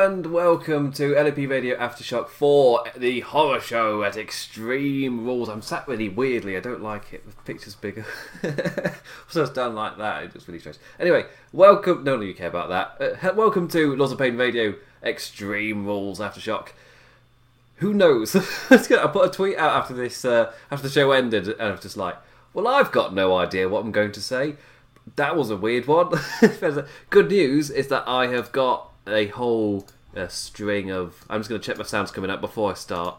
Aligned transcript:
and 0.00 0.32
welcome 0.32 0.90
to 0.90 1.14
LP 1.14 1.44
Radio 1.44 1.76
Aftershock 1.76 2.28
for 2.28 2.86
the 2.96 3.20
horror 3.20 3.60
show 3.60 4.02
at 4.02 4.16
Extreme 4.16 5.26
Rules. 5.26 5.50
I'm 5.50 5.60
sat 5.60 5.86
really 5.86 6.08
weirdly, 6.08 6.56
I 6.56 6.60
don't 6.60 6.80
like 6.80 7.12
it. 7.12 7.28
The 7.28 7.36
picture's 7.44 7.74
bigger. 7.74 8.06
so 9.28 9.42
it's 9.42 9.52
done 9.52 9.74
like 9.74 9.98
that, 9.98 10.22
it 10.22 10.34
looks 10.34 10.48
really 10.48 10.58
strange. 10.58 10.78
Anyway, 10.98 11.26
welcome, 11.52 12.02
no, 12.02 12.16
no, 12.16 12.22
you 12.22 12.32
care 12.32 12.48
about 12.48 12.70
that. 12.70 13.22
Uh, 13.22 13.34
welcome 13.34 13.68
to 13.68 13.94
Lords 13.94 14.10
of 14.10 14.18
Pain 14.18 14.38
Radio 14.38 14.74
Extreme 15.02 15.84
Rules 15.84 16.18
Aftershock. 16.18 16.68
Who 17.76 17.92
knows? 17.92 18.34
I 18.70 18.78
put 18.78 19.28
a 19.28 19.30
tweet 19.30 19.58
out 19.58 19.76
after 19.76 19.92
this, 19.92 20.24
uh, 20.24 20.50
after 20.70 20.88
the 20.88 20.94
show 20.94 21.12
ended, 21.12 21.46
and 21.46 21.60
I 21.60 21.70
was 21.72 21.80
just 21.80 21.98
like, 21.98 22.16
well, 22.54 22.66
I've 22.66 22.90
got 22.90 23.12
no 23.12 23.36
idea 23.36 23.68
what 23.68 23.84
I'm 23.84 23.92
going 23.92 24.12
to 24.12 24.22
say. 24.22 24.56
That 25.16 25.36
was 25.36 25.50
a 25.50 25.58
weird 25.58 25.86
one. 25.86 26.18
Good 27.10 27.28
news 27.28 27.68
is 27.68 27.88
that 27.88 28.08
I 28.08 28.28
have 28.28 28.50
got 28.50 28.89
a 29.12 29.26
whole 29.28 29.86
uh, 30.16 30.28
string 30.28 30.90
of. 30.90 31.24
I'm 31.28 31.40
just 31.40 31.48
going 31.48 31.60
to 31.60 31.66
check 31.66 31.78
my 31.78 31.84
sounds 31.84 32.10
coming 32.10 32.30
up 32.30 32.40
before 32.40 32.70
I 32.70 32.74
start. 32.74 33.16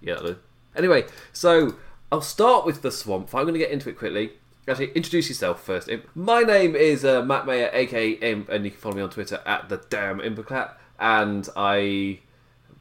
Yeah. 0.00 0.34
Anyway, 0.76 1.06
so 1.32 1.76
I'll 2.12 2.20
start 2.20 2.64
with 2.64 2.82
the 2.82 2.90
swamp. 2.90 3.34
I'm 3.34 3.42
going 3.42 3.54
to 3.54 3.58
get 3.58 3.70
into 3.70 3.88
it 3.88 3.98
quickly. 3.98 4.32
Actually, 4.66 4.92
introduce 4.92 5.28
yourself 5.28 5.62
first. 5.62 5.88
My 6.14 6.42
name 6.42 6.76
is 6.76 7.04
uh, 7.04 7.24
Matt 7.24 7.46
Mayer, 7.46 7.70
aka 7.72 8.10
Imp, 8.10 8.50
and 8.50 8.64
you 8.64 8.70
can 8.70 8.80
follow 8.80 8.96
me 8.96 9.02
on 9.02 9.10
Twitter 9.10 9.40
at 9.46 9.68
the 9.68 9.82
damn 9.88 10.20
Impoclat. 10.20 10.74
And 11.00 11.48
I 11.56 12.18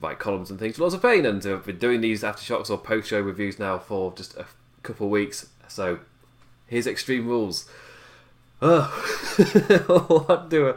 write 0.02 0.20
columns 0.20 0.50
and 0.50 0.60
things 0.60 0.76
for 0.76 0.82
Lords 0.82 0.96
of 0.96 1.02
Pain, 1.02 1.26
and 1.26 1.46
I've 1.46 1.66
been 1.66 1.78
doing 1.78 2.02
these 2.02 2.24
aftershocks 2.24 2.70
or 2.70 2.78
post 2.78 3.10
show 3.10 3.22
reviews 3.22 3.58
now 3.58 3.80
for 3.80 4.14
just 4.14 4.36
a 4.36 4.46
couple 4.84 5.10
weeks. 5.10 5.48
So 5.68 6.00
here's 6.68 6.88
Extreme 6.88 7.28
Rules. 7.28 7.70
Uh, 8.62 8.88
what 9.88 10.50
do 10.50 10.70
I, 10.70 10.74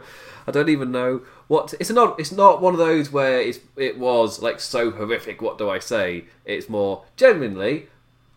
I 0.47 0.51
don't 0.51 0.69
even 0.69 0.91
know 0.91 1.21
what 1.47 1.73
it's 1.79 1.89
not. 1.89 2.19
It's 2.19 2.31
not 2.31 2.61
one 2.61 2.73
of 2.73 2.79
those 2.79 3.11
where 3.11 3.39
it's 3.39 3.59
it 3.75 3.97
was 3.97 4.41
like 4.41 4.59
so 4.59 4.91
horrific. 4.91 5.41
What 5.41 5.57
do 5.57 5.69
I 5.69 5.79
say? 5.79 6.25
It's 6.45 6.69
more 6.69 7.03
genuinely. 7.15 7.87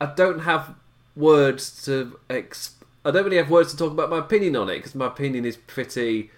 I 0.00 0.06
don't 0.06 0.41
have 0.41 0.75
words 1.16 1.84
to. 1.84 2.19
Exp- 2.28 2.72
I 3.05 3.10
don't 3.10 3.25
really 3.25 3.36
have 3.36 3.50
words 3.50 3.70
to 3.72 3.77
talk 3.77 3.92
about 3.92 4.10
my 4.10 4.19
opinion 4.19 4.56
on 4.56 4.69
it 4.69 4.77
because 4.77 4.94
my 4.94 5.06
opinion 5.06 5.44
is 5.44 5.56
pretty 5.56 6.30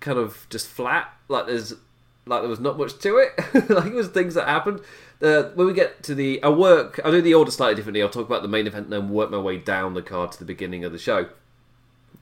kind 0.00 0.18
of 0.18 0.46
just 0.50 0.66
flat. 0.66 1.12
Like 1.28 1.46
there's 1.46 1.74
like 2.26 2.42
there 2.42 2.48
was 2.48 2.60
not 2.60 2.78
much 2.78 2.98
to 2.98 3.18
it. 3.18 3.32
like 3.70 3.86
it 3.86 3.94
was 3.94 4.08
things 4.08 4.34
that 4.34 4.48
happened. 4.48 4.80
Uh, 5.22 5.50
when 5.54 5.66
we 5.66 5.74
get 5.74 6.02
to 6.04 6.14
the, 6.14 6.42
I 6.42 6.48
work. 6.48 6.98
I 7.04 7.10
do 7.10 7.20
the 7.20 7.34
order 7.34 7.50
slightly 7.50 7.74
differently. 7.74 8.02
I'll 8.02 8.08
talk 8.08 8.26
about 8.26 8.42
the 8.42 8.48
main 8.48 8.66
event 8.66 8.84
and 8.84 8.92
then 8.92 9.10
work 9.10 9.30
my 9.30 9.38
way 9.38 9.58
down 9.58 9.94
the 9.94 10.02
card 10.02 10.32
to 10.32 10.38
the 10.38 10.44
beginning 10.44 10.84
of 10.84 10.92
the 10.92 10.98
show. 10.98 11.28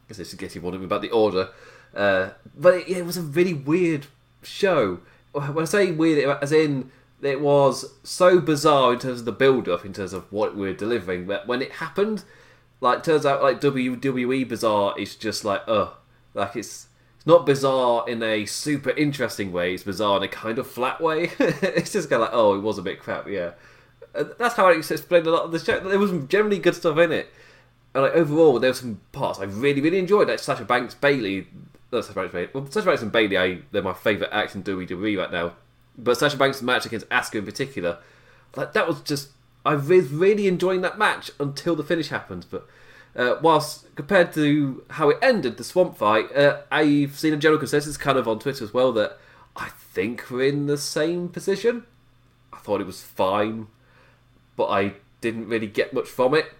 Because 0.03 0.19
this 0.19 0.29
is 0.29 0.35
getting 0.35 0.63
wondering 0.63 0.85
about 0.85 1.03
the 1.03 1.11
order. 1.11 1.51
Uh, 1.95 2.31
but 2.57 2.75
it, 2.75 2.89
it, 2.89 3.07
was 3.07 3.17
a 3.17 3.23
really 3.23 3.55
weird 3.55 4.07
show. 4.43 5.01
When 5.33 5.59
I 5.59 5.65
say 5.65 5.91
weird, 5.91 6.39
as 6.43 6.53
in 6.53 6.91
it 7.23 7.41
was 7.41 7.93
so 8.03 8.41
bizarre 8.41 8.93
in 8.93 8.99
terms 8.99 9.21
of 9.21 9.25
the 9.25 9.33
build-up, 9.33 9.85
in 9.85 9.93
terms 9.93 10.13
of 10.13 10.31
what 10.33 10.57
we 10.57 10.69
are 10.69 10.75
delivering. 10.75 11.27
But 11.27 11.47
when 11.47 11.63
it 11.63 11.73
happened, 11.73 12.25
like 12.81 13.03
turns 13.03 13.27
out 13.27 13.43
like 13.43 13.61
WWE 13.61 14.49
bizarre 14.49 14.99
is 14.99 15.17
just 15.17 15.45
like 15.45 15.63
uh, 15.67 15.91
like 16.35 16.57
it's 16.57 16.87
it's 17.17 17.27
not 17.27 17.45
bizarre 17.45 18.09
in 18.09 18.23
a 18.23 18.47
super 18.47 18.91
interesting 18.91 19.51
way. 19.53 19.75
It's 19.75 19.83
bizarre 19.83 20.19
in 20.19 20.23
a 20.23 20.29
kind 20.29 20.59
of 20.59 20.67
flat 20.67 21.01
way. 21.01 21.31
it's 21.39 21.93
just 21.93 22.09
kind 22.09 22.23
of 22.23 22.29
like 22.29 22.35
oh, 22.35 22.55
it 22.55 22.61
was 22.61 22.79
a 22.79 22.83
bit 22.83 23.01
crap, 23.01 23.29
yeah. 23.29 23.53
And 24.15 24.33
that's 24.39 24.55
how 24.55 24.69
I 24.69 24.73
explained 24.73 25.27
a 25.27 25.31
lot 25.31 25.45
of 25.45 25.53
the 25.53 25.59
show. 25.59 25.81
There 25.81 25.99
was 25.99 26.13
generally 26.29 26.59
good 26.59 26.75
stuff 26.75 26.99
in 26.99 27.13
it. 27.13 27.29
And 27.95 28.05
like 28.05 28.13
overall, 28.13 28.59
there 28.61 28.71
were 28.71 28.75
some 28.75 29.01
parts 29.13 29.41
I 29.41 29.45
really, 29.45 29.81
really 29.81 29.99
enjoyed. 29.99 30.29
Like 30.29 30.39
Sasha 30.39 30.65
Banks 30.65 30.95
Bayley, 30.95 31.49
not 31.93 32.05
Sasha 32.05 32.29
Banks. 32.29 32.55
Well, 32.55 32.67
Sasha 32.71 32.87
Banks 32.87 33.03
and 33.03 33.13
Bayley, 33.13 33.39
I, 33.39 33.59
they're 33.73 33.83
my 33.83 33.95
favourite 33.95 34.33
acts 34.33 34.55
in 34.55 34.63
WWE 34.63 35.19
right 35.19 35.33
now. 35.33 35.55
But 35.97 36.19
Sasha 36.19 36.37
Banks' 36.37 36.63
match 36.63 36.87
against 36.87 37.09
Asuka 37.09 37.37
in 37.37 37.45
particular, 37.45 37.99
like 38.57 38.73
that 38.73 38.87
was 38.87 39.01
just 39.01 39.31
I 39.65 39.75
was 39.75 40.11
really 40.11 40.47
enjoying 40.47 40.83
that 40.83 40.99
match 40.99 41.31
until 41.39 41.75
the 41.75 41.85
finish 41.85 42.09
happened. 42.09 42.47
But 42.51 42.67
uh, 43.17 43.37
whilst 43.43 43.95
compared 43.97 44.33
to 44.35 44.85
how 44.91 45.11
it 45.11 45.19
ended, 45.21 45.57
the 45.57 45.65
swamp 45.65 45.97
fight, 45.97 46.35
uh, 46.35 46.61
I've 46.71 47.19
seen 47.19 47.35
a 47.35 47.37
general 47.37 47.59
consensus 47.59 47.97
kind 47.97 48.17
of 48.17 48.29
on 48.29 48.39
Twitter 48.39 48.65
as 48.65 48.73
well 48.73 48.93
that 48.93 49.19
I 49.57 49.71
think 49.71 50.31
we're 50.31 50.49
in 50.49 50.67
the 50.67 50.79
same 50.79 51.29
position. 51.29 51.85
I 52.53 52.59
thought 52.59 52.81
it 52.81 52.87
was 52.87 53.03
fine, 53.03 53.67
but 54.57 54.67
I 54.67 54.95
didn't 55.21 55.49
really 55.49 55.67
get 55.67 55.93
much 55.93 56.09
from 56.09 56.35
it. 56.35 56.53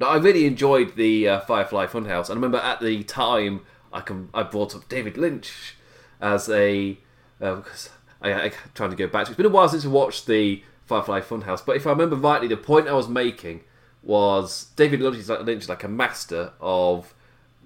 I 0.00 0.16
really 0.16 0.46
enjoyed 0.46 0.94
the 0.94 1.28
uh, 1.28 1.40
Firefly 1.40 1.86
Funhouse. 1.86 2.30
I 2.30 2.34
remember 2.34 2.58
at 2.58 2.80
the 2.80 3.02
time 3.02 3.62
I 3.92 4.00
can 4.00 4.28
I 4.34 4.42
brought 4.42 4.74
up 4.74 4.88
David 4.88 5.16
Lynch 5.16 5.74
as 6.20 6.48
a 6.48 6.98
because 7.38 7.90
uh, 8.22 8.26
I, 8.26 8.44
I 8.46 8.52
trying 8.74 8.90
to 8.90 8.96
go 8.96 9.06
back 9.06 9.26
to. 9.26 9.32
It's 9.32 9.36
been 9.36 9.46
a 9.46 9.50
while 9.50 9.68
since 9.68 9.84
I 9.84 9.88
watched 9.88 10.26
the 10.26 10.62
Firefly 10.86 11.20
Funhouse, 11.20 11.64
but 11.64 11.76
if 11.76 11.86
I 11.86 11.90
remember 11.90 12.16
rightly, 12.16 12.48
the 12.48 12.56
point 12.56 12.88
I 12.88 12.94
was 12.94 13.08
making 13.08 13.62
was 14.02 14.66
David 14.76 15.00
Lynch 15.00 15.16
is 15.16 15.28
like, 15.28 15.42
Lynch 15.42 15.64
is 15.64 15.68
like 15.68 15.84
a 15.84 15.88
master 15.88 16.52
of 16.60 17.14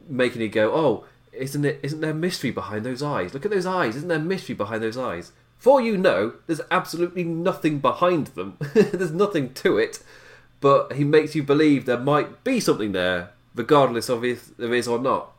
making 0.08 0.42
you 0.42 0.48
go, 0.48 0.72
oh, 0.74 1.04
isn't 1.32 1.64
it? 1.64 1.80
Isn't 1.82 2.00
there 2.00 2.14
mystery 2.14 2.50
behind 2.50 2.84
those 2.84 3.02
eyes? 3.02 3.32
Look 3.32 3.44
at 3.44 3.50
those 3.50 3.66
eyes. 3.66 3.96
Isn't 3.96 4.08
there 4.08 4.18
mystery 4.18 4.54
behind 4.54 4.82
those 4.82 4.98
eyes? 4.98 5.32
For 5.56 5.80
you 5.80 5.96
know, 5.96 6.34
there's 6.46 6.60
absolutely 6.70 7.24
nothing 7.24 7.78
behind 7.78 8.28
them. 8.28 8.58
there's 8.74 9.12
nothing 9.12 9.54
to 9.54 9.78
it, 9.78 10.02
but 10.60 10.94
he 10.94 11.04
makes 11.04 11.34
you 11.34 11.42
believe 11.42 11.84
there 11.84 11.98
might 11.98 12.42
be 12.42 12.58
something 12.58 12.92
there, 12.92 13.30
regardless 13.54 14.08
of 14.08 14.24
if 14.24 14.56
there 14.56 14.74
is 14.74 14.88
or 14.88 14.98
not 14.98 15.31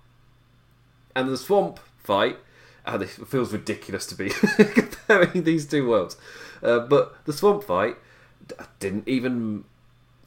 and 1.16 1.30
the 1.30 1.38
swamp 1.38 1.80
fight. 1.98 2.38
And 2.86 3.02
it 3.02 3.10
feels 3.10 3.54
ridiculous 3.54 4.06
to 4.08 4.16
be 4.16 4.30
comparing 4.58 5.44
these 5.44 5.66
two 5.66 5.88
worlds, 5.88 6.18
uh, 6.62 6.80
but 6.80 7.16
the 7.24 7.32
swamp 7.32 7.64
fight 7.64 7.96
didn't 8.80 9.08
even 9.08 9.64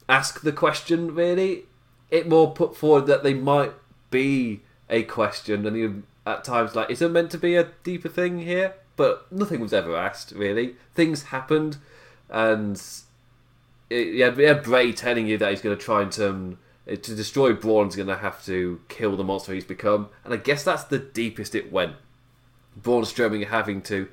ask 0.09 0.41
the 0.41 0.51
question. 0.51 1.13
Really, 1.13 1.65
it 2.09 2.27
more 2.27 2.51
put 2.51 2.75
forward 2.75 3.05
that 3.07 3.23
they 3.23 3.33
might 3.33 3.73
be 4.09 4.61
a 4.89 5.03
question, 5.03 5.65
and 5.65 5.77
you 5.77 6.03
at 6.25 6.43
times 6.43 6.75
like, 6.75 6.89
is 6.89 6.99
there 6.99 7.09
meant 7.09 7.31
to 7.31 7.37
be 7.37 7.55
a 7.55 7.69
deeper 7.83 8.09
thing 8.09 8.39
here? 8.39 8.73
But 8.95 9.31
nothing 9.31 9.59
was 9.59 9.73
ever 9.73 9.95
asked. 9.95 10.31
Really, 10.31 10.75
things 10.95 11.23
happened, 11.23 11.77
and 12.29 12.81
it, 13.89 14.07
you 14.07 14.23
had 14.23 14.63
Bray 14.63 14.91
telling 14.91 15.27
you 15.27 15.37
that 15.37 15.49
he's 15.49 15.61
going 15.61 15.77
to 15.77 15.83
try 15.83 16.01
and 16.01 16.11
turn 16.11 16.57
Uh, 16.89 16.95
to 16.95 17.15
destroy 17.15 17.53
Braun's 17.53 17.95
going 17.95 18.07
to 18.07 18.17
have 18.17 18.43
to 18.45 18.79
kill 18.87 19.15
the 19.17 19.23
monster 19.23 19.53
he's 19.53 19.65
become, 19.65 20.09
and 20.23 20.33
I 20.33 20.37
guess 20.37 20.63
that's 20.63 20.85
the 20.85 20.99
deepest 20.99 21.55
it 21.55 21.71
went. 21.71 21.95
Braun 22.75 23.03
Strowman 23.03 23.47
having 23.47 23.81
to 23.83 24.07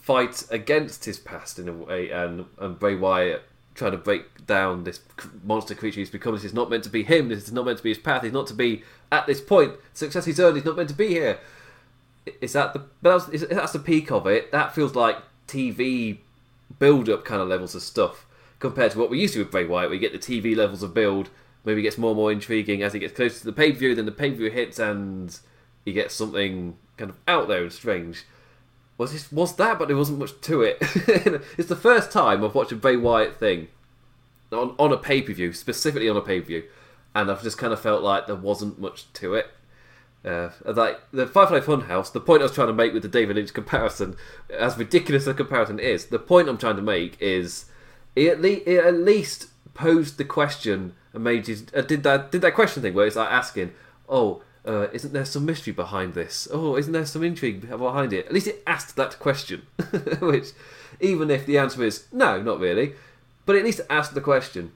fight 0.00 0.44
against 0.50 1.04
his 1.04 1.18
past 1.18 1.58
in 1.58 1.68
a 1.68 1.72
way, 1.72 2.10
and 2.10 2.46
and 2.58 2.78
Bray 2.78 2.94
Wyatt 2.94 3.42
trying 3.74 3.92
to 3.92 3.98
break 3.98 4.46
down 4.46 4.84
this 4.84 5.00
monster 5.44 5.74
creature 5.74 6.00
he's 6.00 6.10
become. 6.10 6.34
This 6.34 6.44
is 6.44 6.54
not 6.54 6.68
meant 6.68 6.84
to 6.84 6.90
be 6.90 7.04
him. 7.04 7.28
This 7.28 7.44
is 7.44 7.52
not 7.52 7.64
meant 7.64 7.78
to 7.78 7.84
be 7.84 7.90
his 7.90 7.98
path. 7.98 8.22
He's 8.22 8.32
not 8.32 8.46
to 8.48 8.54
be 8.54 8.82
at 9.10 9.26
this 9.26 9.40
point. 9.40 9.74
Success 9.94 10.24
he's 10.24 10.40
earned. 10.40 10.56
He's 10.56 10.64
not 10.64 10.76
meant 10.76 10.88
to 10.88 10.94
be 10.94 11.08
here. 11.08 11.38
Is 12.40 12.52
that 12.52 12.74
the? 12.74 12.84
That's, 13.02 13.26
that's 13.26 13.72
the 13.72 13.78
peak 13.78 14.10
of 14.10 14.26
it. 14.26 14.52
That 14.52 14.74
feels 14.74 14.94
like 14.94 15.18
TV 15.46 16.18
build-up 16.78 17.24
kind 17.24 17.40
of 17.40 17.48
levels 17.48 17.74
of 17.74 17.82
stuff 17.82 18.26
compared 18.58 18.92
to 18.92 18.98
what 18.98 19.10
we 19.10 19.20
used 19.20 19.34
to 19.34 19.40
with 19.40 19.50
Bray 19.50 19.64
Wyatt. 19.64 19.90
We 19.90 19.98
get 19.98 20.12
the 20.12 20.18
TV 20.18 20.54
levels 20.54 20.82
of 20.82 20.92
build 20.92 21.30
maybe 21.64 21.82
gets 21.82 21.98
more 21.98 22.10
and 22.10 22.16
more 22.16 22.32
intriguing 22.32 22.82
as 22.82 22.92
he 22.92 22.98
gets 22.98 23.14
closer 23.14 23.40
to 23.40 23.44
the 23.44 23.52
pay 23.52 23.72
per 23.72 23.78
view. 23.78 23.94
Then 23.94 24.06
the 24.06 24.12
pay 24.12 24.30
per 24.30 24.36
view 24.36 24.50
hits 24.50 24.78
and 24.78 25.36
he 25.84 25.92
gets 25.92 26.14
something 26.14 26.76
kind 26.96 27.10
of 27.10 27.16
out 27.26 27.48
there 27.48 27.62
and 27.62 27.72
strange. 27.72 28.24
Was 28.96 29.12
this 29.12 29.30
was 29.30 29.56
that? 29.56 29.78
But 29.78 29.88
there 29.88 29.96
wasn't 29.96 30.18
much 30.18 30.40
to 30.40 30.62
it. 30.62 30.78
it's 31.56 31.68
the 31.68 31.76
first 31.76 32.10
time 32.10 32.44
I've 32.44 32.54
watched 32.54 32.72
a 32.72 32.76
Bray 32.76 32.96
Wyatt 32.96 33.38
thing 33.38 33.68
on 34.52 34.74
on 34.78 34.92
a 34.92 34.96
pay 34.96 35.22
per 35.22 35.32
view, 35.32 35.52
specifically 35.52 36.08
on 36.08 36.16
a 36.16 36.20
pay 36.20 36.40
per 36.40 36.46
view, 36.46 36.64
and 37.14 37.30
I've 37.30 37.42
just 37.42 37.58
kind 37.58 37.72
of 37.72 37.80
felt 37.80 38.02
like 38.02 38.26
there 38.26 38.36
wasn't 38.36 38.80
much 38.80 39.12
to 39.14 39.34
it. 39.34 39.50
Uh, 40.24 40.50
like 40.64 41.00
the 41.12 41.26
Firefly 41.26 41.60
Funhouse, 41.60 42.12
the 42.12 42.20
point 42.20 42.42
I 42.42 42.46
was 42.46 42.52
trying 42.52 42.66
to 42.66 42.74
make 42.74 42.92
with 42.92 43.02
the 43.02 43.08
David 43.08 43.36
Lynch 43.36 43.54
comparison, 43.54 44.16
as 44.50 44.76
ridiculous 44.76 45.28
a 45.28 45.32
comparison 45.32 45.78
is, 45.78 46.06
the 46.06 46.18
point 46.18 46.48
I'm 46.48 46.58
trying 46.58 46.76
to 46.76 46.82
make 46.82 47.16
is 47.20 47.66
it 48.16 48.32
at, 48.32 48.40
le- 48.40 48.48
it 48.48 48.84
at 48.84 48.94
least 48.94 49.46
posed 49.74 50.18
the 50.18 50.24
question 50.24 50.94
and 51.18 51.24
made 51.24 51.48
you 51.48 51.58
uh, 51.74 51.82
did 51.82 52.02
that 52.04 52.30
did 52.30 52.40
that 52.42 52.54
question 52.54 52.82
thing 52.82 52.94
where 52.94 53.06
it's 53.06 53.16
like 53.16 53.30
asking, 53.30 53.72
oh, 54.08 54.42
uh, 54.66 54.88
isn't 54.92 55.12
there 55.12 55.24
some 55.24 55.44
mystery 55.44 55.72
behind 55.72 56.14
this? 56.14 56.48
Oh, 56.52 56.76
isn't 56.76 56.92
there 56.92 57.04
some 57.04 57.24
intrigue 57.24 57.68
behind 57.68 58.12
it? 58.12 58.26
At 58.26 58.32
least 58.32 58.46
it 58.46 58.62
asked 58.66 58.96
that 58.96 59.18
question, 59.18 59.66
which 60.20 60.48
even 61.00 61.30
if 61.30 61.46
the 61.46 61.58
answer 61.58 61.84
is 61.84 62.06
no, 62.12 62.40
not 62.40 62.60
really, 62.60 62.94
but 63.46 63.56
at 63.56 63.64
least 63.64 63.80
it 63.80 63.86
asked 63.90 64.14
the 64.14 64.20
question. 64.20 64.72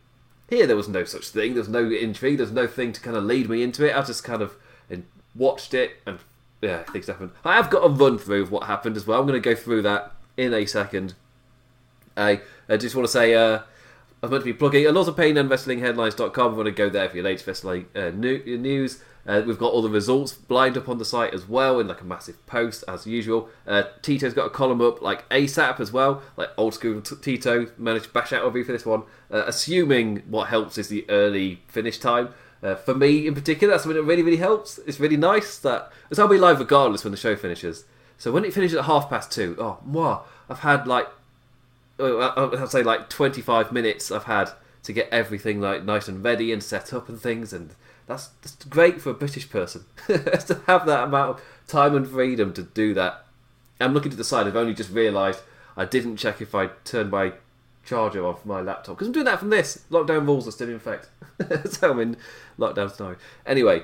Here, 0.51 0.67
there 0.67 0.77
was 0.77 0.89
no 0.89 1.05
such 1.05 1.29
thing. 1.29 1.55
There's 1.55 1.69
no 1.69 1.89
intrigue. 1.89 2.37
There's 2.37 2.53
no 2.53 2.67
thing 2.67 2.93
to 2.93 3.01
kind 3.01 3.17
of 3.17 3.25
lead 3.25 3.49
me 3.49 3.63
into 3.63 3.89
it. 3.89 3.97
I 3.97 4.03
just 4.03 4.23
kind 4.23 4.43
of 4.43 4.55
watched 5.35 5.75
it 5.75 5.97
and 6.07 6.19
yeah, 6.61 6.83
things 6.85 7.07
happened. 7.07 7.31
I 7.45 7.55
have 7.55 7.71
got 7.71 7.85
a 7.85 7.89
run 7.89 8.19
through 8.19 8.43
of 8.43 8.51
what 8.51 8.65
happened 8.65 8.97
as 8.97 9.07
well. 9.07 9.19
I'm 9.19 9.27
going 9.27 9.41
to 9.41 9.49
go 9.49 9.57
through 9.57 9.83
that 9.83 10.13
in 10.37 10.55
a 10.55 10.65
second. 10.67 11.15
I, 12.17 12.41
I 12.69 12.77
just 12.77 12.95
want 12.95 13.07
to 13.07 13.13
say 13.13 13.35
uh, 13.35 13.61
I 14.23 14.27
was 14.27 14.31
meant 14.31 14.45
to 14.45 14.53
be 14.53 14.57
plugging 14.57 14.87
a 14.87 14.93
lot 14.93 15.09
of 15.09 15.17
pain 15.17 15.37
and 15.37 15.51
wrestling 15.51 15.81
headlines.com. 15.81 16.53
You 16.53 16.57
want 16.57 16.67
to 16.67 16.71
go 16.71 16.89
there 16.89 17.09
for 17.09 17.17
your 17.17 17.25
latest 17.25 17.45
wrestling 17.45 17.87
uh, 17.97 18.11
news. 18.11 19.03
Uh, 19.27 19.43
we've 19.45 19.59
got 19.59 19.73
all 19.73 19.83
the 19.83 19.91
results 19.91 20.39
lined 20.49 20.79
up 20.79 20.89
on 20.89 20.99
the 20.99 21.05
site 21.05 21.35
as 21.35 21.49
well 21.49 21.81
in 21.81 21.89
like 21.89 22.01
a 22.01 22.05
massive 22.05 22.45
post 22.47 22.85
as 22.87 23.05
usual. 23.05 23.49
Uh, 23.67 23.83
Tito's 24.01 24.33
got 24.33 24.47
a 24.47 24.51
column 24.51 24.81
up 24.81 25.03
like 25.03 25.29
ASAP 25.31 25.81
as 25.81 25.91
well, 25.91 26.23
like 26.37 26.51
old 26.57 26.73
school 26.73 27.01
t- 27.01 27.17
Tito 27.21 27.67
managed 27.77 28.05
to 28.05 28.11
bash 28.13 28.33
out 28.33 28.45
of 28.45 28.55
you 28.55 28.63
for 28.63 28.71
this 28.71 28.87
one. 28.87 29.03
Uh, 29.29 29.43
assuming 29.49 30.23
what 30.29 30.49
helps 30.49 30.79
is 30.79 30.87
the 30.87 31.05
early 31.11 31.61
finish 31.67 31.99
time. 31.99 32.29
Uh, 32.63 32.77
for 32.77 32.95
me 32.95 33.27
in 33.27 33.35
particular, 33.35 33.73
that's 33.73 33.83
something 33.83 34.01
that 34.01 34.07
really 34.07 34.23
really 34.23 34.37
helps. 34.37 34.79
It's 34.87 35.01
really 35.01 35.17
nice 35.17 35.59
that 35.59 35.91
it's 36.11 36.21
I'll 36.21 36.29
be 36.29 36.39
live 36.39 36.61
regardless 36.61 37.03
when 37.03 37.11
the 37.11 37.17
show 37.17 37.35
finishes. 37.35 37.87
So 38.19 38.31
when 38.31 38.45
it 38.45 38.55
finishes 38.55 38.79
at 38.79 38.85
half 38.85 39.11
past 39.11 39.33
two, 39.33 39.57
oh, 39.59 39.79
moi, 39.85 40.21
I've 40.49 40.61
had 40.61 40.87
like 40.87 41.07
uh, 41.07 41.11
I'd 42.03 42.71
say 42.71 42.83
like 42.83 43.09
25 43.09 43.73
minutes 43.73 44.11
I've 44.11 44.25
had 44.25 44.51
to 44.83 44.93
get 44.93 45.09
everything 45.11 45.61
like 45.61 45.85
nice 45.85 46.09
and 46.09 46.23
ready 46.25 46.53
and 46.53 46.63
set 46.63 46.93
up 46.93 47.09
and 47.09 47.21
things 47.21 47.53
and 47.53 47.75
that's, 48.07 48.31
great 48.69 49.01
for 49.01 49.11
a 49.11 49.15
British 49.15 49.49
person 49.49 49.85
to 50.07 50.61
have 50.67 50.87
that 50.87 51.05
amount 51.05 51.31
of 51.31 51.45
time 51.67 51.95
and 51.95 52.07
freedom 52.07 52.53
to 52.55 52.63
do 52.63 52.95
that. 52.95 53.25
I'm 53.81 53.95
looking 53.95 54.11
to 54.11 54.17
the 54.17 54.25
side. 54.25 54.47
I've 54.47 54.57
only 54.57 54.75
just 54.75 54.91
realised 54.91 55.41
I 55.77 55.85
didn't 55.85 56.17
check 56.17 56.41
if 56.41 56.55
I 56.55 56.69
turned 56.85 57.11
my 57.11 57.33
charger 57.85 58.25
off 58.25 58.47
my 58.47 58.61
laptop 58.61 58.97
because 58.97 59.09
I'm 59.09 59.13
doing 59.13 59.27
that 59.27 59.39
from 59.39 59.51
this. 59.51 59.85
Lockdown 59.91 60.27
rules 60.27 60.47
are 60.47 60.53
still 60.53 60.69
in 60.69 60.77
effect, 60.77 61.09
so 61.71 61.91
I'm 61.91 62.01
in 62.01 62.17
lockdown 62.59 62.91
scenario. 62.91 63.19
Anyway, 63.47 63.83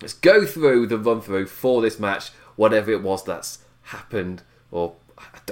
let's 0.00 0.14
go 0.14 0.46
through 0.46 0.86
the 0.86 0.98
run 0.98 1.20
through 1.20 1.46
for 1.46 1.82
this 1.82 1.98
match, 1.98 2.30
whatever 2.56 2.90
it 2.90 3.02
was 3.02 3.24
that's 3.24 3.58
happened, 3.84 4.42
or 4.70 4.94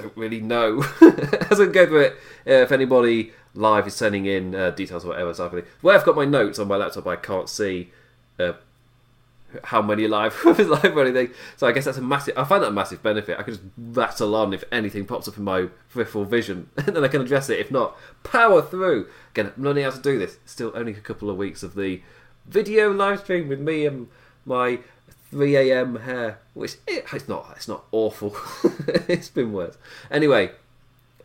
don't 0.01 0.17
really 0.17 0.41
know. 0.41 0.83
As 1.49 1.59
I 1.59 1.65
go 1.65 1.85
through 1.85 2.01
it, 2.01 2.13
uh, 2.47 2.63
if 2.63 2.71
anybody 2.71 3.33
live 3.53 3.87
is 3.87 3.95
sending 3.95 4.25
in 4.25 4.55
uh, 4.55 4.71
details 4.71 5.05
or 5.05 5.09
whatever. 5.09 5.33
So 5.33 5.63
Well, 5.81 5.97
I've 5.97 6.05
got 6.05 6.15
my 6.15 6.25
notes 6.25 6.59
on 6.59 6.67
my 6.67 6.77
laptop, 6.77 7.07
I 7.07 7.15
can't 7.15 7.49
see 7.49 7.91
uh, 8.39 8.53
how 9.65 9.81
many 9.81 10.07
live 10.07 10.39
is 10.57 10.67
live 10.67 10.95
or 10.95 11.01
anything. 11.01 11.33
So 11.57 11.67
I 11.67 11.71
guess 11.71 11.85
that's 11.85 11.97
a 11.97 12.01
massive. 12.01 12.37
I 12.37 12.43
find 12.43 12.63
that 12.63 12.69
a 12.69 12.71
massive 12.71 13.01
benefit. 13.01 13.39
I 13.39 13.43
can 13.43 13.53
just 13.53 13.65
rattle 13.77 14.35
on 14.35 14.53
if 14.53 14.63
anything 14.71 15.05
pops 15.05 15.27
up 15.27 15.37
in 15.37 15.43
my 15.43 15.67
peripheral 15.91 16.25
vision, 16.25 16.69
and 16.77 16.95
then 16.95 17.03
I 17.03 17.07
can 17.07 17.21
address 17.21 17.49
it. 17.49 17.59
If 17.59 17.71
not, 17.71 17.97
power 18.23 18.61
through. 18.61 19.07
Again, 19.31 19.51
I'm 19.55 19.63
learning 19.63 19.83
how 19.83 19.91
to 19.91 20.01
do 20.01 20.19
this. 20.19 20.37
Still 20.45 20.71
only 20.75 20.93
a 20.93 21.01
couple 21.01 21.29
of 21.29 21.37
weeks 21.37 21.63
of 21.63 21.75
the 21.75 22.01
video 22.47 22.91
live 22.91 23.19
stream 23.19 23.47
with 23.47 23.59
me 23.59 23.85
and 23.85 24.07
my 24.45 24.79
3 25.31 25.55
a.m. 25.55 25.97
hair, 25.97 26.39
which 26.53 26.75
it, 26.87 27.05
it's 27.13 27.27
not. 27.27 27.53
It's 27.55 27.67
not 27.67 27.85
awful. 27.91 28.35
it's 29.07 29.29
been 29.29 29.53
worse. 29.53 29.77
Anyway, 30.09 30.51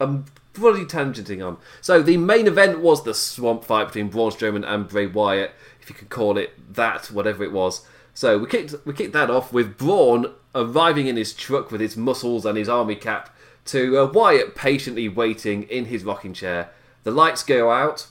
I'm 0.01 0.27
bloody 0.53 0.85
tangenting 0.85 1.47
on. 1.47 1.59
So 1.81 2.03
the 2.03 2.17
main 2.17 2.47
event 2.47 2.81
was 2.81 3.05
the 3.05 3.15
swamp 3.15 3.65
fight 3.65 3.87
between 3.87 4.09
Braun 4.09 4.31
Strowman 4.31 4.67
and 4.67 4.89
Bray 4.89 5.07
Wyatt, 5.07 5.53
if 5.81 5.89
you 5.89 5.95
could 5.95 6.11
call 6.11 6.39
it 6.39 6.75
that, 6.75 7.07
whatever 7.07 7.45
it 7.45 7.53
was. 7.53 7.87
So 8.15 8.39
we 8.39 8.47
kicked 8.47 8.75
we 8.85 8.93
kicked 8.93 9.13
that 9.13 9.31
off 9.31 9.53
with 9.53 9.77
Braun 9.77 10.33
arriving 10.55 11.09
in 11.09 11.17
his 11.17 11.35
truck 11.35 11.73
with 11.73 11.81
his 11.81 11.97
muscles 11.97 12.47
and 12.47 12.57
his 12.57 12.69
army 12.69 12.95
cap 12.95 13.35
to 13.67 13.99
uh, 13.99 14.07
Wyatt 14.07 14.55
patiently 14.55 15.09
waiting 15.09 15.65
in 15.65 15.87
his 15.87 16.05
rocking 16.05 16.33
chair. 16.33 16.71
The 17.03 17.11
lights 17.11 17.43
go 17.43 17.71
out 17.71 18.07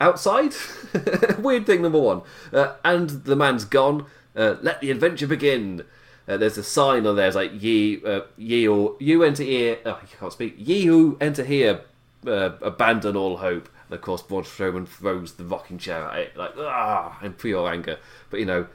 outside. 0.00 0.54
Weird 1.38 1.66
thing 1.66 1.82
number 1.82 1.98
one, 1.98 2.22
uh, 2.52 2.74
and 2.84 3.10
the 3.10 3.36
man's 3.36 3.64
gone. 3.64 4.06
Uh, 4.34 4.56
let 4.62 4.80
the 4.80 4.90
adventure 4.90 5.26
begin. 5.26 5.84
Uh, 6.26 6.36
there's 6.36 6.58
a 6.58 6.62
sign 6.62 7.06
on 7.06 7.16
there. 7.16 7.26
It's 7.26 7.36
like 7.36 7.60
ye, 7.60 8.02
uh, 8.04 8.22
ye 8.36 8.66
or 8.68 8.96
you 9.00 9.22
enter 9.24 9.42
here. 9.42 9.78
Oh, 9.84 10.00
I 10.02 10.06
can't 10.06 10.32
speak. 10.32 10.54
Ye 10.56 10.84
who 10.84 11.16
enter 11.20 11.44
here, 11.44 11.82
uh, 12.26 12.50
abandon 12.62 13.16
all 13.16 13.38
hope. 13.38 13.68
And 13.88 13.94
of 13.94 14.00
course, 14.00 14.22
Braun 14.22 14.44
Strowman 14.44 14.86
throws 14.86 15.34
the 15.34 15.44
rocking 15.44 15.78
chair 15.78 16.04
at 16.06 16.18
it, 16.18 16.36
like 16.36 16.52
ah, 16.56 17.18
in 17.22 17.32
pure 17.34 17.68
anger. 17.68 17.98
But 18.30 18.40
you 18.40 18.46
know, 18.46 18.66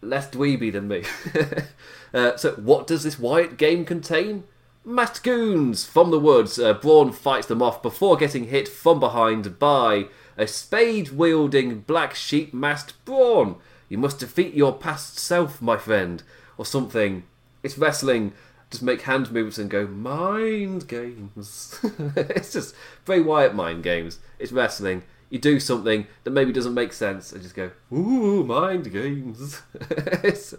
less 0.00 0.28
dweeby 0.28 0.72
than 0.72 0.88
me. 0.88 1.04
uh, 2.14 2.36
so, 2.36 2.52
what 2.54 2.86
does 2.86 3.04
this 3.04 3.18
Wyatt 3.18 3.58
game 3.58 3.84
contain? 3.84 4.44
Masked 4.84 5.24
goons 5.24 5.84
from 5.84 6.10
the 6.10 6.18
woods. 6.18 6.58
Uh, 6.58 6.72
Braun 6.72 7.12
fights 7.12 7.48
them 7.48 7.60
off 7.60 7.82
before 7.82 8.16
getting 8.16 8.44
hit 8.44 8.68
from 8.68 9.00
behind 9.00 9.58
by 9.58 10.06
a 10.38 10.46
spade 10.46 11.10
wielding 11.10 11.80
black 11.80 12.14
sheep 12.14 12.54
masked 12.54 13.04
Braun. 13.04 13.56
You 13.88 13.98
must 13.98 14.18
defeat 14.18 14.54
your 14.54 14.72
past 14.72 15.18
self, 15.18 15.62
my 15.62 15.76
friend 15.76 16.22
or 16.58 16.64
something. 16.64 17.24
It's 17.62 17.78
wrestling. 17.78 18.32
Just 18.70 18.82
make 18.82 19.02
hand 19.02 19.30
movements 19.30 19.58
and 19.58 19.70
go 19.70 19.86
mind 19.86 20.88
games. 20.88 21.78
it's 22.16 22.52
just 22.52 22.74
Bray 23.04 23.20
Wyatt 23.20 23.54
mind 23.54 23.82
games. 23.82 24.18
It's 24.38 24.52
wrestling. 24.52 25.02
You 25.30 25.38
do 25.38 25.58
something 25.58 26.06
that 26.24 26.30
maybe 26.30 26.52
doesn't 26.52 26.74
make 26.74 26.92
sense 26.92 27.32
and 27.32 27.42
just 27.42 27.54
go 27.54 27.70
ooh 27.92 28.44
mind 28.44 28.92
games. 28.92 29.62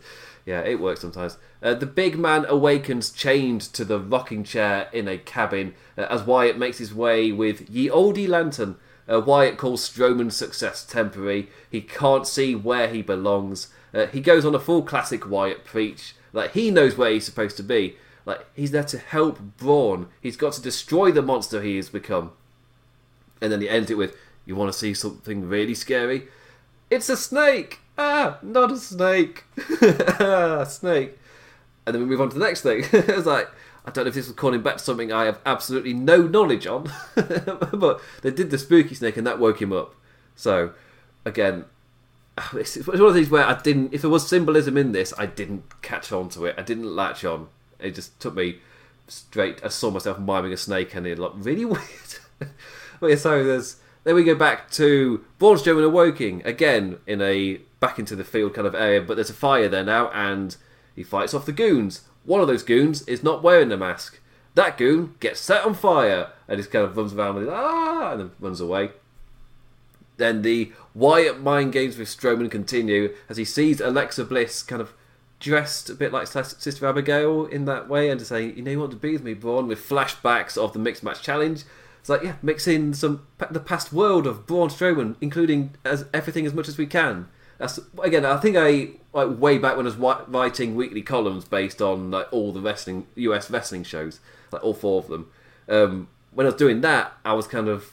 yeah, 0.46 0.62
it 0.62 0.80
works 0.80 1.02
sometimes. 1.02 1.38
Uh, 1.62 1.74
the 1.74 1.86
big 1.86 2.18
man 2.18 2.46
awakens 2.48 3.12
chained 3.12 3.62
to 3.62 3.86
the 3.86 4.00
rocking 4.00 4.44
chair 4.44 4.90
in 4.92 5.08
a 5.08 5.18
cabin 5.18 5.74
uh, 5.98 6.08
as 6.10 6.24
Wyatt 6.24 6.58
makes 6.58 6.78
his 6.78 6.94
way 6.94 7.32
with 7.32 7.70
Ye 7.70 7.90
Olde 7.90 8.28
Lantern. 8.28 8.78
Uh, 9.09 9.21
Wyatt 9.21 9.57
calls 9.57 9.88
Strowman's 9.88 10.36
success 10.36 10.86
temporary. 10.86 11.50
He 11.69 11.81
can't 11.81 12.27
see 12.27 12.56
where 12.56 12.89
he 12.89 13.01
belongs. 13.01 13.69
Uh, 13.94 14.07
he 14.07 14.19
goes 14.19 14.45
on 14.45 14.54
a 14.54 14.59
full 14.59 14.81
classic 14.81 15.30
Wyatt 15.30 15.63
preach. 15.63 16.13
Like 16.33 16.51
he 16.51 16.71
knows 16.71 16.98
where 16.98 17.12
he's 17.12 17.25
supposed 17.25 17.57
to 17.57 17.63
be. 17.63 17.95
Like 18.25 18.45
he's 18.54 18.71
there 18.71 18.83
to 18.83 18.98
help 18.98 19.39
Braun. 19.57 20.07
He's 20.21 20.38
got 20.38 20.54
to 20.54 20.62
destroy 20.62 21.12
the 21.12 21.21
monster 21.21 21.62
he 21.62 21.77
has 21.77 21.89
become. 21.89 22.31
And 23.42 23.51
then 23.51 23.62
he 23.62 23.69
ends 23.69 23.89
it 23.89 23.98
with, 23.98 24.15
"You 24.45 24.56
want 24.56 24.71
to 24.71 24.77
see 24.77 24.94
something 24.94 25.48
really 25.48 25.75
scary? 25.75 26.27
It's 26.89 27.09
a 27.09 27.18
snake! 27.18 27.80
Ah, 27.98 28.39
not 28.42 28.71
a 28.71 28.77
snake! 28.77 29.45
snake!" 30.68 31.18
And 31.86 31.95
then 31.95 32.01
we 32.01 32.06
move 32.06 32.19
on 32.19 32.30
to 32.30 32.38
the 32.38 32.45
next 32.45 32.62
thing. 32.62 32.83
it's 32.92 33.25
like, 33.25 33.50
I 33.88 33.89
don't 33.89 34.04
know 34.04 34.10
if 34.10 34.16
this 34.16 34.28
was 34.28 34.36
calling 34.36 34.62
back 34.62 34.78
to 34.78 34.84
something 34.84 35.13
I 35.13 35.25
have 35.25 35.39
absolutely 35.45 35.94
no 35.94 36.24
knowledge 36.24 36.68
on, 36.68 36.92
but 37.16 38.01
they 38.22 38.31
did 38.31 38.51
the 38.51 38.57
spooky 38.57 38.94
snake 38.94 39.16
and 39.16 39.25
that 39.25 39.39
woke 39.39 39.62
him 39.62 39.72
up. 39.72 39.95
So, 40.36 40.74
again, 41.24 41.63
it's, 42.54 42.75
one 42.86 43.01
of 43.01 43.13
these 43.13 43.30
where 43.30 43.45
I 43.45 43.60
didn't. 43.62 43.94
If 43.94 44.01
there 44.01 44.10
was 44.10 44.28
symbolism 44.28 44.75
in 44.75 44.92
this, 44.92 45.13
I 45.18 45.25
didn't 45.25 45.81
catch 45.81 46.12
on 46.12 46.28
to 46.30 46.45
it. 46.45 46.56
I 46.57 46.63
didn't 46.63 46.94
latch 46.95 47.24
on. 47.24 47.48
It 47.80 47.95
just 47.95 48.19
took 48.19 48.36
me 48.36 48.60
straight. 49.07 49.63
I 49.63 49.69
saw 49.69 49.90
myself 49.90 50.19
miming 50.19 50.51
a 50.51 50.57
snake, 50.57 50.94
and 50.94 51.07
it 51.07 51.18
looked 51.18 51.44
really 51.44 51.66
weird. 51.66 51.80
but 53.00 53.07
yeah, 53.10 53.16
so 53.16 53.44
there's. 53.44 53.78
Then 54.04 54.16
we 54.16 54.24
go 54.24 54.36
back 54.36 54.69
to 54.72 55.25
Braun 55.38 55.57
Strowman 55.57 55.83
awoking 55.83 56.45
again 56.45 57.00
in 57.06 57.22
a 57.22 57.60
back 57.80 58.00
into 58.00 58.16
the 58.16 58.24
field 58.24 58.54
kind 58.54 58.68
of 58.68 58.75
area, 58.75 59.01
but 59.01 59.16
there's 59.16 59.30
a 59.30 59.33
fire 59.33 59.69
there 59.69 59.83
now, 59.83 60.10
and 60.12 60.56
he 60.95 61.04
fights 61.04 61.33
off 61.33 61.45
the 61.45 61.51
goons. 61.51 62.06
One 62.28 62.42
of 62.42 62.48
those 62.48 62.62
goons 62.62 63.04
is 63.04 63.24
not 63.24 63.42
wearing 63.42 63.70
the 63.70 63.78
mask. 63.78 64.20
That 64.54 64.78
goon 64.78 65.16
gets 65.22 65.40
set 65.40 65.64
on 65.64 65.74
fire 65.74 66.30
and 66.48 66.57
just 66.57 66.72
kind 66.72 66.84
of 66.84 66.98
runs 66.98 67.14
around 67.14 67.36
with 67.36 67.48
ah, 67.48 68.12
and 68.12 68.19
then 68.19 68.31
runs 68.40 68.60
away. 68.60 68.92
Then 70.18 70.42
the 70.42 70.74
Wyatt 70.94 71.40
mind 71.40 71.72
games 71.72 71.98
with 71.98 72.10
Strowman 72.10 72.52
continue 72.52 73.16
as 73.30 73.38
he 73.38 73.46
sees 73.46 73.80
Alexa 73.80 74.26
Bliss 74.26 74.62
kind 74.62 74.81
of 74.81 74.92
dressed 75.40 75.90
a 75.90 75.96
bit 75.96 76.12
like 76.12 76.28
Sister 76.28 76.86
Abigail 76.86 77.46
in 77.46 77.64
that 77.64 77.88
way 77.88 78.10
and 78.10 78.19
to 78.19 78.26
say, 78.26 78.48
you 78.48 78.62
know, 78.62 78.72
you 78.72 78.80
want 78.80 78.92
to 78.92 78.98
be 78.98 79.14
with 79.14 79.24
me, 79.24 79.34
Braun, 79.34 79.68
with 79.68 79.80
flashbacks 79.80 80.57
of 80.57 80.74
the 80.74 80.80
mixed 80.80 81.04
match 81.04 81.22
challenge. 81.22 81.64
It's 82.02 82.10
like, 82.10 82.24
yeah, 82.24 82.36
mixing 82.42 82.94
some 82.94 83.26
the 83.50 83.62
past 83.62 83.94
world 83.94 84.28
of 84.28 84.46
Braun 84.46 84.68
Strowman, 84.68 85.16
including 85.22 85.76
as 85.86 86.06
everything 86.14 86.46
as 86.46 86.54
much 86.54 86.68
as 86.68 86.78
we 86.78 86.88
can. 86.88 87.30
That's 87.57 87.80
again, 88.02 88.26
I 88.26 88.37
think 88.37 88.56
I 88.57 88.90
like 89.14 89.40
way 89.40 89.57
back 89.57 89.78
when 89.78 89.87
I 89.87 89.90
was 89.90 90.26
writing 90.28 90.76
weekly 90.76 91.02
columns 91.02 91.45
based 91.45 91.81
on 91.81 92.11
like 92.11 92.31
all 92.31 92.52
the 92.52 92.61
wrestling 92.61 93.07
US 93.16 93.49
wrestling 93.49 93.83
shows, 93.83 94.19
like 94.52 94.64
all 94.64 94.73
four 94.73 94.99
of 94.99 95.07
them. 95.07 95.31
Um, 95.68 96.07
when 96.31 96.45
I 96.45 96.49
was 96.49 96.59
doing 96.59 96.81
that, 96.81 97.14
I 97.26 97.33
was 97.33 97.47
kind 97.47 97.68
of 97.68 97.92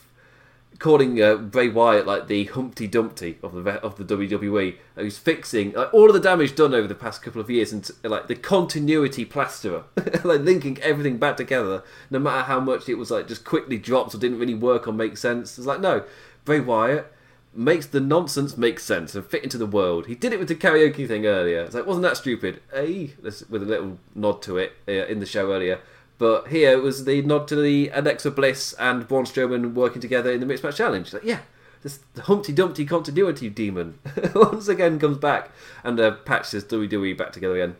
calling 0.79 1.23
uh, 1.23 1.37
Bray 1.37 1.69
Wyatt 1.69 2.07
like 2.07 2.27
the 2.27 2.45
Humpty 2.45 2.87
Dumpty 2.87 3.39
of 3.43 3.53
the 3.53 3.71
of 3.83 3.97
the 3.97 4.05
WWE, 4.05 4.77
who's 4.97 5.17
fixing 5.17 5.73
like 5.73 5.93
all 5.95 6.09
of 6.09 6.15
the 6.15 6.21
damage 6.21 6.55
done 6.55 6.75
over 6.75 6.87
the 6.87 6.95
past 6.95 7.23
couple 7.23 7.41
of 7.41 7.51
years, 7.51 7.73
and 7.73 7.89
like 8.03 8.27
the 8.27 8.35
continuity 8.35 9.25
plasterer, 9.25 9.85
like 10.25 10.41
linking 10.43 10.79
everything 10.83 11.17
back 11.17 11.37
together, 11.39 11.83
no 12.11 12.19
matter 12.19 12.43
how 12.43 12.61
much 12.61 12.89
it 12.89 12.97
was 12.97 13.11
like 13.11 13.29
just 13.29 13.45
quickly 13.45 13.79
dropped 13.79 14.15
or 14.15 14.19
didn't 14.19 14.39
really 14.39 14.55
work 14.55 14.87
or 14.87 14.93
make 14.93 15.17
sense. 15.17 15.57
It's 15.57 15.67
like 15.67 15.81
no, 15.81 16.05
Bray 16.45 16.61
Wyatt 16.61 17.14
makes 17.55 17.87
the 17.87 18.01
nonsense 18.01 18.57
make 18.57 18.81
sense 18.81 19.15
and 19.15 19.25
fit 19.25 19.45
into 19.45 19.59
the 19.59 19.67
world. 19.67 20.07
He 20.07 20.15
did 20.15 20.33
it 20.33 20.39
with 20.39 20.49
the 20.49 20.55
karaoke 20.55 21.07
thing 21.07 21.27
earlier. 21.27 21.61
It's 21.63 21.75
like 21.75 21.87
wasn't 21.87 22.03
that 22.05 22.17
stupid? 22.17 22.61
Hey, 22.73 23.13
with 23.23 23.63
a 23.63 23.67
little 23.67 23.99
nod 24.15 24.43
to 24.43 24.59
it 24.59 24.73
uh, 24.89 25.07
in 25.07 25.21
the 25.21 25.27
show 25.27 25.53
earlier. 25.53 25.81
But 26.19 26.49
here 26.49 26.73
it 26.73 26.83
was 26.83 27.05
the 27.05 27.23
nod 27.23 27.49
to 27.49 27.57
the 27.57 27.91
Alexa 27.93 28.31
Bliss 28.31 28.73
and 28.79 29.07
Braun 29.09 29.25
Strowman 29.25 29.75
working 29.75 30.01
together 30.01 30.31
in 30.31 30.41
the 30.41 30.47
Mixed 30.47 30.63
Match 30.63 30.77
Challenge. 30.77 31.13
Like, 31.13 31.25
yeah, 31.25 31.41
this 31.83 32.01
Humpty 32.17 32.53
Dumpty 32.53 32.85
continuity 32.85 33.51
demon 33.51 33.99
once 34.35 34.69
again 34.69 34.99
comes 34.99 35.19
back 35.19 35.51
and 35.83 35.99
uh, 35.99 36.13
patches 36.13 36.65
WWE 36.65 37.17
back 37.17 37.33
together 37.33 37.55
again. 37.55 37.77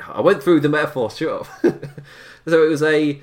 I 0.00 0.20
went 0.20 0.42
through 0.42 0.60
the 0.60 0.68
metaphor, 0.68 1.10
sure. 1.10 1.46
so 1.62 2.64
it 2.64 2.68
was 2.68 2.82
a 2.82 3.20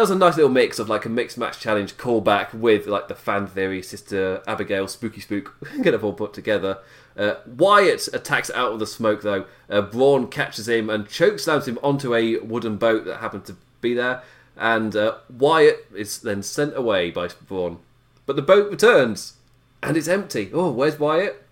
there 0.00 0.04
was 0.04 0.10
a 0.10 0.16
nice 0.16 0.36
little 0.36 0.50
mix 0.50 0.78
of 0.78 0.88
like 0.88 1.04
a 1.04 1.10
mixed 1.10 1.36
match 1.36 1.60
challenge 1.60 1.98
callback 1.98 2.54
with 2.54 2.86
like 2.86 3.08
the 3.08 3.14
fan 3.14 3.46
theory 3.46 3.82
sister 3.82 4.42
Abigail 4.46 4.88
spooky 4.88 5.20
spook 5.20 5.54
kind 5.74 5.88
of 5.88 6.02
all 6.02 6.14
put 6.14 6.32
together. 6.32 6.78
Uh, 7.18 7.34
Wyatt 7.44 8.08
attacks 8.14 8.50
out 8.52 8.72
of 8.72 8.78
the 8.78 8.86
smoke 8.86 9.20
though. 9.20 9.44
Uh, 9.68 9.82
Braun 9.82 10.28
catches 10.28 10.70
him 10.70 10.88
and 10.88 11.06
chokeslams 11.06 11.68
him 11.68 11.78
onto 11.82 12.14
a 12.14 12.38
wooden 12.38 12.78
boat 12.78 13.04
that 13.04 13.18
happened 13.18 13.44
to 13.44 13.58
be 13.82 13.92
there. 13.92 14.22
And 14.56 14.96
uh, 14.96 15.16
Wyatt 15.28 15.86
is 15.94 16.18
then 16.18 16.42
sent 16.42 16.74
away 16.74 17.10
by 17.10 17.28
Braun. 17.46 17.80
But 18.24 18.36
the 18.36 18.42
boat 18.42 18.70
returns 18.70 19.34
and 19.82 19.98
it's 19.98 20.08
empty. 20.08 20.50
Oh, 20.54 20.70
where's 20.70 20.98
Wyatt? 20.98 21.44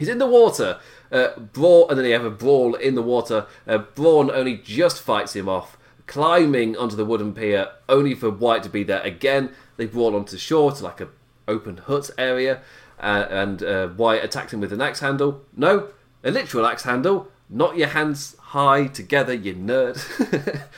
He's 0.00 0.08
in 0.08 0.18
the 0.18 0.26
water. 0.26 0.80
Uh, 1.12 1.28
Braun, 1.38 1.86
and 1.90 1.96
then 1.96 2.04
they 2.04 2.10
have 2.10 2.24
a 2.24 2.30
brawl 2.30 2.74
in 2.74 2.96
the 2.96 3.02
water. 3.02 3.46
Uh, 3.68 3.78
Braun 3.78 4.32
only 4.32 4.56
just 4.56 5.00
fights 5.00 5.36
him 5.36 5.48
off, 5.48 5.77
climbing 6.08 6.76
onto 6.76 6.96
the 6.96 7.04
wooden 7.04 7.32
pier, 7.32 7.68
only 7.88 8.14
for 8.14 8.30
Wyatt 8.30 8.64
to 8.64 8.68
be 8.68 8.82
there 8.82 9.02
again. 9.02 9.50
They 9.76 9.86
brawl 9.86 10.16
onto 10.16 10.36
shore 10.36 10.72
to 10.72 10.82
like 10.82 11.00
a 11.00 11.08
open 11.46 11.76
hut 11.76 12.10
area, 12.18 12.62
uh, 12.98 13.26
and 13.30 13.62
uh, 13.62 13.90
Wyatt 13.96 14.24
attacks 14.24 14.52
him 14.52 14.60
with 14.60 14.72
an 14.72 14.80
axe 14.80 15.00
handle. 15.00 15.42
No, 15.56 15.88
a 16.24 16.32
literal 16.32 16.66
axe 16.66 16.82
handle. 16.82 17.28
Not 17.48 17.76
your 17.76 17.88
hands 17.88 18.36
high 18.38 18.88
together, 18.88 19.32
you 19.32 19.54
nerd. 19.54 19.98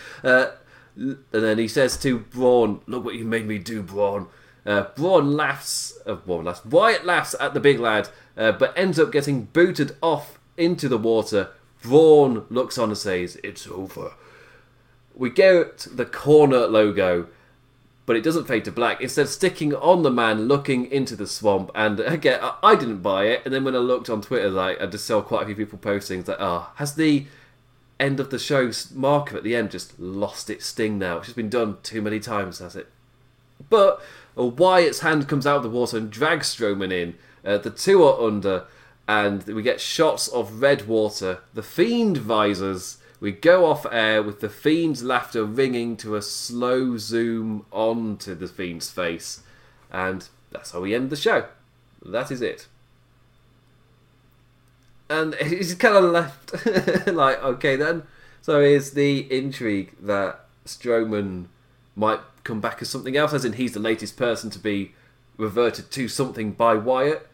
uh, 0.25 0.51
and 0.97 1.19
then 1.31 1.59
he 1.59 1.69
says 1.69 1.97
to 1.99 2.19
Braun, 2.19 2.81
"Look 2.87 3.05
what 3.05 3.15
you 3.15 3.25
made 3.25 3.47
me 3.47 3.59
do, 3.59 3.83
Braun." 3.83 4.27
Uh, 4.67 4.83
Braun 4.95 5.33
laughs. 5.33 5.99
Uh, 6.07 6.15
Braun 6.15 6.45
laughs. 6.45 6.65
Wyatt 6.65 7.07
laughs 7.07 7.35
at 7.41 7.55
the 7.55 7.61
big 7.61 7.81
lad, 7.81 8.11
uh, 8.37 8.53
but 8.53 8.77
ends 8.77 8.99
up 8.99 9.11
getting 9.11 9.45
booted 9.45 9.97
off 10.03 10.39
into 10.57 10.89
the 10.89 10.99
water. 10.99 11.51
Braun 11.83 12.45
looks 12.51 12.77
on 12.77 12.91
and 12.91 12.99
says, 12.99 13.39
"It's 13.43 13.67
over." 13.67 14.13
We 15.21 15.29
get 15.29 15.87
the 15.93 16.07
corner 16.07 16.67
logo, 16.67 17.27
but 18.07 18.17
it 18.17 18.23
doesn't 18.23 18.47
fade 18.49 18.65
to 18.65 18.73
black. 18.73 19.03
Instead, 19.03 19.29
sticking 19.29 19.75
on 19.75 20.03
the 20.03 20.11
man 20.11 20.49
looking 20.49 20.91
into 20.91 21.15
the 21.15 21.27
swamp. 21.27 21.71
And 21.75 22.00
again, 22.00 22.41
I, 22.62 22.75
didn't 22.75 23.03
buy 23.03 23.25
it. 23.25 23.43
And 23.45 23.53
then 23.53 23.62
when 23.62 23.77
I 23.77 23.81
looked 23.81 24.09
on 24.09 24.23
Twitter, 24.23 24.49
like 24.49 24.81
I 24.81 24.87
just 24.87 25.05
saw 25.05 25.21
quite 25.21 25.43
a 25.43 25.45
few 25.45 25.55
people 25.55 25.79
posting, 25.79 26.23
that, 26.23 26.39
"Ah, 26.41 26.71
oh, 26.71 26.73
has 26.77 26.95
the 26.95 27.27
end 28.00 28.19
of 28.19 28.31
the 28.31 28.39
show's 28.39 28.91
marker 28.93 29.37
at 29.37 29.43
the 29.43 29.55
end 29.55 29.73
just 29.73 30.00
lost 30.00 30.49
its 30.49 30.65
sting 30.65 30.99
now? 30.99 31.19
It's 31.19 31.27
just 31.27 31.37
been 31.37 31.50
done 31.50 31.77
too 31.83 32.00
many 32.00 32.19
times, 32.19 32.61
has 32.61 32.75
it?" 32.75 32.89
But 33.69 34.00
Wyatt's 34.37 35.00
hand 35.00 35.29
comes 35.29 35.47
out 35.47 35.59
of 35.59 35.65
the 35.65 35.69
water 35.69 35.99
and 35.99 36.11
drags 36.11 36.57
Strowman 36.57 36.93
in. 36.93 37.15
Uh, 37.45 37.59
the 37.59 37.69
two 37.69 38.03
are 38.05 38.27
under, 38.27 38.65
and 39.07 39.43
we 39.43 39.61
get 39.61 39.83
shots 39.83 40.29
of 40.29 40.62
red 40.62 40.89
water. 40.89 41.41
The 41.53 41.62
Fiend 41.62 42.17
visors. 42.17 42.97
We 43.21 43.33
go 43.33 43.67
off 43.67 43.87
air 43.93 44.23
with 44.23 44.41
the 44.41 44.49
Fiend's 44.49 45.03
laughter 45.03 45.45
ringing 45.45 45.97
to 45.99 46.17
a 46.17 46.23
slow 46.23 46.97
zoom 46.97 47.67
onto 47.71 48.35
the 48.35 48.49
Fiend's 48.49 48.91
face. 48.91 49.43
And 49.93 50.27
that's 50.50 50.71
how 50.71 50.81
we 50.81 50.95
end 50.95 51.11
the 51.11 51.17
show. 51.17 51.47
That 52.05 52.31
is 52.31 52.41
it. 52.41 52.67
And 55.11 55.35
he's 55.43 55.75
kind 55.75 55.97
of 55.97 56.05
left 56.05 56.67
like, 57.07 57.43
okay 57.43 57.77
then. 57.77 58.05
So 58.41 58.61
is 58.61 58.93
the 58.93 59.31
intrigue 59.31 59.95
that 60.00 60.47
Strowman 60.65 61.47
might 61.95 62.21
come 62.43 62.62
back 62.62 62.81
as 62.81 62.89
something 62.89 63.19
else, 63.19 63.35
as 63.35 63.45
in 63.45 63.53
he's 63.55 63.75
the 63.75 63.81
latest 63.81 64.17
person 64.17 64.49
to 64.49 64.59
be 64.59 64.95
reverted 65.37 65.91
to 65.91 66.09
something 66.09 66.53
by 66.53 66.75
Wyatt. 66.75 67.29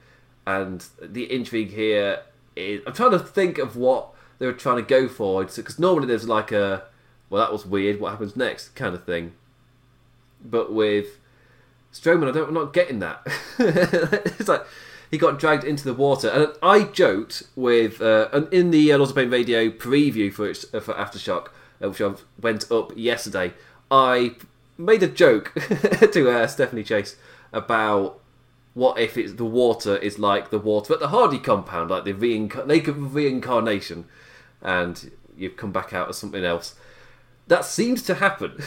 And 0.44 0.84
the 1.00 1.32
intrigue 1.32 1.72
here 1.72 2.22
is. 2.56 2.82
I'm 2.86 2.92
trying 2.92 3.12
to 3.12 3.20
think 3.20 3.58
of 3.58 3.76
what 3.76 4.15
they 4.38 4.46
were 4.46 4.52
trying 4.52 4.76
to 4.76 4.82
go 4.82 5.08
for. 5.08 5.44
Because 5.44 5.78
normally 5.78 6.06
there's 6.06 6.28
like 6.28 6.52
a. 6.52 6.84
Well, 7.28 7.42
that 7.42 7.52
was 7.52 7.66
weird, 7.66 8.00
what 8.00 8.10
happens 8.12 8.36
next 8.36 8.70
kind 8.70 8.94
of 8.94 9.04
thing. 9.04 9.32
But 10.44 10.72
with 10.72 11.18
Strowman, 11.92 12.28
I 12.28 12.32
don't, 12.32 12.48
I'm 12.48 12.54
not 12.54 12.72
getting 12.72 13.00
that. 13.00 13.22
it's 13.58 14.48
like 14.48 14.64
he 15.10 15.18
got 15.18 15.38
dragged 15.38 15.64
into 15.64 15.84
the 15.84 15.94
water. 15.94 16.28
And 16.28 16.52
I 16.62 16.84
joked 16.84 17.44
with. 17.56 18.00
Uh, 18.00 18.46
in 18.52 18.70
the 18.70 18.92
uh, 18.92 18.98
of 18.98 19.14
Pain 19.14 19.30
radio 19.30 19.70
preview 19.70 20.32
for, 20.32 20.48
uh, 20.48 20.80
for 20.80 20.94
Aftershock, 20.94 21.48
uh, 21.82 21.88
which 21.88 22.00
I 22.00 22.14
went 22.40 22.70
up 22.70 22.92
yesterday, 22.96 23.54
I 23.90 24.36
made 24.78 25.02
a 25.02 25.08
joke 25.08 25.52
to 26.12 26.30
uh, 26.30 26.46
Stephanie 26.46 26.84
Chase 26.84 27.16
about 27.52 28.20
what 28.74 28.98
if 28.98 29.16
it's 29.16 29.32
the 29.34 29.44
water 29.44 29.96
is 29.96 30.18
like 30.18 30.50
the 30.50 30.58
water 30.58 30.92
at 30.92 31.00
the 31.00 31.08
Hardy 31.08 31.38
compound, 31.38 31.90
like 31.90 32.04
the 32.04 32.12
reinc- 32.12 32.88
of 32.88 33.14
reincarnation, 33.14 34.04
and 34.62 35.10
you've 35.36 35.56
come 35.56 35.72
back 35.72 35.92
out 35.92 36.08
as 36.08 36.18
something 36.18 36.44
else. 36.44 36.74
That 37.48 37.64
seems 37.64 38.02
to 38.02 38.14
happen. 38.14 38.60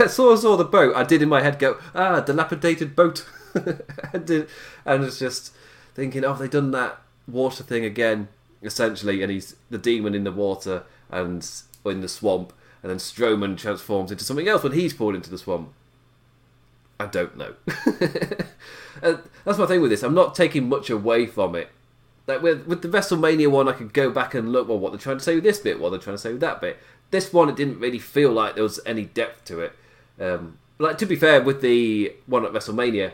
I 0.00 0.06
saw, 0.08 0.34
saw 0.34 0.56
the 0.56 0.64
boat. 0.64 0.96
I 0.96 1.04
did 1.04 1.22
in 1.22 1.28
my 1.28 1.42
head 1.42 1.58
go, 1.58 1.78
ah, 1.94 2.20
dilapidated 2.20 2.96
boat. 2.96 3.24
I 4.12 4.18
did, 4.18 4.48
and 4.84 5.02
was 5.02 5.18
just 5.18 5.54
thinking, 5.94 6.24
oh, 6.24 6.34
they've 6.34 6.50
they 6.50 6.58
done 6.58 6.72
that 6.72 7.00
water 7.28 7.62
thing 7.62 7.84
again? 7.84 8.28
Essentially, 8.62 9.22
and 9.22 9.30
he's 9.30 9.54
the 9.70 9.78
demon 9.78 10.14
in 10.14 10.24
the 10.24 10.32
water 10.32 10.84
and 11.10 11.48
in 11.84 12.00
the 12.00 12.08
swamp 12.08 12.52
and 12.84 12.90
then 12.90 12.98
Strowman 12.98 13.56
transforms 13.56 14.12
into 14.12 14.24
something 14.24 14.46
else 14.46 14.62
when 14.62 14.72
he's 14.72 14.92
pulled 14.92 15.14
into 15.14 15.30
the 15.30 15.38
swamp. 15.38 15.72
I 17.00 17.06
don't 17.06 17.34
know. 17.34 17.54
that's 19.00 19.58
my 19.58 19.64
thing 19.64 19.80
with 19.80 19.90
this. 19.90 20.02
I'm 20.02 20.14
not 20.14 20.34
taking 20.34 20.68
much 20.68 20.90
away 20.90 21.26
from 21.26 21.54
it. 21.54 21.70
Like 22.26 22.42
with 22.42 22.66
with 22.66 22.82
the 22.82 22.88
WrestleMania 22.88 23.50
one, 23.50 23.68
I 23.68 23.72
could 23.72 23.92
go 23.92 24.10
back 24.10 24.34
and 24.34 24.52
look. 24.52 24.68
Well, 24.68 24.78
what 24.78 24.92
they're 24.92 25.00
trying 25.00 25.18
to 25.18 25.24
say 25.24 25.34
with 25.34 25.44
this 25.44 25.58
bit, 25.58 25.78
what 25.78 25.90
they're 25.90 25.98
trying 25.98 26.16
to 26.16 26.22
say 26.22 26.32
with 26.32 26.40
that 26.40 26.60
bit. 26.60 26.78
This 27.10 27.32
one, 27.32 27.48
it 27.48 27.56
didn't 27.56 27.80
really 27.80 27.98
feel 27.98 28.32
like 28.32 28.54
there 28.54 28.62
was 28.62 28.80
any 28.86 29.04
depth 29.04 29.44
to 29.46 29.60
it. 29.60 29.72
Um, 30.18 30.58
like 30.78 30.98
to 30.98 31.06
be 31.06 31.16
fair, 31.16 31.42
with 31.42 31.60
the 31.60 32.14
one 32.26 32.44
at 32.44 32.52
WrestleMania, 32.52 33.12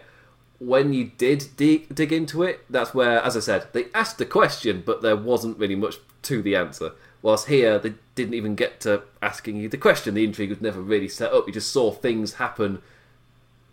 when 0.59 0.93
you 0.93 1.11
did 1.17 1.49
dig, 1.57 1.93
dig 1.95 2.13
into 2.13 2.43
it, 2.43 2.61
that's 2.71 2.95
where, 2.95 3.21
as 3.23 3.37
I 3.37 3.41
said, 3.41 3.69
they 3.73 3.87
asked 3.95 4.19
the 4.19 4.27
question, 4.27 4.83
but 4.85 5.03
there 5.03 5.17
wasn't 5.17 5.59
really 5.59 5.75
much 5.75 5.97
to 6.23 6.43
the 6.43 6.55
answer. 6.55 6.93
Whilst 7.23 7.49
here, 7.49 7.79
they 7.79 7.95
didn't 8.15 8.35
even 8.35 8.55
get 8.55 8.81
to 8.81 9.03
asking 9.21 9.57
you 9.57 9.69
the 9.69 9.77
question. 9.77 10.15
The 10.15 10.25
intrigue 10.25 10.51
was 10.51 10.61
never 10.61 10.81
really 10.81 11.09
set 11.09 11.33
up. 11.33 11.47
You 11.47 11.53
just 11.53 11.73
saw 11.73 11.91
things 11.91 12.35
happen. 12.35 12.81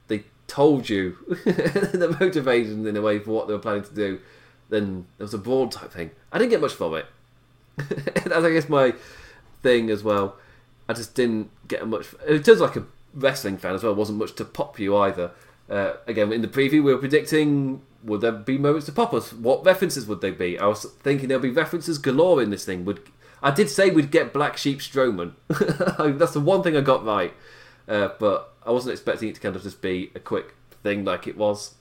They 0.08 0.24
told 0.48 0.90
you 0.90 1.18
the 1.28 2.16
motivation 2.20 2.86
in 2.88 2.98
a 2.98 3.02
way 3.02 3.20
for 3.20 3.32
what 3.32 3.48
they 3.48 3.54
were 3.54 3.60
planning 3.60 3.84
to 3.84 3.96
do. 3.96 4.20
Then 4.70 5.08
there 5.18 5.26
was 5.26 5.34
a 5.34 5.38
broad 5.40 5.72
type 5.72 5.92
thing. 5.92 6.12
I 6.32 6.38
didn't 6.38 6.52
get 6.52 6.62
much 6.62 6.74
from 6.74 6.96
it. 6.96 7.06
That's, 7.78 8.44
I 8.44 8.52
guess, 8.52 8.70
my 8.70 8.94
thing 9.64 9.90
as 9.90 10.04
well. 10.04 10.36
I 10.90 10.94
just 10.94 11.16
didn't 11.16 11.50
get 11.68 11.88
much. 11.88 12.08
Terms 12.28 12.48
of 12.48 12.60
like 12.60 12.76
a 12.76 12.86
wrestling 13.14 13.58
fan 13.58 13.76
as 13.76 13.84
well, 13.84 13.96
wasn't 13.96 14.20
much 14.20 14.36
to 14.36 14.46
pop 14.46 14.80
you 14.80 14.98
either. 14.98 15.32
Uh, 15.70 15.94
again, 16.06 16.32
in 16.32 16.42
the 16.42 16.48
preview, 16.48 16.84
we 16.84 16.94
were 16.94 16.98
predicting 16.98 17.82
would 18.04 18.22
there 18.22 18.32
be 18.32 18.58
moments 18.58 18.86
to 18.86 18.92
pop 18.92 19.14
us? 19.14 19.34
What 19.34 19.66
references 19.66 20.06
would 20.08 20.22
they 20.22 20.32
be? 20.32 20.58
I 20.58 20.68
was 20.68 20.86
thinking 21.02 21.28
there'll 21.28 21.42
be 21.42 21.50
references 21.50 21.98
galore 21.98 22.42
in 22.42 22.50
this 22.50 22.64
thing. 22.64 22.86
Would 22.86 23.02
I 23.42 23.52
did 23.52 23.70
say 23.70 23.90
we'd 23.90 24.12
get 24.12 24.34
Black 24.34 24.58
Sheep 24.58 24.80
Strowman. 24.80 25.34
That's 26.18 26.34
the 26.34 26.40
one 26.40 26.64
thing 26.64 26.76
I 26.76 26.82
got 26.82 27.06
right. 27.06 27.34
Uh, 27.88 28.10
but 28.20 28.54
I 28.66 28.72
wasn't 28.72 28.94
expecting 28.94 29.30
it 29.30 29.36
to 29.36 29.42
kind 29.42 29.56
of 29.56 29.64
just 29.64 29.82
be 29.82 30.12
a 30.16 30.20
quick 30.20 30.56
thing 30.84 31.06
like 31.06 31.28
it 31.28 31.38
was. 31.38 31.76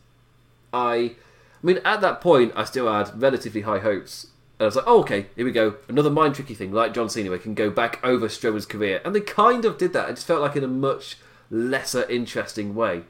I, 0.72 1.16
I 1.62 1.66
mean, 1.66 1.80
at 1.84 2.00
that 2.00 2.20
point, 2.20 2.52
I 2.54 2.64
still 2.64 2.92
had 2.92 3.20
relatively 3.20 3.62
high 3.62 3.78
hopes. 3.78 4.28
And 4.58 4.64
I 4.64 4.66
was 4.66 4.76
like, 4.76 4.86
oh, 4.86 5.00
okay, 5.00 5.26
here 5.36 5.44
we 5.44 5.52
go. 5.52 5.76
Another 5.88 6.10
mind 6.10 6.34
tricky 6.34 6.54
thing, 6.54 6.72
like 6.72 6.94
John 6.94 7.10
Cena, 7.10 7.30
where 7.30 7.38
can 7.38 7.54
go 7.54 7.70
back 7.70 8.00
over 8.02 8.28
Strowman's 8.28 8.66
career. 8.66 9.00
And 9.04 9.14
they 9.14 9.20
kind 9.20 9.64
of 9.64 9.78
did 9.78 9.92
that. 9.92 10.08
It 10.08 10.14
just 10.14 10.26
felt 10.26 10.40
like 10.40 10.56
in 10.56 10.64
a 10.64 10.68
much 10.68 11.18
lesser 11.50 12.08
interesting 12.08 12.74
way. 12.74 13.02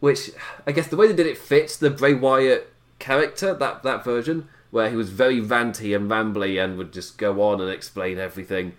Which, 0.00 0.30
I 0.66 0.72
guess 0.72 0.88
the 0.88 0.96
way 0.96 1.06
they 1.06 1.14
did 1.14 1.26
it 1.26 1.38
fits 1.38 1.76
the 1.76 1.90
Bray 1.90 2.14
Wyatt 2.14 2.72
character, 2.98 3.54
that, 3.54 3.82
that 3.82 4.04
version 4.04 4.48
where 4.72 4.88
he 4.88 4.96
was 4.96 5.10
very 5.10 5.40
ranty 5.40 5.94
and 5.94 6.10
rambly 6.10 6.62
and 6.62 6.78
would 6.78 6.92
just 6.92 7.18
go 7.18 7.42
on 7.42 7.60
and 7.60 7.70
explain 7.70 8.18
everything. 8.18 8.72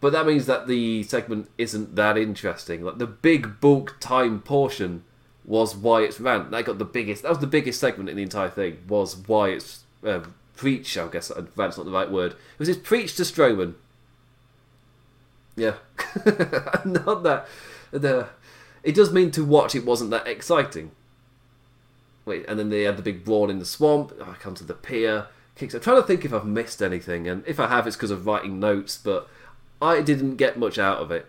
But 0.00 0.12
that 0.12 0.26
means 0.26 0.46
that 0.46 0.66
the 0.66 1.02
segment 1.02 1.50
isn't 1.58 1.94
that 1.94 2.16
interesting. 2.16 2.82
Like 2.82 2.98
the 2.98 3.06
big 3.06 3.60
bulk 3.60 3.96
time 4.00 4.40
portion 4.40 5.04
was 5.44 5.74
Wyatt's 5.74 6.20
rant. 6.20 6.50
That 6.50 6.64
got 6.64 6.78
the 6.78 6.84
biggest. 6.84 7.22
That 7.22 7.30
was 7.30 7.38
the 7.38 7.46
biggest 7.46 7.80
segment 7.80 8.08
in 8.08 8.16
the 8.16 8.22
entire 8.22 8.50
thing. 8.50 8.78
Was 8.88 9.16
Wyatt's 9.16 9.84
uh, 10.06 10.20
preach? 10.56 10.96
I 10.96 11.08
guess 11.08 11.32
rant's 11.56 11.76
not 11.76 11.86
the 11.86 11.92
right 11.92 12.10
word. 12.10 12.32
It 12.32 12.58
was 12.58 12.68
his 12.68 12.76
preach 12.76 13.16
to 13.16 13.22
Strowman. 13.22 13.74
Yeah, 15.56 15.74
not 16.84 17.22
that. 17.24 17.46
The, 17.90 18.28
it 18.82 18.94
does 18.94 19.12
mean 19.12 19.30
to 19.32 19.44
watch. 19.44 19.74
It 19.74 19.84
wasn't 19.84 20.10
that 20.10 20.26
exciting. 20.26 20.92
Wait, 22.24 22.44
and 22.46 22.58
then 22.58 22.70
they 22.70 22.82
had 22.82 22.96
the 22.96 23.02
big 23.02 23.24
brawl 23.24 23.50
in 23.50 23.58
the 23.58 23.64
swamp. 23.64 24.12
I 24.22 24.34
come 24.34 24.54
to 24.54 24.64
the 24.64 24.74
pier. 24.74 25.26
Kicks. 25.56 25.74
I'm 25.74 25.80
trying 25.80 25.96
to 26.00 26.06
think 26.06 26.24
if 26.24 26.32
I've 26.32 26.46
missed 26.46 26.80
anything, 26.80 27.26
and 27.26 27.42
if 27.46 27.58
I 27.58 27.66
have, 27.66 27.86
it's 27.86 27.96
because 27.96 28.10
of 28.10 28.26
writing 28.26 28.60
notes. 28.60 28.96
But 28.96 29.28
I 29.82 30.00
didn't 30.00 30.36
get 30.36 30.58
much 30.58 30.78
out 30.78 30.98
of 30.98 31.10
it. 31.10 31.26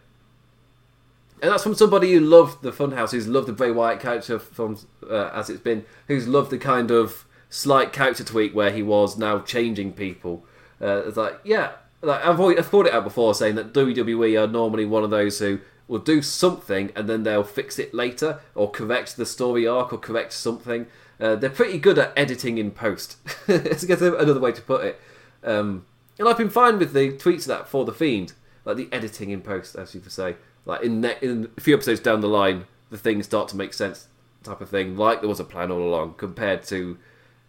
And 1.41 1.51
that's 1.51 1.63
from 1.63 1.73
somebody 1.73 2.13
who 2.13 2.19
loved 2.19 2.61
the 2.61 2.71
Funhouse, 2.71 3.11
who's 3.11 3.27
loved 3.27 3.47
the 3.47 3.53
Bray 3.53 3.71
Wyatt 3.71 3.99
character 3.99 4.37
from 4.37 4.77
uh, 5.09 5.31
as 5.33 5.49
it's 5.49 5.59
been, 5.59 5.85
who's 6.07 6.27
loved 6.27 6.51
the 6.51 6.57
kind 6.59 6.91
of 6.91 7.25
slight 7.49 7.91
character 7.91 8.23
tweak 8.23 8.53
where 8.53 8.71
he 8.71 8.83
was 8.83 9.17
now 9.17 9.39
changing 9.39 9.93
people. 9.93 10.45
Uh, 10.79 11.03
it's 11.05 11.17
like, 11.17 11.39
yeah, 11.43 11.71
like 12.01 12.23
I've, 12.23 12.39
I've 12.39 12.67
thought 12.67 12.85
it 12.85 12.93
out 12.93 13.03
before, 13.03 13.33
saying 13.33 13.55
that 13.55 13.73
WWE 13.73 14.41
are 14.41 14.47
normally 14.47 14.85
one 14.85 15.03
of 15.03 15.09
those 15.09 15.39
who 15.39 15.59
will 15.87 15.99
do 15.99 16.21
something 16.21 16.91
and 16.95 17.09
then 17.09 17.23
they'll 17.23 17.43
fix 17.43 17.77
it 17.77 17.93
later 17.93 18.39
or 18.55 18.69
correct 18.71 19.17
the 19.17 19.25
story 19.25 19.67
arc 19.67 19.91
or 19.91 19.97
correct 19.97 20.33
something. 20.33 20.87
Uh, 21.19 21.35
they're 21.35 21.49
pretty 21.49 21.77
good 21.77 21.99
at 21.99 22.13
editing 22.15 22.57
in 22.57 22.71
post. 22.71 23.17
It's 23.47 23.83
another 23.83 24.39
way 24.39 24.51
to 24.51 24.61
put 24.61 24.85
it. 24.85 25.01
Um, 25.43 25.85
and 26.17 26.27
I've 26.27 26.37
been 26.37 26.49
fine 26.49 26.79
with 26.79 26.93
the 26.93 27.11
tweets 27.11 27.41
of 27.41 27.47
that 27.47 27.67
for 27.67 27.83
the 27.83 27.93
fiend, 27.93 28.33
like 28.63 28.77
the 28.77 28.89
editing 28.91 29.31
in 29.31 29.41
post, 29.41 29.75
as 29.75 29.93
you 29.93 30.01
say. 30.07 30.35
Like 30.71 30.83
in 30.83 31.01
ne- 31.01 31.17
in 31.21 31.49
a 31.57 31.61
few 31.61 31.75
episodes 31.75 31.99
down 31.99 32.21
the 32.21 32.29
line, 32.29 32.65
the 32.91 32.97
things 32.97 33.25
start 33.25 33.49
to 33.49 33.57
make 33.57 33.73
sense, 33.73 34.07
type 34.41 34.61
of 34.61 34.69
thing. 34.69 34.95
Like 34.95 35.19
there 35.19 35.27
was 35.27 35.41
a 35.41 35.43
plan 35.43 35.69
all 35.69 35.83
along, 35.83 36.13
compared 36.13 36.63
to 36.67 36.97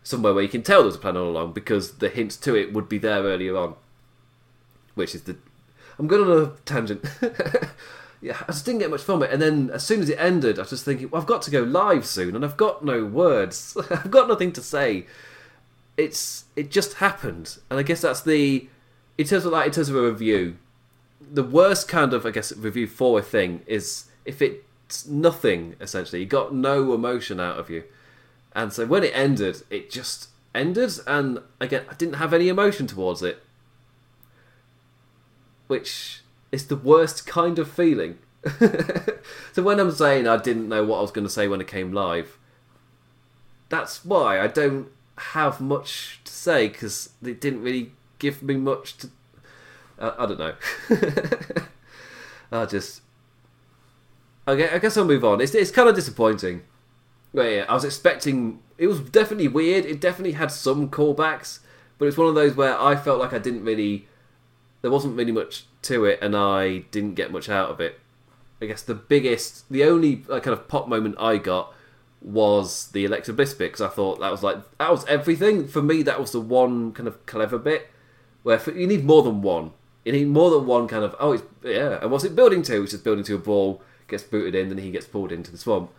somewhere 0.03 0.35
where 0.35 0.43
you 0.43 0.49
can 0.49 0.65
tell 0.65 0.81
there 0.81 0.87
was 0.87 0.97
a 0.97 0.99
plan 0.99 1.17
all 1.17 1.31
along 1.31 1.53
because 1.53 1.99
the 1.99 2.09
hints 2.09 2.37
to 2.39 2.57
it 2.57 2.73
would 2.73 2.89
be 2.89 2.99
there 2.99 3.23
earlier 3.23 3.57
on. 3.57 3.77
Which 4.97 5.15
is 5.15 5.23
the. 5.23 5.37
I'm 6.01 6.09
going 6.09 6.29
on 6.29 6.43
a 6.43 6.47
tangent. 6.65 7.05
yeah, 8.21 8.39
I 8.43 8.47
just 8.47 8.67
didn't 8.67 8.81
get 8.81 8.91
much 8.91 9.03
from 9.03 9.23
it. 9.23 9.31
And 9.31 9.41
then 9.41 9.71
as 9.71 9.87
soon 9.87 10.01
as 10.01 10.09
it 10.09 10.19
ended, 10.19 10.59
I 10.59 10.63
was 10.63 10.71
just 10.71 10.85
thinking, 10.85 11.09
well, 11.09 11.23
I've 11.23 11.29
got 11.29 11.43
to 11.43 11.51
go 11.53 11.63
live 11.63 12.05
soon, 12.05 12.35
and 12.35 12.45
I've 12.45 12.57
got 12.57 12.85
no 12.85 13.05
words. 13.05 13.77
I've 13.91 14.11
got 14.11 14.27
nothing 14.27 14.51
to 14.55 14.61
say. 14.61 15.07
It's 15.97 16.47
it 16.57 16.73
just 16.73 16.95
happened, 16.95 17.59
and 17.71 17.79
I 17.79 17.85
guess 17.85 18.01
that's 18.01 18.23
the 18.23 18.69
in 19.17 19.27
terms 19.29 19.45
of 19.45 19.53
like 19.53 19.67
in 19.67 19.73
terms 19.73 19.91
of 19.91 19.95
a 19.95 20.03
review. 20.03 20.57
The 21.31 21.43
worst 21.43 21.89
kind 21.89 22.13
of 22.13 22.27
I 22.27 22.31
guess 22.31 22.57
review 22.57 22.87
for 22.87 23.19
a 23.19 23.23
thing 23.23 23.63
is 23.67 24.07
if 24.25 24.41
it's 24.43 25.07
nothing 25.07 25.77
essentially. 25.81 26.21
You 26.21 26.27
got 26.27 26.55
no 26.55 26.93
emotion 26.95 27.41
out 27.41 27.59
of 27.59 27.71
you, 27.71 27.85
and 28.55 28.73
so 28.73 28.87
when 28.87 29.05
it 29.05 29.13
ended, 29.15 29.63
it 29.71 29.91
just 29.91 30.29
ended, 30.55 30.93
and 31.07 31.41
again 31.61 31.85
I 31.91 31.95
didn't 31.95 32.17
have 32.17 32.35
any 32.35 32.49
emotion 32.49 32.87
towards 32.87 33.23
it, 33.23 33.43
which 35.67 36.23
is 36.51 36.67
the 36.67 36.77
worst 36.77 37.27
kind 37.27 37.59
of 37.59 37.71
feeling. 37.71 38.19
so 39.53 39.63
when 39.63 39.79
I'm 39.79 39.93
saying 39.93 40.27
I 40.27 40.37
didn't 40.37 40.69
know 40.69 40.85
what 40.85 40.99
I 40.99 41.03
was 41.03 41.13
going 41.13 41.27
to 41.27 41.33
say 41.33 41.49
when 41.49 41.61
it 41.61 41.69
came 41.69 41.93
live, 41.93 42.39
that's 43.69 44.05
why 44.05 44.41
I 44.41 44.49
don't 44.49 44.89
have 45.17 45.61
much 45.61 46.21
to 46.25 46.33
say 46.33 46.69
because 46.69 47.11
they 47.23 47.33
didn't 47.33 47.63
really 47.63 47.93
give 48.19 48.43
me 48.43 48.57
much 48.57 48.97
to. 48.99 49.11
Uh, 49.99 50.13
I 50.19 50.27
don't 50.27 50.39
know. 50.39 50.55
I 52.53 52.67
just. 52.67 53.03
Okay, 54.47 54.69
I 54.69 54.79
guess 54.79 54.97
I'll 54.97 55.05
move 55.05 55.25
on. 55.25 55.41
It's 55.41 55.55
it's 55.55 55.71
kind 55.71 55.89
of 55.89 55.95
disappointing. 55.95 56.63
But 57.35 57.43
yeah, 57.43 57.65
I 57.69 57.75
was 57.75 57.85
expecting. 57.85 58.61
It 58.79 58.87
was 58.89 59.01
definitely 59.01 59.49
weird. 59.49 59.85
It 59.85 60.01
definitely 60.01 60.33
had 60.33 60.51
some 60.51 60.91
callbacks, 60.91 61.61
but 61.99 62.07
it's 62.07 62.17
one 62.17 62.29
of 62.29 62.35
those 62.35 62.57
where 62.57 62.79
I 62.79 62.97
felt 62.97 63.21
like 63.21 63.33
I 63.33 63.39
didn't 63.39 63.65
really. 63.65 64.09
There 64.83 64.91
wasn't 64.91 65.17
really 65.17 65.33
much 65.33 65.67
to 65.83 66.05
it, 66.05 66.19
and 66.21 66.37
I 66.37 66.79
didn't 66.91 67.15
get 67.15 67.31
much 67.31 67.49
out 67.49 67.71
of 67.71 67.81
it. 67.81 68.01
I 68.61 68.67
guess 68.67 68.83
the 68.83 68.95
biggest, 68.95 69.69
the 69.71 69.85
only 69.85 70.17
kind 70.17 70.49
of 70.49 70.69
pop 70.69 70.89
moment 70.89 71.17
I 71.19 71.37
got 71.37 71.73
was 72.21 72.89
the 72.93 73.05
Alexa 73.05 73.33
Bliss 73.33 73.55
bit 73.55 73.73
because 73.73 73.81
I 73.81 73.89
thought 73.89 74.21
that 74.21 74.31
was 74.31 74.43
like 74.45 74.59
that 74.79 74.91
was 74.91 75.05
everything 75.07 75.67
for 75.67 75.83
me. 75.83 76.03
That 76.03 76.21
was 76.21 76.33
the 76.33 76.41
one 76.41 76.93
kind 76.93 77.09
of 77.09 77.25
clever 77.27 77.59
bit 77.59 77.89
where 78.43 78.59
for, 78.59 78.73
you 78.73 78.87
need 78.87 79.05
more 79.05 79.23
than 79.23 79.43
one. 79.43 79.73
You 80.05 80.13
need 80.13 80.29
more 80.29 80.51
than 80.51 80.67
one 80.67 80.89
kind 80.89 81.05
of 81.05 81.15
oh 81.21 81.33
it's 81.33 81.45
yeah. 81.63 81.99
And 82.03 82.11
what's 82.11 82.25
it 82.25 82.35
building 82.35 82.63
to? 82.63 82.83
It's 82.83 82.93
just 82.93 83.05
building 83.05 83.25
to 83.25 83.35
a 83.37 83.39
ball 83.39 83.83
gets 84.09 84.23
booted 84.23 84.55
in, 84.55 84.69
then 84.69 84.79
he 84.79 84.91
gets 84.91 85.07
pulled 85.07 85.33
into 85.33 85.51
the 85.51 85.59
swamp. 85.59 85.91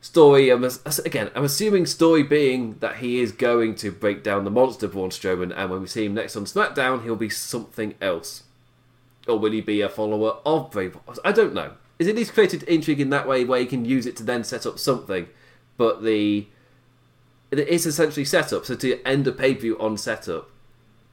Story, 0.00 0.50
I'm, 0.50 0.64
again, 1.04 1.30
I'm 1.34 1.44
assuming 1.44 1.86
story 1.86 2.22
being 2.22 2.78
that 2.80 2.96
he 2.96 3.20
is 3.20 3.32
going 3.32 3.74
to 3.76 3.90
break 3.90 4.22
down 4.22 4.44
the 4.44 4.50
monster 4.50 4.88
Braun 4.88 5.10
Strowman, 5.10 5.52
and 5.54 5.70
when 5.70 5.80
we 5.80 5.86
see 5.86 6.06
him 6.06 6.14
next 6.14 6.36
on 6.36 6.44
SmackDown, 6.44 7.02
he'll 7.04 7.16
be 7.16 7.30
something 7.30 7.94
else. 8.00 8.44
Or 9.26 9.38
will 9.38 9.52
he 9.52 9.60
be 9.60 9.80
a 9.80 9.88
follower 9.88 10.38
of 10.44 10.70
Bray 10.70 10.90
I 11.24 11.32
don't 11.32 11.54
know. 11.54 11.72
Is 11.98 12.06
it 12.06 12.16
least 12.16 12.34
created 12.34 12.62
intrigue 12.64 13.00
in 13.00 13.10
that 13.10 13.28
way 13.28 13.44
where 13.44 13.60
you 13.60 13.66
can 13.66 13.84
use 13.84 14.06
it 14.06 14.16
to 14.16 14.22
then 14.22 14.44
set 14.44 14.66
up 14.66 14.78
something? 14.78 15.28
but 15.76 16.02
the 16.02 16.46
it 17.50 17.68
is 17.68 17.86
essentially 17.86 18.24
setup. 18.24 18.64
So 18.64 18.74
to 18.76 19.00
end 19.06 19.26
a 19.26 19.32
pay 19.32 19.54
per 19.54 19.60
view 19.60 19.78
on 19.78 19.96
setup 19.96 20.50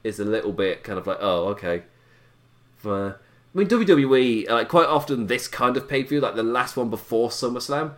is 0.03 0.19
a 0.19 0.25
little 0.25 0.51
bit 0.51 0.83
kind 0.83 0.97
of 0.97 1.05
like, 1.05 1.19
oh, 1.19 1.45
okay. 1.49 1.83
For, 2.81 3.19
I 3.53 3.57
mean, 3.57 3.67
WWE 3.67 4.49
uh, 4.49 4.53
like 4.53 4.69
quite 4.69 4.87
often 4.87 5.27
this 5.27 5.47
kind 5.47 5.77
of 5.77 5.87
pay 5.87 6.03
per 6.03 6.09
view, 6.09 6.21
like 6.21 6.35
the 6.35 6.43
last 6.43 6.77
one 6.77 6.89
before 6.89 7.29
SummerSlam, 7.29 7.93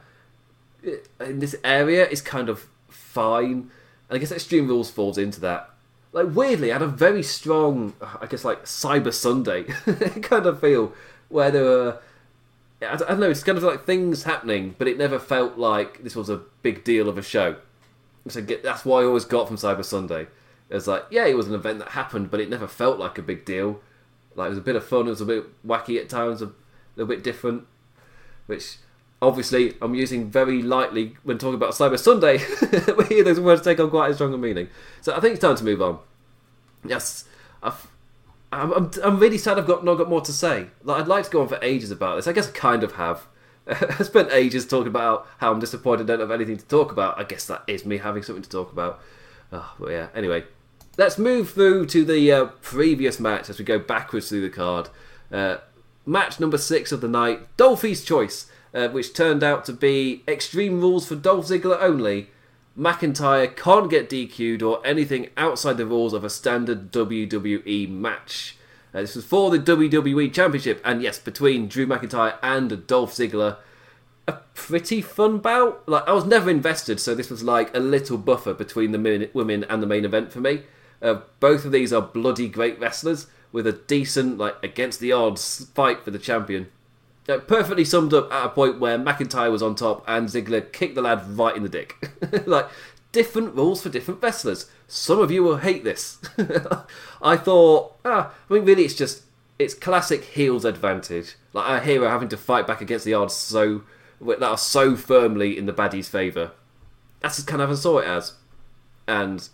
uh, 0.86 1.24
in 1.24 1.40
this 1.40 1.56
area 1.64 2.08
is 2.08 2.22
kind 2.22 2.50
of 2.50 2.68
fine. 2.90 3.72
And 4.10 4.18
I 4.18 4.18
guess 4.18 4.32
Extreme 4.32 4.68
Rules 4.68 4.92
falls 4.92 5.18
into 5.18 5.40
that. 5.42 5.70
Like 6.12 6.28
weirdly, 6.36 6.72
I 6.72 6.76
had 6.76 6.82
a 6.82 6.88
very 6.88 7.24
strong, 7.24 7.94
I 8.22 8.28
guess 8.28 8.46
like 8.46 8.66
Cyber 8.66 9.14
Sunday 9.14 9.64
kind 10.22 10.46
of 10.46 10.60
feel 10.60 10.94
where 11.30 11.50
there 11.50 11.64
were 11.64 12.00
I 12.90 12.96
don't 12.98 13.20
know. 13.20 13.30
It's 13.30 13.44
kind 13.44 13.58
of 13.58 13.64
like 13.64 13.86
things 13.86 14.24
happening, 14.24 14.76
but 14.78 14.88
it 14.88 14.98
never 14.98 15.20
felt 15.20 15.58
like 15.58 16.04
this 16.04 16.16
was 16.16 16.30
a 16.30 16.42
big 16.62 16.84
deal 16.84 17.08
of 17.08 17.18
a 17.18 17.22
show. 17.22 17.56
So 18.28 18.42
that's 18.42 18.86
what 18.86 19.04
I 19.04 19.06
always 19.06 19.26
got 19.26 19.48
from 19.48 19.58
Cyber 19.58 19.84
Sunday. 19.84 20.28
It's 20.70 20.88
like, 20.88 21.06
yeah, 21.10 21.26
it 21.26 21.38
was 21.38 21.48
an 21.48 21.54
event 21.54 21.80
that 21.80 21.90
happened, 21.90 22.32
but 22.32 22.40
it 22.40 22.50
never 22.50 22.68
felt 22.68 23.00
like 23.00 23.18
a 23.18 23.22
big 23.22 23.46
deal. 23.46 23.82
Like 24.36 24.48
it 24.48 24.50
was 24.50 24.58
a 24.58 24.62
bit 24.62 24.76
of 24.76 24.86
fun. 24.86 25.08
It 25.08 25.12
was 25.12 25.22
a 25.22 25.26
bit 25.26 25.66
wacky 25.66 26.00
at 26.00 26.10
times, 26.10 26.42
a 26.42 26.52
little 26.96 27.14
bit 27.14 27.24
different. 27.24 27.66
Which 28.46 28.78
obviously 29.22 29.76
I'm 29.82 29.96
using 29.96 30.30
very 30.30 30.62
lightly 30.62 31.16
when 31.24 31.38
talking 31.38 31.56
about 31.56 31.72
Cyber 31.72 32.00
Sunday. 32.00 32.40
we 32.98 33.06
hear 33.06 33.24
those 33.24 33.40
words 33.40 33.62
take 33.62 33.80
on 33.80 33.90
quite 33.90 34.12
a 34.12 34.14
stronger 34.14 34.38
meaning. 34.38 34.70
So 35.02 35.16
I 35.16 35.20
think 35.20 35.34
it's 35.34 35.42
time 35.42 35.56
to 35.56 35.64
move 35.64 35.82
on. 35.82 36.00
Yes, 36.86 37.26
I'm, 37.62 37.74
I'm, 38.52 38.92
I'm 39.04 39.20
really 39.20 39.38
sad 39.38 39.58
I've 39.58 39.68
got 39.68 39.84
not 39.84 39.96
got 39.96 40.10
more 40.10 40.22
to 40.22 40.34
say. 40.34 40.68
Like, 40.84 41.02
I'd 41.02 41.08
like 41.08 41.26
to 41.26 41.32
go 41.32 41.42
on 41.42 41.48
for 41.48 41.60
ages 41.62 41.92
about 41.92 42.18
this. 42.18 42.28
I 42.28 42.34
guess 42.34 42.50
I 42.50 42.52
kind 42.52 42.84
of 42.84 42.94
have. 42.94 43.28
I 43.68 44.04
spent 44.04 44.32
ages 44.32 44.68
talking 44.68 44.88
about 44.88 45.26
how 45.38 45.52
I'm 45.52 45.60
disappointed 45.60 46.04
I 46.04 46.14
don't 46.14 46.20
have 46.20 46.32
anything 46.32 46.58
to 46.58 46.66
talk 46.66 46.92
about. 46.92 47.18
I 47.20 47.24
guess 47.24 47.46
that 47.48 47.64
is 47.68 47.86
me 47.86 47.98
having 47.98 48.24
something 48.24 48.44
to 48.44 48.50
talk 48.50 48.72
about. 48.72 49.00
Oh, 49.52 49.74
but 49.80 49.92
yeah, 49.92 50.08
anyway. 50.14 50.44
Let's 50.96 51.18
move 51.18 51.52
through 51.52 51.88
to 51.88 52.06
the 52.06 52.32
uh, 52.32 52.46
previous 52.62 53.20
match 53.20 53.50
as 53.50 53.58
we 53.58 53.66
go 53.66 53.80
backwards 53.80 54.30
through 54.30 54.42
the 54.42 54.50
card. 54.50 54.90
Uh, 55.32 55.58
match 56.06 56.40
number 56.40 56.60
six 56.60 56.92
of 56.92 57.02
the 57.02 57.08
night 57.08 57.58
Dolphy's 57.58 58.06
Choice, 58.06 58.46
uh, 58.76 58.90
which 58.90 59.14
turned 59.14 59.44
out 59.44 59.66
to 59.66 59.74
be 59.74 60.22
Extreme 60.28 60.82
Rules 60.82 61.08
for 61.08 61.16
Dolph 61.16 61.48
Ziggler 61.48 61.82
only. 61.82 62.30
McIntyre 62.78 63.56
can't 63.56 63.90
get 63.90 64.08
DQ'd 64.08 64.62
or 64.62 64.86
anything 64.86 65.30
outside 65.36 65.78
the 65.78 65.86
rules 65.88 66.14
of 66.14 66.24
a 66.24 66.30
standard 66.30 66.92
WWE 66.92 67.90
match. 67.90 68.58
Uh, 68.94 69.02
this 69.02 69.16
was 69.16 69.26
for 69.26 69.50
the 69.50 69.58
WWE 69.58 70.32
Championship, 70.32 70.80
and 70.86 71.02
yes, 71.02 71.18
between 71.18 71.68
Drew 71.68 71.88
McIntyre 71.88 72.38
and 72.44 72.86
Dolph 72.86 73.14
Ziggler. 73.14 73.58
A 74.28 74.34
pretty 74.54 75.02
fun 75.02 75.40
bout. 75.40 75.88
Like 75.90 76.08
I 76.08 76.14
was 76.14 76.26
never 76.26 76.52
invested, 76.52 77.00
so 77.00 77.16
this 77.16 77.32
was 77.32 77.44
like 77.44 77.76
a 77.76 77.80
little 77.80 78.18
buffer 78.18 78.54
between 78.54 78.92
the 78.92 79.30
women 79.34 79.64
and 79.64 79.82
the 79.82 79.88
main 79.88 80.06
event 80.06 80.32
for 80.32 80.40
me. 80.40 80.62
Uh, 81.04 81.20
both 81.42 81.66
of 81.66 81.74
these 81.74 81.92
are 81.92 82.02
bloody 82.02 82.48
great 82.48 82.80
wrestlers 82.80 83.28
with 83.52 83.68
a 83.68 83.74
decent, 83.74 84.38
like 84.38 84.56
against 84.64 85.00
the 85.00 85.12
odds 85.12 85.68
fight 85.76 86.04
for 86.04 86.12
the 86.12 86.18
champion. 86.18 86.72
Uh, 87.28 87.38
perfectly 87.38 87.86
summed 87.86 88.14
up 88.14 88.32
at 88.34 88.46
a 88.46 88.50
point 88.50 88.80
where 88.80 88.98
McIntyre 88.98 89.52
was 89.52 89.62
on 89.62 89.76
top 89.76 90.04
and 90.08 90.28
Ziggler 90.28 90.72
kicked 90.72 90.96
the 90.96 91.02
lad 91.02 91.38
right 91.38 91.56
in 91.56 91.64
the 91.64 91.70
dick. 91.70 92.10
like, 92.46 92.68
different 93.12 93.56
rules 93.56 93.82
for 93.82 93.90
different 93.90 94.22
wrestlers. 94.22 94.70
Some 94.88 95.20
of 95.20 95.32
you 95.32 95.44
will 95.44 95.58
hate 95.58 95.84
this. 95.84 96.18
I 97.22 97.38
thought, 97.38 97.96
ah, 98.04 98.34
I 98.50 98.54
mean, 98.54 98.66
really, 98.66 98.86
it's 98.86 98.96
just, 98.96 99.24
it's 99.60 99.74
classic 99.74 100.24
heels 100.24 100.66
advantage. 100.66 101.36
Like, 101.54 101.82
a 101.82 101.86
hero 101.86 102.10
having 102.10 102.30
to 102.30 102.38
fight 102.38 102.68
back 102.68 102.82
against 102.82 103.06
the 103.06 103.14
odds 103.14 103.34
so, 103.34 103.84
that 104.20 104.44
are 104.44 104.58
so 104.58 104.96
firmly 104.96 105.58
in 105.58 105.66
the 105.66 105.74
baddie's 105.74 106.10
favour. 106.10 106.52
That's 107.22 107.42
kind 107.44 107.62
of 107.62 107.70
how 107.70 107.74
I 107.74 107.78
saw 107.78 108.00
it 108.00 108.08
as. 108.08 108.34
And 109.08 109.48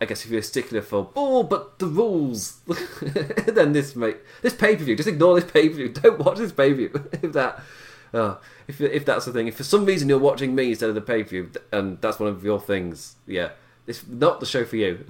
I 0.00 0.04
guess 0.04 0.24
if 0.24 0.30
you're 0.30 0.40
a 0.40 0.42
stickler 0.42 0.82
for 0.82 1.10
oh, 1.16 1.42
but 1.42 1.78
the 1.78 1.86
rules, 1.86 2.60
then 3.46 3.72
this 3.72 3.96
make 3.96 4.18
this 4.42 4.54
pay 4.54 4.76
per 4.76 4.84
view. 4.84 4.96
Just 4.96 5.08
ignore 5.08 5.40
this 5.40 5.50
pay 5.50 5.68
per 5.68 5.74
view. 5.74 5.88
Don't 5.92 6.18
watch 6.18 6.38
this 6.38 6.52
pay 6.52 6.70
per 6.70 6.76
view. 6.76 6.90
if 7.22 7.32
that, 7.32 7.62
uh, 8.12 8.36
if 8.68 8.80
if 8.80 9.04
that's 9.06 9.24
the 9.24 9.32
thing. 9.32 9.48
If 9.48 9.56
for 9.56 9.64
some 9.64 9.86
reason 9.86 10.08
you're 10.08 10.18
watching 10.18 10.54
me 10.54 10.70
instead 10.70 10.90
of 10.90 10.94
the 10.94 11.00
pay 11.00 11.22
per 11.22 11.30
view, 11.30 11.50
and 11.72 12.00
that's 12.00 12.18
one 12.18 12.28
of 12.28 12.44
your 12.44 12.60
things, 12.60 13.16
yeah, 13.26 13.50
it's 13.86 14.06
not 14.06 14.40
the 14.40 14.46
show 14.46 14.66
for 14.66 14.76
you. 14.76 15.06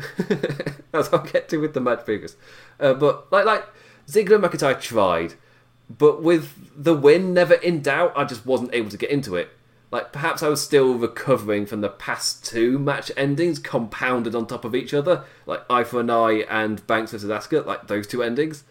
As 0.93 1.13
I'll 1.13 1.25
get 1.25 1.49
to 1.49 1.59
with 1.59 1.75
the 1.75 1.81
match 1.81 2.05
previous. 2.05 2.37
Uh, 2.79 2.95
but 2.95 3.31
like 3.33 3.45
like 3.45 3.65
Ziggler 4.07 4.41
McIntyre 4.41 4.81
tried, 4.81 5.35
but 5.91 6.23
with 6.23 6.53
the 6.77 6.95
win 6.95 7.35
never 7.35 7.55
in 7.55 7.83
doubt, 7.83 8.13
I 8.15 8.25
just 8.25 8.47
wasn't 8.47 8.73
able 8.73 8.91
to 8.91 8.97
get 8.97 9.11
into 9.11 9.35
it 9.35 9.51
like 9.97 10.13
perhaps 10.13 10.43
I 10.43 10.51
was 10.51 10.63
still 10.63 10.93
recovering 10.93 11.65
from 11.65 11.81
the 11.81 11.89
past 11.89 12.45
two 12.45 12.79
match 12.79 13.11
endings 13.17 13.59
compounded 13.59 14.35
on 14.35 14.47
top 14.47 14.67
of 14.67 14.75
each 14.75 14.93
other, 14.93 15.25
like 15.47 15.63
Eye 15.71 15.85
for 15.85 16.01
an 16.01 16.11
Eye 16.11 16.45
and 16.51 16.87
Banks 16.87 17.13
vs 17.13 17.31
Asuka, 17.31 17.65
like 17.65 17.87
those 17.87 18.07
two 18.07 18.23
endings, 18.23 18.65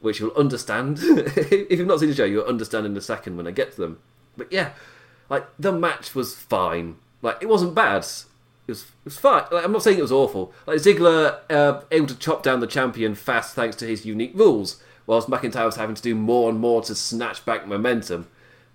which 0.00 0.20
you'll 0.20 0.36
understand 0.36 0.98
if 1.02 1.78
you've 1.78 1.86
not 1.86 2.00
seen 2.00 2.10
the 2.10 2.14
show. 2.14 2.26
You'll 2.26 2.44
understand 2.44 2.84
in 2.84 2.94
a 2.94 3.00
second 3.00 3.38
when 3.38 3.46
I 3.46 3.52
get 3.52 3.72
to 3.72 3.80
them. 3.80 4.00
But 4.36 4.52
yeah, 4.52 4.72
like 5.30 5.46
the 5.58 5.72
match 5.72 6.14
was 6.14 6.34
fine. 6.34 6.96
Like 7.22 7.38
it 7.40 7.48
wasn't 7.48 7.74
bad. 7.74 8.04
It 8.66 8.72
was, 8.72 8.82
it 8.82 9.04
was 9.04 9.16
fine. 9.16 9.44
Like, 9.50 9.64
I'm 9.64 9.72
not 9.72 9.82
saying 9.82 9.98
it 9.98 10.02
was 10.02 10.12
awful. 10.12 10.52
Like 10.66 10.76
Ziggler 10.76 11.38
uh, 11.48 11.80
able 11.90 12.08
to 12.08 12.18
chop 12.18 12.42
down 12.42 12.60
the 12.60 12.66
champion 12.66 13.14
fast 13.14 13.54
thanks 13.54 13.76
to 13.76 13.86
his 13.86 14.04
unique 14.04 14.32
rules, 14.34 14.82
whilst 15.06 15.30
McIntyre 15.30 15.64
was 15.64 15.76
having 15.76 15.96
to 15.96 16.02
do 16.02 16.14
more 16.14 16.50
and 16.50 16.60
more 16.60 16.82
to 16.82 16.94
snatch 16.94 17.46
back 17.46 17.66
momentum 17.66 18.28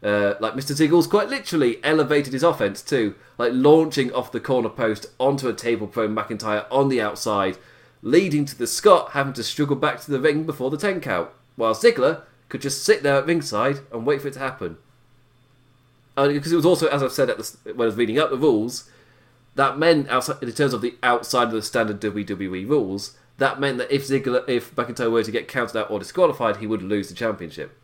Uh, 0.04 0.34
like 0.40 0.54
Mr. 0.54 0.74
Ziggles 0.76 1.08
quite 1.08 1.30
literally 1.30 1.80
elevated 1.84 2.34
his 2.34 2.42
offense 2.44 2.82
too, 2.82 3.14
like 3.38 3.52
launching 3.54 4.12
off 4.14 4.32
the 4.32 4.40
corner 4.40 4.70
post 4.70 5.06
onto 5.20 5.48
a 5.48 5.54
table 5.54 5.86
prone 5.86 6.16
McIntyre 6.16 6.66
on 6.72 6.90
the 6.90 7.00
outside, 7.00 7.58
leading 8.02 8.46
to 8.46 8.58
the 8.58 8.66
Scot 8.66 9.12
having 9.12 9.34
to 9.34 9.44
struggle 9.44 9.76
back 9.76 10.00
to 10.02 10.12
the 10.12 10.20
ring 10.20 10.44
before 10.44 10.72
the 10.72 10.78
10 10.78 11.02
count, 11.02 11.30
while 11.56 11.76
Ziggler 11.76 12.24
could 12.50 12.62
just 12.62 12.84
sit 12.84 13.04
there 13.04 13.16
at 13.16 13.28
ringside 13.28 13.80
and 13.92 14.06
wait 14.06 14.22
for 14.22 14.28
it 14.28 14.34
to 14.34 14.40
happen. 14.40 14.78
Because 16.16 16.52
it 16.52 16.56
was 16.56 16.66
also, 16.66 16.88
as 16.88 17.04
I've 17.04 17.12
said 17.12 17.30
the, 17.30 17.58
when 17.74 17.82
I 17.82 17.86
was 17.86 17.96
reading 17.96 18.20
up 18.20 18.32
the 18.32 18.38
rules, 18.38 18.90
that 19.56 19.78
meant 19.78 20.10
outside 20.10 20.42
in 20.42 20.52
terms 20.52 20.74
of 20.74 20.82
the 20.82 20.96
outside 21.04 21.48
of 21.48 21.54
the 21.54 21.62
standard 21.62 22.02
WWE 22.02 22.68
rules, 22.68 23.18
that 23.38 23.60
meant 23.60 23.78
that 23.78 23.92
if 23.92 24.08
Ziggler, 24.08 24.48
if 24.50 24.76
McIntyre 24.76 25.12
were 25.12 25.24
to 25.24 25.32
get 25.32 25.48
counted 25.48 25.80
out 25.80 25.92
or 25.92 26.00
disqualified, 26.00 26.58
he 26.58 26.68
would 26.68 26.82
lose 26.82 27.10
the 27.10 27.16
championship. 27.16 27.78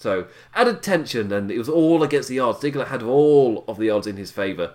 So 0.00 0.26
added 0.54 0.82
tension, 0.82 1.30
and 1.30 1.50
it 1.50 1.58
was 1.58 1.68
all 1.68 2.02
against 2.02 2.30
the 2.30 2.40
odds. 2.40 2.60
Ziggler 2.60 2.86
had 2.86 3.02
all 3.02 3.64
of 3.68 3.76
the 3.76 3.90
odds 3.90 4.06
in 4.06 4.16
his 4.16 4.32
favour. 4.32 4.72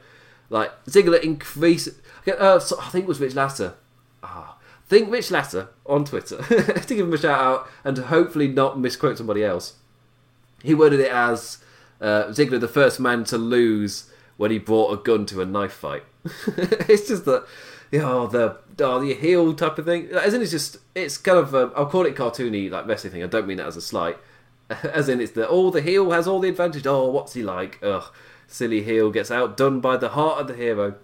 Like 0.51 0.71
Ziggler 0.85 1.19
increased. 1.21 1.89
Uh, 2.27 2.59
so 2.59 2.79
I 2.79 2.89
think 2.89 3.05
it 3.05 3.07
was 3.07 3.19
Rich 3.19 3.33
Latter. 3.33 3.73
Ah, 4.21 4.57
think 4.87 5.11
Rich 5.11 5.31
Latter 5.31 5.69
on 5.87 6.05
Twitter 6.05 6.37
to 6.43 6.95
give 6.95 7.07
him 7.07 7.13
a 7.13 7.17
shout 7.17 7.39
out 7.39 7.67
and 7.83 7.95
to 7.95 8.03
hopefully 8.03 8.47
not 8.47 8.79
misquote 8.79 9.17
somebody 9.17 9.43
else. 9.43 9.73
He 10.61 10.75
worded 10.75 10.99
it 10.99 11.11
as 11.11 11.57
uh, 11.99 12.25
Ziggler 12.25 12.59
the 12.59 12.67
first 12.67 12.99
man 12.99 13.23
to 13.25 13.37
lose 13.39 14.11
when 14.37 14.51
he 14.51 14.59
brought 14.59 14.93
a 14.93 15.01
gun 15.01 15.25
to 15.27 15.41
a 15.41 15.45
knife 15.45 15.73
fight. 15.73 16.03
it's 16.47 17.07
just 17.07 17.25
that, 17.25 17.47
you 17.91 17.99
know, 17.99 18.27
the 18.27 18.57
oh, 18.79 18.99
the 18.99 19.15
heel 19.15 19.55
type 19.55 19.79
of 19.79 19.85
thing. 19.85 20.09
Isn't 20.09 20.41
it 20.43 20.47
just 20.47 20.77
it's 20.93 21.17
kind 21.17 21.39
of 21.39 21.55
um, 21.55 21.73
I'll 21.75 21.87
call 21.87 22.05
it 22.05 22.15
cartoony 22.15 22.69
like 22.69 22.85
wrestling 22.85 23.13
thing. 23.13 23.23
I 23.23 23.27
don't 23.27 23.47
mean 23.47 23.57
that 23.57 23.65
as 23.65 23.77
a 23.77 23.81
slight. 23.81 24.17
As 24.83 25.09
in, 25.09 25.21
it's 25.21 25.33
the 25.33 25.47
oh 25.47 25.69
the 25.69 25.81
heel 25.81 26.11
has 26.11 26.27
all 26.27 26.39
the 26.39 26.49
advantage. 26.49 26.87
Oh, 26.87 27.05
what's 27.05 27.33
he 27.33 27.43
like? 27.43 27.79
Ugh, 27.83 28.05
silly 28.47 28.83
heel 28.83 29.11
gets 29.11 29.31
outdone 29.31 29.79
by 29.79 29.97
the 29.97 30.09
heart 30.09 30.39
of 30.41 30.47
the 30.47 30.55
hero. 30.55 30.95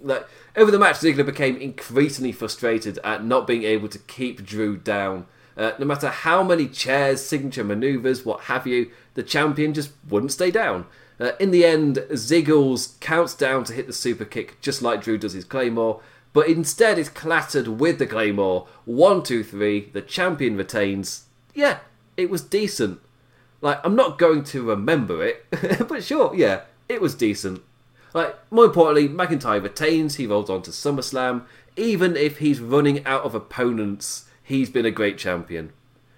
Like 0.00 0.26
over 0.54 0.70
the 0.70 0.78
match, 0.78 0.96
Ziggler 0.96 1.24
became 1.24 1.56
increasingly 1.56 2.32
frustrated 2.32 2.98
at 3.02 3.24
not 3.24 3.46
being 3.46 3.62
able 3.62 3.88
to 3.88 3.98
keep 3.98 4.44
Drew 4.44 4.76
down. 4.76 5.26
Uh, 5.56 5.72
no 5.78 5.86
matter 5.86 6.08
how 6.08 6.42
many 6.42 6.68
chairs, 6.68 7.24
signature 7.24 7.64
maneuvers, 7.64 8.26
what 8.26 8.42
have 8.42 8.66
you, 8.66 8.90
the 9.14 9.22
champion 9.22 9.72
just 9.72 9.92
wouldn't 10.06 10.32
stay 10.32 10.50
down. 10.50 10.86
Uh, 11.18 11.32
in 11.40 11.50
the 11.50 11.64
end, 11.64 11.96
Ziggles 12.10 13.00
counts 13.00 13.34
down 13.34 13.64
to 13.64 13.72
hit 13.72 13.86
the 13.86 13.92
super 13.94 14.26
kick 14.26 14.60
just 14.60 14.82
like 14.82 15.02
Drew 15.02 15.16
does 15.16 15.32
his 15.32 15.46
Claymore, 15.46 16.02
but 16.34 16.48
instead 16.48 16.98
is 16.98 17.08
clattered 17.08 17.68
with 17.68 17.98
the 17.98 18.06
Claymore. 18.06 18.68
One, 18.84 19.22
two, 19.22 19.42
three. 19.42 19.88
The 19.94 20.02
champion 20.02 20.58
retains. 20.58 21.24
Yeah, 21.54 21.78
it 22.18 22.28
was 22.28 22.42
decent. 22.42 23.00
Like, 23.60 23.80
I'm 23.84 23.96
not 23.96 24.18
going 24.18 24.44
to 24.44 24.62
remember 24.62 25.24
it, 25.24 25.46
but 25.88 26.04
sure, 26.04 26.34
yeah, 26.34 26.62
it 26.88 27.00
was 27.00 27.14
decent. 27.14 27.62
Like, 28.14 28.36
more 28.50 28.64
importantly, 28.64 29.08
McIntyre 29.08 29.62
retains, 29.62 30.16
he 30.16 30.26
rolls 30.26 30.50
on 30.50 30.62
to 30.62 30.70
SummerSlam. 30.70 31.44
Even 31.76 32.16
if 32.16 32.38
he's 32.38 32.60
running 32.60 33.04
out 33.04 33.24
of 33.24 33.34
opponents, 33.34 34.26
he's 34.42 34.70
been 34.70 34.86
a 34.86 34.90
great 34.90 35.18
champion. 35.18 35.72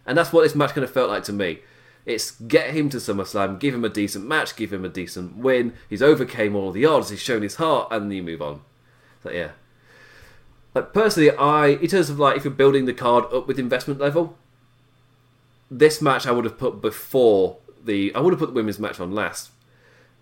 And 0.07 0.17
that's 0.17 0.33
what 0.33 0.43
this 0.43 0.55
match 0.55 0.75
kind 0.75 0.85
of 0.85 0.93
felt 0.93 1.11
like 1.11 1.25
to 1.25 1.33
me. 1.33 1.61
It's 2.07 2.31
get 2.31 2.71
him 2.71 2.89
to 2.91 2.97
SummerSlam, 2.97 3.59
give 3.59 3.75
him 3.75 3.85
a 3.85 3.91
decent 3.91 4.27
match, 4.27 4.57
give 4.57 4.73
him 4.73 4.85
a 4.85 4.89
decent 4.89 5.37
win. 5.37 5.75
He's 5.91 6.01
overcame 6.01 6.57
all 6.57 6.73
the 6.73 6.87
odds, 6.87 7.11
he's 7.11 7.21
shown 7.21 7.43
his 7.43 7.57
heart, 7.57 7.89
and 7.91 8.13
you 8.13 8.23
move 8.23 8.41
on. 8.41 8.63
So 9.23 9.31
yeah. 9.31 9.51
Like 10.75 10.93
personally, 10.95 11.31
I 11.33 11.67
in 11.67 11.89
terms 11.89 12.09
of 12.09 12.19
like 12.19 12.37
if 12.37 12.45
you're 12.45 12.53
building 12.53 12.87
the 12.87 12.95
card 12.95 13.25
up 13.33 13.47
with 13.47 13.59
investment 13.59 14.01
level, 14.01 14.39
this 15.71 16.01
match 16.01 16.27
I 16.27 16.33
would 16.33 16.45
have 16.45 16.59
put 16.59 16.81
before 16.81 17.59
the 17.85 18.15
I 18.15 18.21
would 18.21 18.33
have 18.33 18.41
put 18.41 18.49
the 18.49 18.55
women's 18.55 18.79
match 18.79 19.01
on 19.01 19.13
last, 19.13 19.51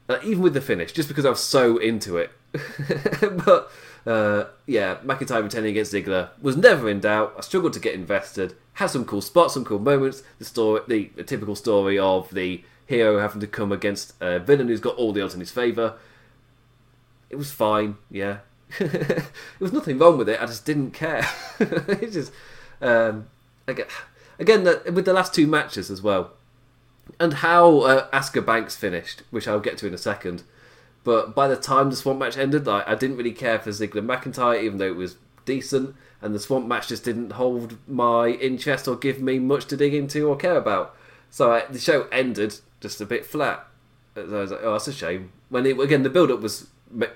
uh, 0.08 0.18
even 0.24 0.42
with 0.42 0.54
the 0.54 0.60
finish, 0.60 0.92
just 0.92 1.08
because 1.08 1.24
I 1.24 1.30
was 1.30 1.40
so 1.40 1.78
into 1.78 2.16
it. 2.16 2.30
but 3.44 3.70
uh, 4.06 4.44
yeah, 4.66 4.96
McIntyre 5.04 5.42
retaining 5.42 5.70
against 5.70 5.92
Ziggler 5.92 6.30
was 6.40 6.56
never 6.56 6.88
in 6.88 7.00
doubt. 7.00 7.34
I 7.36 7.40
struggled 7.40 7.72
to 7.74 7.80
get 7.80 7.94
invested. 7.94 8.54
Had 8.74 8.86
some 8.86 9.04
cool 9.04 9.20
spots, 9.20 9.54
some 9.54 9.64
cool 9.64 9.78
moments. 9.78 10.22
The 10.38 10.44
story, 10.44 10.82
the, 10.86 11.10
the 11.16 11.24
typical 11.24 11.56
story 11.56 11.98
of 11.98 12.32
the 12.32 12.62
hero 12.86 13.18
having 13.18 13.40
to 13.40 13.46
come 13.46 13.72
against 13.72 14.14
a 14.20 14.38
villain 14.38 14.68
who's 14.68 14.80
got 14.80 14.96
all 14.96 15.12
the 15.12 15.22
odds 15.22 15.34
in 15.34 15.40
his 15.40 15.50
favour. 15.50 15.94
It 17.30 17.36
was 17.36 17.50
fine, 17.50 17.96
yeah. 18.10 18.38
there 18.78 19.24
was 19.58 19.72
nothing 19.72 19.98
wrong 19.98 20.18
with 20.18 20.28
it. 20.28 20.40
I 20.40 20.46
just 20.46 20.64
didn't 20.64 20.92
care. 20.92 21.26
it's 21.58 22.14
just 22.14 22.32
um, 22.80 23.26
again, 23.66 23.86
again 24.38 24.64
the, 24.64 24.82
with 24.92 25.04
the 25.04 25.12
last 25.12 25.34
two 25.34 25.46
matches 25.46 25.90
as 25.90 26.02
well, 26.02 26.32
and 27.18 27.34
how 27.34 27.80
uh, 27.80 28.10
Asuka 28.10 28.44
Banks 28.44 28.76
finished, 28.76 29.22
which 29.30 29.48
I'll 29.48 29.60
get 29.60 29.78
to 29.78 29.86
in 29.86 29.94
a 29.94 29.98
second. 29.98 30.42
But 31.04 31.36
by 31.36 31.46
the 31.46 31.56
time 31.56 31.90
the 31.90 31.96
Swamp 31.96 32.18
match 32.18 32.36
ended, 32.36 32.66
I 32.66 32.94
didn't 32.96 33.16
really 33.16 33.32
care 33.32 33.60
for 33.60 33.70
Ziggler 33.70 34.04
McIntyre, 34.04 34.60
even 34.60 34.78
though 34.78 34.88
it 34.88 34.96
was 34.96 35.16
decent, 35.44 35.94
and 36.20 36.34
the 36.34 36.40
Swamp 36.40 36.66
match 36.66 36.88
just 36.88 37.04
didn't 37.04 37.32
hold 37.32 37.78
my 37.86 38.30
interest 38.30 38.88
or 38.88 38.96
give 38.96 39.22
me 39.22 39.38
much 39.38 39.66
to 39.66 39.76
dig 39.76 39.94
into 39.94 40.26
or 40.28 40.36
care 40.36 40.56
about. 40.56 40.96
So 41.30 41.52
I, 41.52 41.64
the 41.66 41.78
show 41.78 42.08
ended 42.10 42.56
just 42.80 43.00
a 43.00 43.06
bit 43.06 43.24
flat. 43.24 43.66
So 44.16 44.22
I 44.22 44.40
was 44.40 44.50
like, 44.50 44.60
oh, 44.62 44.72
that's 44.72 44.88
a 44.88 44.92
shame. 44.92 45.30
When 45.48 45.64
it, 45.64 45.78
again 45.78 46.02
the 46.02 46.10
build 46.10 46.32
up 46.32 46.40
was 46.40 46.66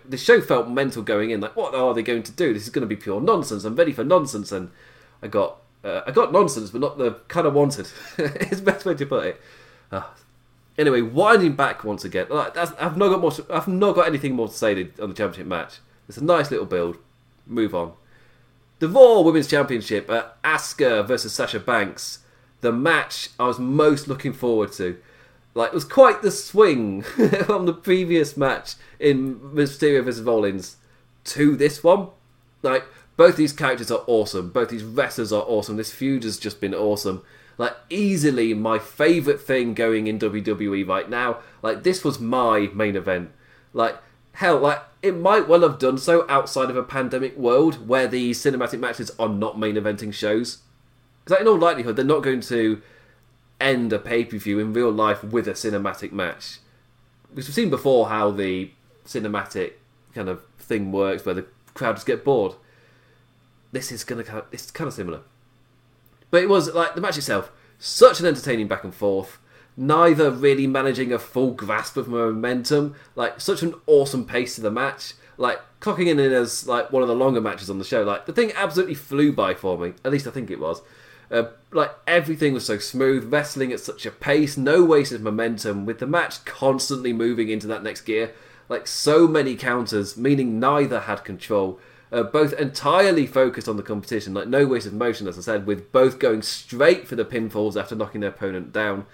the 0.08 0.16
show 0.16 0.40
felt 0.40 0.68
mental 0.68 1.02
going 1.02 1.30
in. 1.30 1.40
Like, 1.40 1.56
what 1.56 1.74
are 1.74 1.94
they 1.94 2.02
going 2.02 2.22
to 2.24 2.32
do? 2.32 2.52
This 2.52 2.64
is 2.64 2.70
going 2.70 2.82
to 2.82 2.94
be 2.94 2.96
pure 2.96 3.20
nonsense. 3.20 3.64
I'm 3.64 3.76
ready 3.76 3.92
for 3.92 4.04
nonsense, 4.04 4.52
and 4.52 4.70
I 5.22 5.28
got 5.28 5.59
uh, 5.84 6.02
I 6.06 6.10
got 6.10 6.32
nonsense, 6.32 6.70
but 6.70 6.80
not 6.80 6.98
the 6.98 7.12
kind 7.28 7.46
I 7.46 7.50
wanted. 7.50 7.88
it's 8.18 8.60
the 8.60 8.70
best 8.70 8.84
way 8.84 8.94
to 8.94 9.06
put 9.06 9.26
it. 9.26 9.40
Uh, 9.90 10.02
anyway, 10.78 11.02
winding 11.02 11.54
back 11.54 11.84
once 11.84 12.04
again. 12.04 12.26
Like, 12.28 12.56
I've 12.56 12.96
not 12.96 13.08
got 13.08 13.20
more. 13.20 13.32
I've 13.50 13.68
not 13.68 13.94
got 13.94 14.06
anything 14.06 14.34
more 14.34 14.48
to 14.48 14.54
say 14.54 14.72
on 15.00 15.08
the 15.08 15.14
championship 15.14 15.46
match. 15.46 15.78
It's 16.08 16.18
a 16.18 16.24
nice 16.24 16.50
little 16.50 16.66
build. 16.66 16.96
Move 17.46 17.74
on. 17.74 17.92
The 18.80 18.88
Raw 18.88 19.20
Women's 19.20 19.46
Championship, 19.46 20.08
uh, 20.08 20.24
Asuka 20.42 21.06
versus 21.06 21.34
Sasha 21.34 21.60
Banks. 21.60 22.20
The 22.62 22.72
match 22.72 23.28
I 23.38 23.46
was 23.46 23.58
most 23.58 24.08
looking 24.08 24.32
forward 24.32 24.72
to. 24.72 24.98
Like, 25.54 25.68
it 25.68 25.74
was 25.74 25.84
quite 25.84 26.22
the 26.22 26.30
swing 26.30 27.02
from 27.46 27.66
the 27.66 27.74
previous 27.74 28.36
match 28.36 28.74
in 28.98 29.38
Mysterio 29.38 30.04
versus 30.04 30.22
Rollins 30.22 30.76
to 31.24 31.56
this 31.56 31.84
one. 31.84 32.08
Like, 32.62 32.84
both 33.20 33.36
these 33.36 33.52
characters 33.52 33.90
are 33.90 34.02
awesome. 34.06 34.48
Both 34.48 34.70
these 34.70 34.82
wrestlers 34.82 35.30
are 35.30 35.42
awesome. 35.42 35.76
This 35.76 35.92
feud 35.92 36.24
has 36.24 36.38
just 36.38 36.58
been 36.58 36.74
awesome. 36.74 37.22
Like, 37.58 37.76
easily 37.90 38.54
my 38.54 38.78
favourite 38.78 39.42
thing 39.42 39.74
going 39.74 40.06
in 40.06 40.18
WWE 40.18 40.88
right 40.88 41.10
now. 41.10 41.40
Like, 41.60 41.82
this 41.82 42.02
was 42.02 42.18
my 42.18 42.70
main 42.72 42.96
event. 42.96 43.30
Like, 43.74 43.98
hell, 44.32 44.58
like, 44.60 44.82
it 45.02 45.18
might 45.18 45.46
well 45.46 45.60
have 45.60 45.78
done 45.78 45.98
so 45.98 46.24
outside 46.30 46.70
of 46.70 46.78
a 46.78 46.82
pandemic 46.82 47.36
world 47.36 47.86
where 47.86 48.08
the 48.08 48.30
cinematic 48.30 48.80
matches 48.80 49.10
are 49.18 49.28
not 49.28 49.58
main 49.58 49.74
eventing 49.74 50.14
shows. 50.14 50.60
Because, 51.22 51.32
like, 51.32 51.42
in 51.42 51.48
all 51.48 51.58
likelihood, 51.58 51.96
they're 51.96 52.04
not 52.06 52.22
going 52.22 52.40
to 52.40 52.80
end 53.60 53.92
a 53.92 53.98
pay 53.98 54.24
per 54.24 54.38
view 54.38 54.58
in 54.58 54.72
real 54.72 54.90
life 54.90 55.22
with 55.22 55.46
a 55.46 55.52
cinematic 55.52 56.10
match. 56.10 56.60
Because 57.28 57.48
we've 57.48 57.54
seen 57.54 57.68
before 57.68 58.08
how 58.08 58.30
the 58.30 58.70
cinematic 59.04 59.72
kind 60.14 60.30
of 60.30 60.42
thing 60.58 60.90
works, 60.90 61.26
where 61.26 61.34
the 61.34 61.44
crowd 61.74 61.96
just 61.96 62.06
get 62.06 62.24
bored. 62.24 62.54
This 63.72 63.92
is 63.92 64.04
gonna 64.04 64.24
kind 64.24 64.40
of, 64.40 64.46
it's 64.52 64.70
kind 64.70 64.88
of 64.88 64.94
similar, 64.94 65.20
but 66.30 66.42
it 66.42 66.48
was 66.48 66.72
like 66.74 66.94
the 66.94 67.00
match 67.00 67.18
itself, 67.18 67.52
such 67.78 68.20
an 68.20 68.26
entertaining 68.26 68.68
back 68.68 68.84
and 68.84 68.94
forth. 68.94 69.38
Neither 69.76 70.30
really 70.30 70.66
managing 70.66 71.12
a 71.12 71.18
full 71.18 71.52
grasp 71.52 71.96
of 71.96 72.08
momentum, 72.08 72.96
like 73.14 73.40
such 73.40 73.62
an 73.62 73.74
awesome 73.86 74.24
pace 74.26 74.56
to 74.56 74.60
the 74.60 74.70
match. 74.70 75.14
Like 75.38 75.60
clocking 75.80 76.08
in 76.08 76.18
as 76.18 76.66
like 76.66 76.92
one 76.92 77.00
of 77.02 77.08
the 77.08 77.14
longer 77.14 77.40
matches 77.40 77.70
on 77.70 77.78
the 77.78 77.84
show. 77.84 78.02
Like 78.02 78.26
the 78.26 78.32
thing 78.32 78.52
absolutely 78.54 78.94
flew 78.94 79.32
by 79.32 79.54
for 79.54 79.78
me. 79.78 79.94
At 80.04 80.12
least 80.12 80.26
I 80.26 80.30
think 80.30 80.50
it 80.50 80.60
was. 80.60 80.82
Uh, 81.30 81.44
like 81.72 81.92
everything 82.06 82.52
was 82.52 82.66
so 82.66 82.76
smooth, 82.76 83.32
wrestling 83.32 83.72
at 83.72 83.80
such 83.80 84.04
a 84.04 84.10
pace, 84.10 84.56
no 84.56 84.84
wasted 84.84 85.22
momentum, 85.22 85.86
with 85.86 86.00
the 86.00 86.06
match 86.06 86.44
constantly 86.44 87.12
moving 87.12 87.48
into 87.48 87.68
that 87.68 87.82
next 87.82 88.02
gear. 88.02 88.32
Like 88.68 88.86
so 88.86 89.26
many 89.26 89.56
counters, 89.56 90.16
meaning 90.16 90.60
neither 90.60 91.00
had 91.00 91.24
control. 91.24 91.80
Uh, 92.12 92.24
both 92.24 92.52
entirely 92.54 93.24
focused 93.24 93.68
on 93.68 93.76
the 93.76 93.84
competition, 93.84 94.34
like 94.34 94.48
no 94.48 94.66
waste 94.66 94.86
of 94.86 94.92
motion, 94.92 95.28
as 95.28 95.38
I 95.38 95.42
said, 95.42 95.66
with 95.66 95.92
both 95.92 96.18
going 96.18 96.42
straight 96.42 97.06
for 97.06 97.14
the 97.14 97.24
pinfalls 97.24 97.80
after 97.80 97.94
knocking 97.94 98.20
their 98.20 98.30
opponent 98.30 98.72
down. 98.72 99.06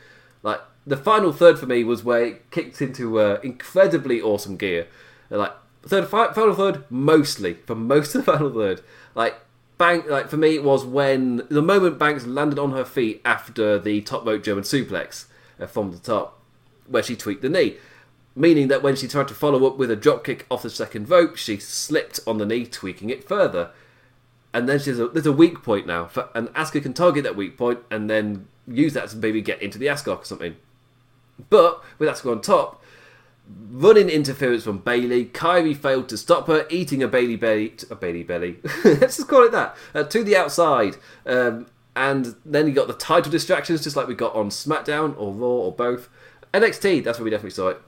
Like 0.42 0.60
the 0.86 0.96
final 0.96 1.32
third 1.32 1.58
for 1.58 1.66
me 1.66 1.84
was 1.84 2.04
where 2.04 2.24
it 2.24 2.50
kicked 2.50 2.80
into 2.80 3.20
uh, 3.20 3.38
incredibly 3.42 4.22
awesome 4.22 4.56
gear. 4.56 4.86
Uh, 5.30 5.38
like 5.38 5.52
third, 5.82 6.08
final 6.08 6.54
third, 6.54 6.84
mostly 6.88 7.54
for 7.66 7.74
most 7.74 8.14
of 8.14 8.24
the 8.24 8.32
final 8.32 8.52
third. 8.52 8.80
Like 9.14 9.36
Bank, 9.78 10.06
like 10.08 10.28
for 10.28 10.38
me, 10.38 10.54
it 10.54 10.64
was 10.64 10.84
when 10.84 11.42
the 11.50 11.60
moment 11.60 11.98
Banks 11.98 12.26
landed 12.26 12.58
on 12.58 12.72
her 12.72 12.84
feet 12.84 13.20
after 13.24 13.78
the 13.78 14.00
top 14.00 14.24
rope 14.24 14.42
German 14.42 14.64
suplex 14.64 15.26
uh, 15.60 15.66
from 15.66 15.92
the 15.92 15.98
top, 15.98 16.40
where 16.86 17.02
she 17.02 17.14
tweaked 17.14 17.42
the 17.42 17.50
knee, 17.50 17.76
meaning 18.36 18.68
that 18.68 18.82
when 18.82 18.94
she 18.94 19.08
tried 19.08 19.26
to 19.28 19.34
follow 19.34 19.66
up 19.66 19.78
with 19.78 19.90
a 19.90 19.96
drop 19.96 20.22
kick 20.22 20.46
off 20.50 20.62
the 20.62 20.70
second 20.70 21.08
rope, 21.08 21.36
she 21.36 21.56
slipped 21.56 22.20
on 22.26 22.36
the 22.36 22.44
knee, 22.46 22.66
tweaking 22.66 23.08
it 23.08 23.26
further. 23.26 23.70
And 24.52 24.68
then 24.68 24.78
there's 24.84 25.00
a, 25.00 25.08
there's 25.08 25.26
a 25.26 25.32
weak 25.32 25.62
point 25.62 25.86
now, 25.86 26.06
for, 26.06 26.28
and 26.34 26.48
Asuka 26.48 26.82
can 26.82 26.92
target 26.92 27.24
that 27.24 27.34
weak 27.34 27.56
point 27.56 27.80
and 27.90 28.08
then 28.08 28.46
use 28.68 28.92
that 28.92 29.08
to 29.08 29.16
maybe 29.16 29.40
get 29.40 29.60
into 29.62 29.78
the 29.78 29.88
Ascot 29.88 30.20
or 30.20 30.24
something. 30.24 30.56
But 31.48 31.82
with 31.98 32.08
Asuka 32.08 32.30
on 32.30 32.40
top, 32.42 32.82
running 33.70 34.10
interference 34.10 34.64
from 34.64 34.78
Bayley, 34.78 35.24
Kairi 35.26 35.76
failed 35.76 36.08
to 36.10 36.18
stop 36.18 36.46
her, 36.46 36.66
eating 36.68 37.02
a 37.02 37.08
Bayley 37.08 37.36
belly, 37.36 37.74
a 37.90 37.94
Bayley 37.94 38.22
belly. 38.22 38.58
Let's 38.84 39.16
just 39.16 39.28
call 39.28 39.44
it 39.44 39.52
that 39.52 39.76
uh, 39.94 40.04
to 40.04 40.22
the 40.22 40.36
outside. 40.36 40.96
Um, 41.24 41.66
and 41.94 42.34
then 42.44 42.66
you 42.66 42.74
got 42.74 42.88
the 42.88 42.94
title 42.94 43.32
distractions, 43.32 43.82
just 43.82 43.96
like 43.96 44.06
we 44.06 44.14
got 44.14 44.34
on 44.34 44.50
SmackDown 44.50 45.14
or 45.18 45.32
Raw 45.32 45.48
or 45.48 45.72
both. 45.72 46.10
NXT, 46.52 47.02
that's 47.02 47.18
where 47.18 47.24
we 47.24 47.30
definitely 47.30 47.50
saw 47.50 47.68
it. 47.68 47.80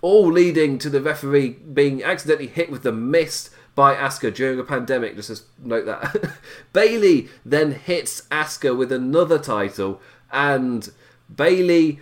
All 0.00 0.30
leading 0.30 0.78
to 0.78 0.90
the 0.90 1.00
referee 1.00 1.50
being 1.50 2.02
accidentally 2.02 2.48
hit 2.48 2.70
with 2.70 2.82
the 2.82 2.92
mist 2.92 3.50
by 3.74 3.94
Asuka 3.94 4.34
during 4.34 4.58
a 4.58 4.64
pandemic. 4.64 5.16
Just 5.16 5.44
note 5.58 5.86
that. 5.86 6.32
Bayley 6.72 7.28
then 7.44 7.72
hits 7.72 8.22
Asuka 8.30 8.76
with 8.76 8.92
another 8.92 9.38
title, 9.38 10.00
and 10.30 10.90
Bayley 11.34 12.00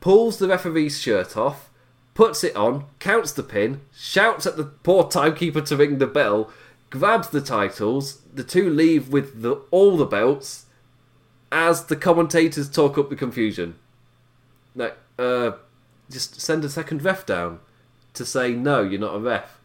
pulls 0.00 0.38
the 0.38 0.48
referee's 0.48 1.00
shirt 1.00 1.36
off, 1.36 1.70
puts 2.14 2.42
it 2.44 2.56
on, 2.56 2.86
counts 2.98 3.32
the 3.32 3.42
pin, 3.42 3.82
shouts 3.94 4.46
at 4.46 4.56
the 4.56 4.64
poor 4.64 5.04
timekeeper 5.08 5.60
to 5.60 5.76
ring 5.76 5.98
the 5.98 6.06
bell, 6.06 6.50
grabs 6.90 7.28
the 7.28 7.40
titles. 7.40 8.20
The 8.34 8.44
two 8.44 8.70
leave 8.70 9.10
with 9.10 9.42
the, 9.42 9.62
all 9.70 9.96
the 9.96 10.06
belts 10.06 10.66
as 11.50 11.84
the 11.84 11.96
commentators 11.96 12.70
talk 12.70 12.96
up 12.96 13.10
the 13.10 13.16
confusion. 13.16 13.76
No, 14.74 14.92
uh, 15.18 15.52
just 16.12 16.40
send 16.40 16.64
a 16.64 16.68
second 16.68 17.04
ref 17.04 17.26
down 17.26 17.60
to 18.14 18.24
say 18.24 18.52
no, 18.52 18.82
you're 18.82 19.00
not 19.00 19.14
a 19.14 19.18
ref. 19.18 19.58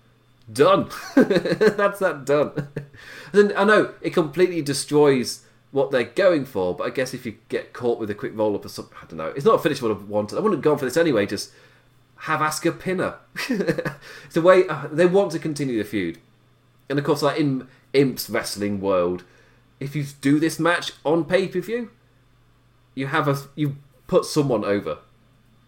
Done. 0.52 0.90
That's 1.16 2.00
that 2.00 2.24
done. 2.26 2.70
then 3.34 3.54
I 3.58 3.66
know 3.66 3.94
it 4.02 4.14
completely 4.14 4.62
destroys 4.62 5.44
what 5.72 5.92
they're 5.92 6.06
going 6.06 6.46
for, 6.46 6.74
but 6.74 6.86
I 6.86 6.90
guess 6.90 7.14
if 7.14 7.26
you 7.26 7.38
get 7.50 7.74
caught 7.74 8.00
with 8.00 8.10
a 8.10 8.16
quick 8.16 8.32
roll 8.36 8.56
up 8.56 8.66
or 8.66 8.70
something, 8.70 8.98
I 9.02 9.06
don't 9.06 9.18
know. 9.18 9.34
It's 9.36 9.46
not 9.46 9.56
a 9.56 9.60
finish 9.60 9.82
what 9.82 9.92
I've 9.92 10.08
wanted. 10.08 10.38
I 10.38 10.40
wouldn't 10.40 10.60
have 10.60 10.64
gone 10.64 10.78
for 10.78 10.86
this 10.86 10.98
anyway. 10.98 11.26
Just 11.26 11.52
have 12.22 12.40
Asuka 12.40 12.80
pinner. 12.80 13.16
it's 13.50 14.34
the 14.34 14.42
way 14.42 14.68
uh, 14.68 14.88
they 14.92 15.06
want 15.06 15.32
to 15.34 15.40
continue 15.40 15.78
the 15.78 15.84
feud, 15.88 16.20
and 16.90 16.98
of 16.98 17.06
course, 17.06 17.22
like 17.22 17.40
in 17.40 17.68
Imp's 17.94 18.30
wrestling 18.30 18.80
world, 18.80 19.24
if 19.80 19.96
you 19.96 20.06
do 20.22 20.40
this 20.40 20.60
match 20.60 20.94
on 21.06 21.26
pay 21.26 21.48
per 21.48 21.60
view, 21.60 21.92
you 22.96 23.08
have 23.08 23.28
a 23.28 23.38
you 23.56 23.76
put 24.08 24.26
someone 24.26 24.64
over. 24.66 25.00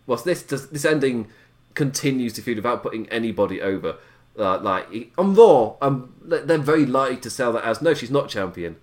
Whilst 0.09 0.25
this 0.25 0.41
does, 0.41 0.69
this 0.69 0.85
ending 0.85 1.27
continues 1.75 2.33
to 2.33 2.41
feud 2.41 2.57
without 2.57 2.81
putting 2.81 3.07
anybody 3.09 3.61
over. 3.61 3.97
Uh, 4.37 4.57
like 4.59 5.11
on 5.19 5.35
Raw, 5.35 5.75
um, 5.81 6.15
they're 6.23 6.57
very 6.57 6.85
likely 6.85 7.17
to 7.17 7.29
sell 7.29 7.53
that 7.53 7.63
as 7.63 7.79
no, 7.79 7.93
she's 7.93 8.09
not 8.09 8.27
champion. 8.27 8.77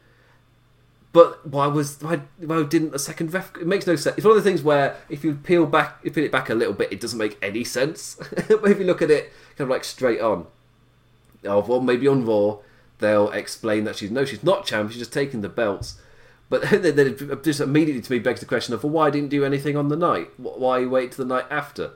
But 1.13 1.45
why 1.45 1.67
was 1.67 2.01
why, 2.01 2.21
why 2.39 2.63
didn't 2.63 2.93
the 2.93 3.01
second 3.01 3.35
ref? 3.35 3.57
It 3.57 3.67
makes 3.67 3.89
no 3.89 3.97
sense. 3.97 4.17
It's 4.17 4.25
one 4.25 4.37
of 4.37 4.45
the 4.45 4.49
things 4.49 4.63
where 4.63 4.97
if 5.09 5.25
you 5.25 5.35
peel 5.35 5.67
back, 5.67 5.99
you 6.05 6.13
peel 6.13 6.25
it 6.25 6.31
back 6.31 6.49
a 6.49 6.55
little 6.55 6.75
bit, 6.75 6.93
it 6.93 7.01
doesn't 7.01 7.19
make 7.19 7.37
any 7.43 7.65
sense. 7.65 8.15
but 8.49 8.71
if 8.71 8.79
you 8.79 8.85
look 8.85 9.03
at 9.03 9.11
it 9.11 9.33
kind 9.57 9.67
of 9.67 9.71
like 9.71 9.83
straight 9.83 10.21
on, 10.21 10.47
oh 11.45 11.61
well, 11.61 11.81
maybe 11.81 12.07
on 12.07 12.25
Raw 12.25 12.59
they'll 12.99 13.33
explain 13.33 13.83
that 13.85 13.97
she's 13.97 14.13
no, 14.13 14.25
she's 14.25 14.45
not 14.45 14.65
champion. 14.65 14.91
She's 14.93 15.01
just 15.01 15.13
taking 15.13 15.41
the 15.41 15.49
belts. 15.49 15.99
But 16.49 16.63
then 16.71 16.99
it 16.99 17.43
just 17.43 17.61
immediately 17.61 18.03
to 18.03 18.13
me 18.13 18.19
begs 18.19 18.41
the 18.41 18.47
question 18.47 18.75
of 18.75 18.85
well, 18.85 18.93
why 18.93 19.11
didn't 19.11 19.33
you 19.33 19.41
do 19.41 19.45
anything 19.45 19.77
on 19.77 19.89
the 19.89 19.97
night? 19.97 20.31
Why 20.39 20.85
wait 20.87 21.13
to 21.13 21.19
the 21.19 21.25
night 21.25 21.47
after? 21.51 21.93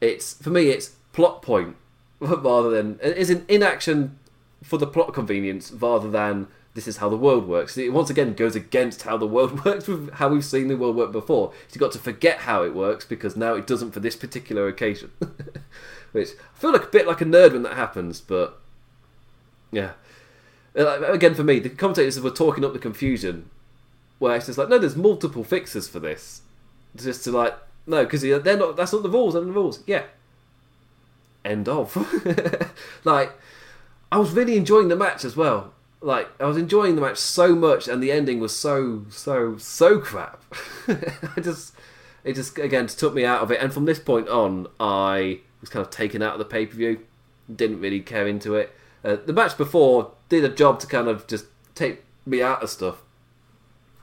It's 0.00 0.34
for 0.34 0.50
me, 0.50 0.68
it's 0.68 0.96
plot 1.12 1.42
point 1.42 1.76
rather 2.20 2.70
than 2.70 2.98
is 3.00 3.30
an 3.30 3.44
inaction 3.48 4.18
for 4.62 4.78
the 4.78 4.86
plot 4.86 5.14
convenience 5.14 5.70
rather 5.72 6.10
than 6.10 6.48
this 6.74 6.86
is 6.86 6.98
how 6.98 7.08
the 7.08 7.16
world 7.16 7.48
works. 7.48 7.76
It 7.78 7.92
once 7.92 8.10
again 8.10 8.34
goes 8.34 8.54
against 8.54 9.02
how 9.02 9.16
the 9.16 9.26
world 9.26 9.64
works 9.64 9.88
with 9.88 10.12
how 10.14 10.28
we've 10.28 10.44
seen 10.44 10.68
the 10.68 10.76
world 10.76 10.94
work 10.94 11.10
before. 11.10 11.52
You've 11.72 11.80
got 11.80 11.92
to 11.92 11.98
forget 11.98 12.40
how 12.40 12.62
it 12.62 12.74
works 12.74 13.04
because 13.04 13.36
now 13.36 13.54
it 13.54 13.66
doesn't 13.66 13.92
for 13.92 14.00
this 14.00 14.14
particular 14.14 14.68
occasion. 14.68 15.10
Which 16.12 16.30
I 16.30 16.58
feel 16.58 16.72
like 16.72 16.84
a 16.84 16.88
bit 16.88 17.06
like 17.06 17.22
a 17.22 17.24
nerd 17.24 17.52
when 17.52 17.62
that 17.62 17.74
happens, 17.74 18.20
but 18.20 18.60
yeah. 19.72 19.92
Uh, 20.78 21.00
again, 21.10 21.34
for 21.34 21.42
me, 21.42 21.58
the 21.58 21.70
commentators 21.70 22.20
were 22.20 22.30
talking 22.30 22.64
up 22.64 22.74
the 22.74 22.78
confusion, 22.78 23.48
where 24.18 24.36
it's 24.36 24.46
just 24.46 24.58
like, 24.58 24.68
no, 24.68 24.78
there's 24.78 24.96
multiple 24.96 25.44
fixes 25.44 25.88
for 25.88 26.00
this. 26.00 26.42
Just 26.94 27.24
to 27.24 27.32
like, 27.32 27.54
no, 27.86 28.04
because 28.04 28.22
they're 28.22 28.56
not. 28.56 28.76
That's 28.76 28.92
not 28.92 29.02
the 29.02 29.10
rules. 29.10 29.34
They're 29.34 29.44
the 29.44 29.52
rules. 29.52 29.82
Yeah. 29.86 30.04
End 31.44 31.68
of. 31.68 31.94
like, 33.04 33.32
I 34.10 34.18
was 34.18 34.32
really 34.32 34.56
enjoying 34.56 34.88
the 34.88 34.96
match 34.96 35.24
as 35.24 35.36
well 35.36 35.72
like 36.00 36.28
I 36.40 36.46
was 36.46 36.56
enjoying 36.56 36.94
the 36.94 37.00
match 37.00 37.18
so 37.18 37.54
much, 37.54 37.88
and 37.88 38.02
the 38.02 38.12
ending 38.12 38.40
was 38.40 38.56
so 38.56 39.04
so 39.10 39.56
so 39.58 39.98
crap. 39.98 40.42
I 40.88 41.40
just 41.40 41.74
it 42.24 42.34
just 42.34 42.58
again 42.58 42.86
took 42.86 43.14
me 43.14 43.24
out 43.24 43.42
of 43.42 43.50
it, 43.50 43.60
and 43.60 43.72
from 43.72 43.84
this 43.84 43.98
point 43.98 44.28
on, 44.28 44.68
I 44.78 45.40
was 45.60 45.70
kind 45.70 45.84
of 45.84 45.90
taken 45.90 46.22
out 46.22 46.34
of 46.34 46.38
the 46.38 46.44
pay 46.44 46.66
per 46.66 46.76
view. 46.76 47.00
Didn't 47.54 47.80
really 47.80 48.00
care 48.00 48.26
into 48.26 48.54
it. 48.54 48.74
Uh, 49.04 49.16
the 49.24 49.32
match 49.32 49.56
before 49.56 50.12
did 50.28 50.44
a 50.44 50.48
job 50.48 50.80
to 50.80 50.86
kind 50.86 51.08
of 51.08 51.26
just 51.26 51.46
take 51.74 52.04
me 52.24 52.42
out 52.42 52.62
of 52.62 52.70
stuff. 52.70 53.02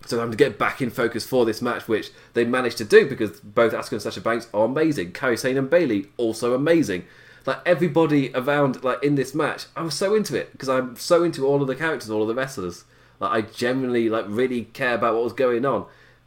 So 0.05 0.21
I'm 0.21 0.31
to 0.31 0.37
get 0.37 0.59
back 0.59 0.81
in 0.81 0.89
focus 0.89 1.25
for 1.25 1.45
this 1.45 1.61
match, 1.61 1.87
which 1.87 2.11
they 2.33 2.43
managed 2.43 2.77
to 2.79 2.83
do 2.83 3.07
because 3.07 3.39
both 3.39 3.71
Asuka 3.71 3.93
and 3.93 4.01
Sasha 4.01 4.21
Banks 4.21 4.47
are 4.53 4.65
amazing. 4.65 5.13
Kairi 5.13 5.39
Sane 5.39 5.57
and 5.57 5.69
Bayley 5.69 6.07
also 6.17 6.53
amazing 6.53 7.05
like 7.45 7.59
everybody 7.65 8.31
around 8.33 8.83
like 8.83 9.03
in 9.03 9.15
this 9.15 9.35
match, 9.35 9.65
I 9.75 9.81
was 9.81 9.93
so 9.93 10.15
into 10.15 10.35
it 10.35 10.51
because 10.51 10.69
I'm 10.69 10.95
so 10.95 11.23
into 11.23 11.45
all 11.45 11.61
of 11.61 11.67
the 11.67 11.75
characters, 11.75 12.09
all 12.09 12.21
of 12.21 12.27
the 12.27 12.35
wrestlers. 12.35 12.85
Like 13.19 13.31
I 13.31 13.41
genuinely 13.41 14.09
like 14.09 14.25
really 14.27 14.65
care 14.65 14.95
about 14.95 15.15
what 15.15 15.23
was 15.23 15.33
going 15.33 15.65
on, 15.65 15.85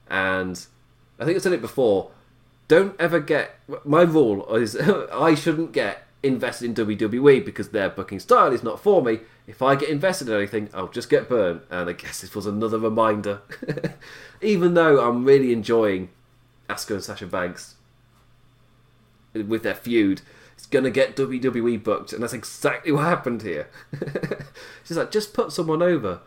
and 0.09 0.65
I 1.19 1.25
think 1.25 1.37
I've 1.37 1.43
said 1.43 1.53
it 1.53 1.61
before. 1.61 2.11
Don't 2.69 2.97
ever 3.01 3.21
get 3.21 3.59
my 3.85 4.03
rule 4.03 4.55
is 4.57 4.77
I 5.13 5.35
shouldn't 5.35 5.73
get 5.73 6.06
invested 6.23 6.65
in 6.67 6.75
WWE 6.87 7.45
because 7.45 7.69
their 7.69 7.89
booking 7.89 8.21
style 8.21 8.53
is 8.53 8.63
not 8.63 8.81
for 8.81 9.03
me. 9.03 9.21
If 9.47 9.63
I 9.63 9.77
get 9.77 9.91
invested 9.91 10.29
in 10.29 10.35
anything, 10.35 10.69
I'll 10.75 10.89
just 10.89 11.11
get 11.11 11.29
burned. 11.29 11.61
And 11.71 11.89
I 11.89 11.93
guess 11.93 12.21
this 12.21 12.35
was 12.35 12.47
another 12.47 12.79
reminder. 12.79 13.43
Even 14.41 14.75
though 14.75 15.07
I'm 15.07 15.25
really 15.25 15.53
enjoying 15.53 16.11
Asuka 16.69 16.95
and 16.95 17.05
Sasha 17.05 17.27
Banks 17.27 17.77
with 19.35 19.63
their 19.63 19.75
feud, 19.75 20.23
it's 20.57 20.67
gonna 20.67 20.91
get 20.91 21.17
WWE 21.17 21.83
booked, 21.83 22.13
and 22.13 22.23
that's 22.23 22.33
exactly 22.33 22.91
what 22.91 23.05
happened 23.05 23.43
here. 23.43 23.69
She's 24.85 24.97
like, 24.97 25.11
just 25.11 25.35
put 25.35 25.53
someone 25.53 25.83
over, 25.83 26.21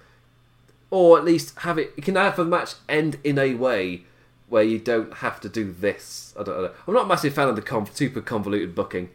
or 0.92 1.18
at 1.18 1.26
least 1.26 1.58
have 1.60 1.80
it. 1.80 1.94
You 1.98 2.04
can 2.04 2.16
have 2.16 2.38
a 2.38 2.46
match 2.46 2.76
end 2.88 3.18
in 3.24 3.40
a 3.40 3.56
way 3.56 4.04
where 4.48 4.64
you 4.64 4.80
don't 4.80 5.16
have 5.16 5.40
to 5.42 5.50
do 5.50 5.72
this. 5.72 6.34
I 6.40 6.44
don't 6.44 6.62
know. 6.62 6.72
I'm 6.88 6.94
not 6.94 7.06
a 7.06 7.08
massive 7.08 7.34
fan 7.34 7.48
of 7.50 7.56
the 7.56 7.62
conv- 7.62 7.96
super 7.96 8.22
convoluted 8.22 8.76
booking, 8.76 9.10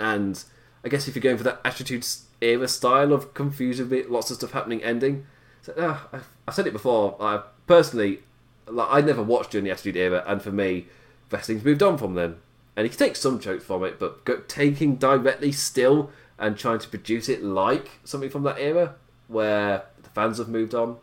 and 0.00 0.42
I 0.84 0.88
guess 0.88 1.06
if 1.06 1.14
you're 1.14 1.22
going 1.22 1.38
for 1.38 1.44
that 1.44 1.60
Attitude 1.64 2.04
Era 2.40 2.66
style 2.66 3.12
of 3.12 3.34
confusion, 3.34 3.88
bit, 3.88 4.10
lots 4.10 4.30
of 4.30 4.38
stuff 4.38 4.50
happening, 4.50 4.82
ending. 4.82 5.26
So, 5.62 5.72
uh, 5.74 5.98
I've, 6.12 6.28
I've, 6.48 6.54
said 6.54 6.66
it 6.66 6.72
before. 6.72 7.16
I 7.20 7.42
personally, 7.66 8.20
like, 8.66 8.88
I 8.90 9.00
never 9.02 9.22
watched 9.22 9.50
during 9.50 9.66
the 9.66 9.70
Attitude 9.70 9.96
Era, 9.96 10.24
and 10.26 10.42
for 10.42 10.50
me, 10.50 10.86
wrestling's 11.30 11.64
moved 11.64 11.82
on 11.82 11.98
from 11.98 12.14
then 12.14 12.38
and 12.76 12.86
you 12.86 12.90
can 12.90 12.98
take 12.98 13.16
some 13.16 13.38
jokes 13.38 13.64
from 13.64 13.84
it, 13.84 13.98
but 13.98 14.24
go, 14.24 14.38
taking 14.48 14.96
directly 14.96 15.52
still 15.52 16.10
and 16.38 16.56
trying 16.56 16.78
to 16.78 16.88
produce 16.88 17.28
it 17.28 17.42
like 17.42 17.90
something 18.04 18.30
from 18.30 18.42
that 18.44 18.58
era 18.58 18.94
where 19.28 19.84
the 20.02 20.08
fans 20.10 20.38
have 20.38 20.48
moved 20.48 20.74
on. 20.74 20.96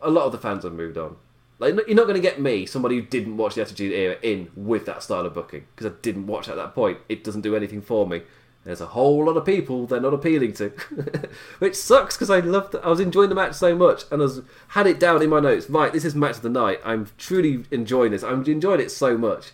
A 0.00 0.10
lot 0.10 0.26
of 0.26 0.32
the 0.32 0.38
fans 0.38 0.64
have 0.64 0.74
moved 0.74 0.96
on. 0.96 1.16
Like 1.58 1.74
you're 1.86 1.96
not 1.96 2.04
going 2.04 2.16
to 2.16 2.20
get 2.20 2.40
me, 2.40 2.66
somebody 2.66 2.96
who 2.96 3.02
didn't 3.02 3.36
watch 3.36 3.54
the 3.54 3.62
Attitude 3.62 3.92
Era, 3.92 4.16
in 4.22 4.50
with 4.54 4.84
that 4.86 5.02
style 5.02 5.24
of 5.24 5.34
booking 5.34 5.66
because 5.74 5.90
I 5.90 5.94
didn't 6.02 6.26
watch 6.26 6.48
at 6.48 6.56
that 6.56 6.74
point. 6.74 6.98
It 7.08 7.24
doesn't 7.24 7.40
do 7.40 7.56
anything 7.56 7.80
for 7.80 8.06
me. 8.06 8.22
There's 8.64 8.80
a 8.80 8.86
whole 8.86 9.24
lot 9.24 9.36
of 9.36 9.46
people 9.46 9.86
they're 9.86 10.00
not 10.00 10.12
appealing 10.12 10.52
to, 10.54 10.70
which 11.60 11.76
sucks 11.76 12.16
because 12.16 12.30
I 12.30 12.40
loved. 12.40 12.74
I 12.76 12.88
was 12.88 13.00
enjoying 13.00 13.28
the 13.28 13.34
match 13.34 13.54
so 13.54 13.76
much, 13.76 14.02
and 14.10 14.20
I 14.20 14.24
was, 14.24 14.42
had 14.68 14.86
it 14.86 14.98
down 15.00 15.22
in 15.22 15.30
my 15.30 15.40
notes. 15.40 15.70
Right, 15.70 15.92
this 15.92 16.04
is 16.04 16.14
match 16.14 16.36
of 16.36 16.42
the 16.42 16.48
night. 16.48 16.80
I'm 16.84 17.08
truly 17.16 17.64
enjoying 17.70 18.10
this. 18.10 18.24
I'm 18.24 18.44
enjoying 18.44 18.80
it 18.80 18.90
so 18.90 19.16
much 19.16 19.52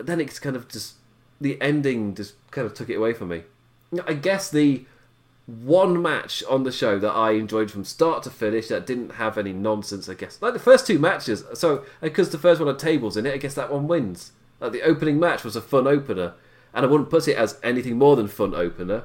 but 0.00 0.06
then 0.06 0.18
it's 0.18 0.38
kind 0.38 0.56
of 0.56 0.66
just 0.66 0.94
the 1.42 1.60
ending 1.60 2.14
just 2.14 2.32
kind 2.50 2.66
of 2.66 2.72
took 2.72 2.88
it 2.88 2.94
away 2.94 3.12
from 3.12 3.28
me. 3.28 3.42
I 4.06 4.14
guess 4.14 4.50
the 4.50 4.86
one 5.50 6.00
match 6.00 6.42
on 6.48 6.64
the 6.64 6.72
show 6.72 6.98
that 6.98 7.12
I 7.12 7.32
enjoyed 7.32 7.70
from 7.70 7.84
start 7.84 8.22
to 8.24 8.30
finish 8.30 8.68
that 8.68 8.86
didn't 8.86 9.14
have 9.14 9.38
any 9.38 9.52
nonsense. 9.52 10.08
I 10.08 10.14
guess 10.14 10.40
like 10.40 10.52
the 10.52 10.58
first 10.58 10.86
two 10.86 10.98
matches. 10.98 11.44
So 11.54 11.84
because 12.00 12.30
the 12.30 12.38
first 12.38 12.60
one 12.60 12.68
had 12.68 12.78
tables 12.78 13.16
in 13.16 13.26
it, 13.26 13.34
I 13.34 13.38
guess 13.38 13.54
that 13.54 13.72
one 13.72 13.88
wins. 13.88 14.32
Like 14.60 14.72
the 14.72 14.82
opening 14.82 15.18
match 15.18 15.44
was 15.44 15.56
a 15.56 15.60
fun 15.60 15.86
opener, 15.86 16.34
and 16.74 16.84
I 16.84 16.88
wouldn't 16.88 17.10
put 17.10 17.28
it 17.28 17.36
as 17.36 17.58
anything 17.62 17.96
more 17.96 18.16
than 18.16 18.28
fun 18.28 18.54
opener. 18.54 19.04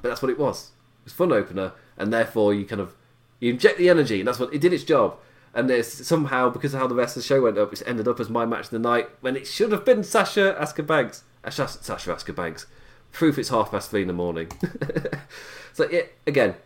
But 0.00 0.08
that's 0.10 0.22
what 0.22 0.30
it 0.30 0.38
was. 0.38 0.70
It 1.00 1.06
was 1.06 1.12
fun 1.12 1.32
opener, 1.32 1.72
and 1.96 2.12
therefore 2.12 2.54
you 2.54 2.64
kind 2.64 2.80
of 2.80 2.94
you 3.40 3.52
inject 3.52 3.78
the 3.78 3.88
energy, 3.88 4.20
and 4.20 4.28
that's 4.28 4.38
what 4.38 4.54
it 4.54 4.60
did 4.60 4.72
its 4.72 4.84
job 4.84 5.18
and 5.54 5.70
it's 5.70 6.06
somehow 6.06 6.50
because 6.50 6.74
of 6.74 6.80
how 6.80 6.86
the 6.86 6.94
rest 6.94 7.16
of 7.16 7.22
the 7.22 7.26
show 7.26 7.40
went 7.40 7.56
up, 7.56 7.72
it's 7.72 7.82
ended 7.86 8.08
up 8.08 8.18
as 8.18 8.28
my 8.28 8.44
match 8.44 8.64
of 8.64 8.70
the 8.70 8.78
night 8.78 9.08
when 9.20 9.36
it 9.36 9.46
should 9.46 9.70
have 9.70 9.84
been 9.84 10.02
Sasha 10.02 10.56
Asuka 10.60 10.84
Banks. 10.84 11.22
Sasha 11.48 11.64
Asuka 12.10 12.34
Banks. 12.34 12.66
Proof 13.14 13.38
it's 13.38 13.48
half 13.48 13.70
past 13.70 13.90
three 13.90 14.02
in 14.02 14.08
the 14.08 14.12
morning. 14.12 14.48
so 15.72 15.88
yeah, 15.88 16.02
again, 16.26 16.56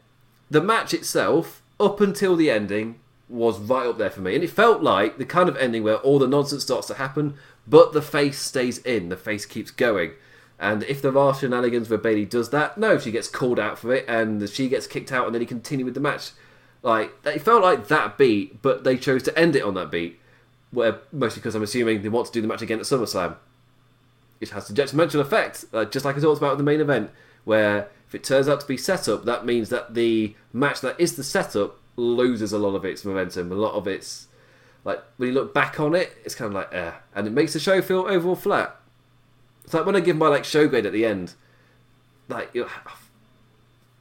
the 0.51 0.63
match 0.63 0.95
itself, 0.95 1.63
up 1.79 2.01
until 2.01 2.37
the 2.37 2.51
ending, 2.51 2.99
was 3.29 3.59
right 3.59 3.87
up 3.87 3.99
there 3.99 4.09
for 4.09 4.23
me, 4.23 4.35
and 4.35 4.43
it 4.43 4.49
felt 4.49 4.83
like 4.83 5.19
the 5.19 5.27
kind 5.27 5.51
of 5.51 5.59
ending 5.59 5.83
where 5.83 5.97
all 5.97 6.19
the 6.19 6.27
nonsense 6.27 6.63
starts 6.63 6.87
to 6.87 6.95
happen, 6.95 7.35
but 7.67 7.93
the 7.93 8.01
face 8.01 8.41
stays 8.41 8.79
in, 8.79 9.11
the 9.11 9.17
face 9.17 9.45
keeps 9.45 9.71
going. 9.71 10.13
And 10.59 10.83
if 10.85 11.03
there 11.03 11.17
are 11.19 11.35
shenanigans 11.35 11.91
where 11.91 11.99
Bayley 11.99 12.25
does 12.25 12.49
that, 12.51 12.79
no, 12.79 12.99
she 12.99 13.11
gets 13.11 13.29
called 13.29 13.61
out 13.61 13.79
for 13.79 13.93
it, 13.93 14.07
and 14.09 14.49
she 14.49 14.71
gets 14.71 14.87
kicked 14.87 15.13
out, 15.13 15.27
and 15.27 15.35
then 15.35 15.43
he 15.43 15.47
continue 15.47 15.85
with 15.85 15.95
the 15.95 16.01
match. 16.01 16.31
Like 16.83 17.13
it 17.27 17.43
felt 17.43 17.63
like 17.63 17.89
that 17.89 18.17
beat, 18.17 18.63
but 18.63 18.85
they 18.85 18.97
chose 18.97 19.23
to 19.25 19.39
end 19.39 19.55
it 19.55 19.63
on 19.63 19.75
that 19.75 19.91
beat, 19.91 20.19
where 20.71 21.01
mostly 21.13 21.41
because 21.41 21.55
I'm 21.55 21.63
assuming 21.63 22.01
they 22.01 22.09
want 22.09 22.29
to 22.29 22.33
do 22.33 22.41
the 22.41 22.49
match 22.49 22.63
again 22.63 22.79
at 22.79 22.87
SummerSlam. 22.87 23.37
It 24.41 24.51
has 24.51 24.71
a 24.71 24.73
detrimental 24.73 25.21
effect, 25.21 25.65
uh, 25.73 25.85
just 25.85 26.05
like 26.05 26.17
I 26.17 26.21
talked 26.21 26.39
about 26.39 26.53
with 26.53 26.59
the 26.59 26.65
main 26.65 26.81
event, 26.81 27.11
where 27.45 27.89
if 28.07 28.15
it 28.15 28.25
turns 28.25 28.49
out 28.49 28.61
to 28.61 28.67
be 28.67 28.77
setup, 28.77 29.25
that 29.25 29.45
means 29.45 29.69
that 29.71 29.95
the 29.95 30.35
match 30.53 30.81
that 30.81 30.99
is 30.99 31.17
the 31.17 31.25
setup 31.25 31.79
loses 31.97 32.53
a 32.53 32.59
lot 32.59 32.75
of 32.75 32.85
its 32.85 33.05
momentum, 33.05 33.51
a 33.51 33.57
lot 33.57 33.75
of 33.75 33.87
its 33.87 34.29
like 34.85 35.03
when 35.17 35.29
you 35.29 35.35
look 35.35 35.53
back 35.53 35.79
on 35.81 35.95
it, 35.95 36.17
it's 36.25 36.35
kind 36.35 36.49
of 36.49 36.55
like 36.55 36.73
eh, 36.73 36.93
and 37.15 37.27
it 37.27 37.31
makes 37.31 37.53
the 37.53 37.61
show 37.61 37.83
feel 37.83 38.07
overall 38.09 38.37
flat. 38.37 38.77
It's 39.65 39.75
like 39.75 39.85
when 39.85 39.97
I 39.97 40.01
give 40.01 40.17
my 40.17 40.29
like 40.29 40.45
show 40.45 40.67
grade 40.67 40.87
at 40.87 40.93
the 40.93 41.05
end, 41.05 41.35
like 42.29 42.57